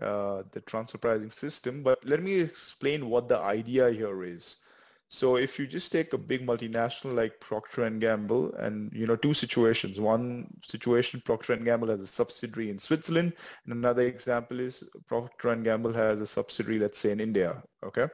[0.01, 1.82] uh, the transfer pricing system.
[1.82, 4.56] But let me explain what the idea here is.
[5.13, 9.15] So if you just take a big multinational like Procter and Gamble and, you know,
[9.15, 10.01] two situations.
[10.01, 13.35] One situation, Procter and Gamble has a subsidiary in Switzerland.
[13.65, 17.63] And another example is Procter and Gamble has a subsidiary, let's say in India.
[17.85, 18.09] Okay.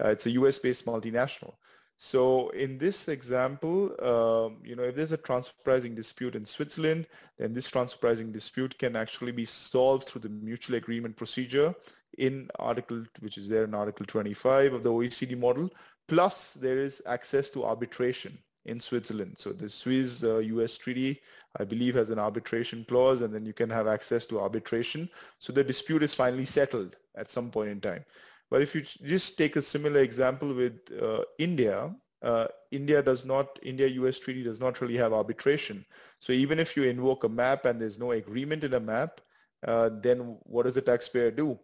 [0.00, 1.54] Uh, it's a US based multinational.
[1.96, 7.08] So in this example, um, you know, if there's a transfer pricing dispute in Switzerland,
[7.36, 11.74] then this transfer pricing dispute can actually be solved through the mutual agreement procedure
[12.16, 15.68] in article, which is there in article 25 of the OECD model.
[16.08, 19.34] Plus there is access to arbitration in Switzerland.
[19.38, 21.20] So the Swiss uh, US treaty,
[21.58, 25.08] I believe has an arbitration clause and then you can have access to arbitration.
[25.38, 28.04] So the dispute is finally settled at some point in time.
[28.50, 33.58] But if you just take a similar example with uh, India, uh, India does not,
[33.62, 35.84] India-US treaty does not really have arbitration.
[36.20, 39.20] So even if you invoke a map and there's no agreement in a map,
[39.66, 41.58] uh, then what does the taxpayer do?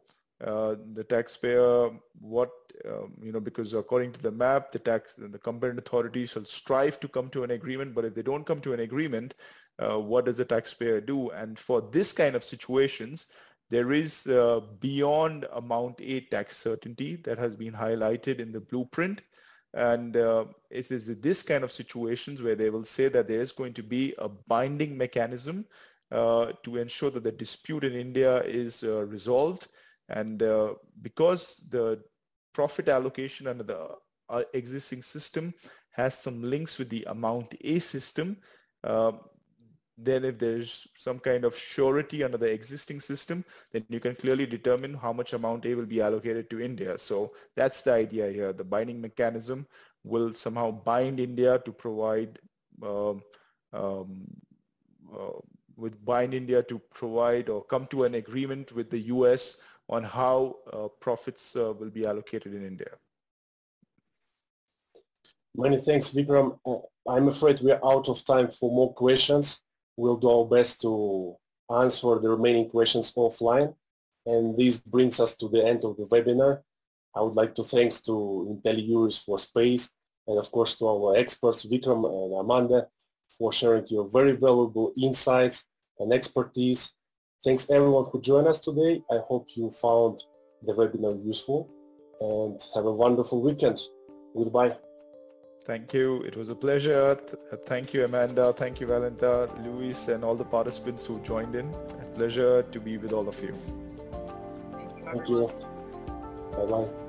[0.47, 1.91] Uh, the taxpayer,
[2.21, 2.51] what,
[2.87, 7.01] um, you know, because according to the map, the tax, the competent authorities shall strive
[7.01, 9.33] to come to an agreement, but if they don't come to an agreement,
[9.79, 11.31] uh, what does the taxpayer do?
[11.31, 13.29] And for this kind of situations,
[13.71, 19.23] there is uh, beyond amount A tax certainty that has been highlighted in the blueprint.
[19.73, 23.53] And uh, it is this kind of situations where they will say that there is
[23.53, 25.65] going to be a binding mechanism
[26.13, 29.69] uh, to ensure that the dispute in India is resolved.
[30.09, 32.03] And uh, because the
[32.53, 33.89] profit allocation under the
[34.29, 35.55] uh, existing system
[35.91, 38.37] has some links with the amount A system,
[39.97, 44.47] then if there's some kind of surety under the existing system, then you can clearly
[44.47, 46.99] determine how much amount A will be allocated to India.
[46.99, 48.53] So that's the idea here.
[48.53, 49.67] The binding mechanism
[50.03, 52.39] will somehow bind India to provide,
[52.83, 53.23] um,
[53.73, 54.27] um,
[55.15, 55.39] uh,
[55.77, 60.57] with bind India to provide or come to an agreement with the US on how
[60.73, 62.91] uh, profits uh, will be allocated in India.
[65.55, 66.59] Many thanks, Vikram.
[66.67, 66.79] Uh,
[67.09, 69.63] I'm afraid we are out of time for more questions.
[69.97, 71.37] We'll do our best to
[71.71, 73.75] answer the remaining questions offline.
[74.27, 76.63] And this brings us to the end of the webinar.
[77.15, 78.13] I would like to thanks to
[78.51, 79.91] IntelliJuris for space
[80.27, 82.89] and of course to our experts Vikram and Amanda
[83.39, 86.95] for sharing your very valuable insights and expertise.
[87.45, 89.03] Thanks everyone who joined us today.
[89.11, 90.25] I hope you found
[90.67, 91.69] the webinar useful
[92.19, 93.79] and have a wonderful weekend.
[94.35, 94.77] Goodbye.
[95.67, 96.23] Thank you.
[96.23, 97.19] It was a pleasure.
[97.53, 98.53] Uh, thank you, Amanda.
[98.55, 101.69] Thank you, Valentin, Luis, and all the participants who joined in.
[102.01, 103.55] A pleasure to be with all of you.
[105.05, 105.49] Thank you.
[106.53, 107.04] Bye-bye.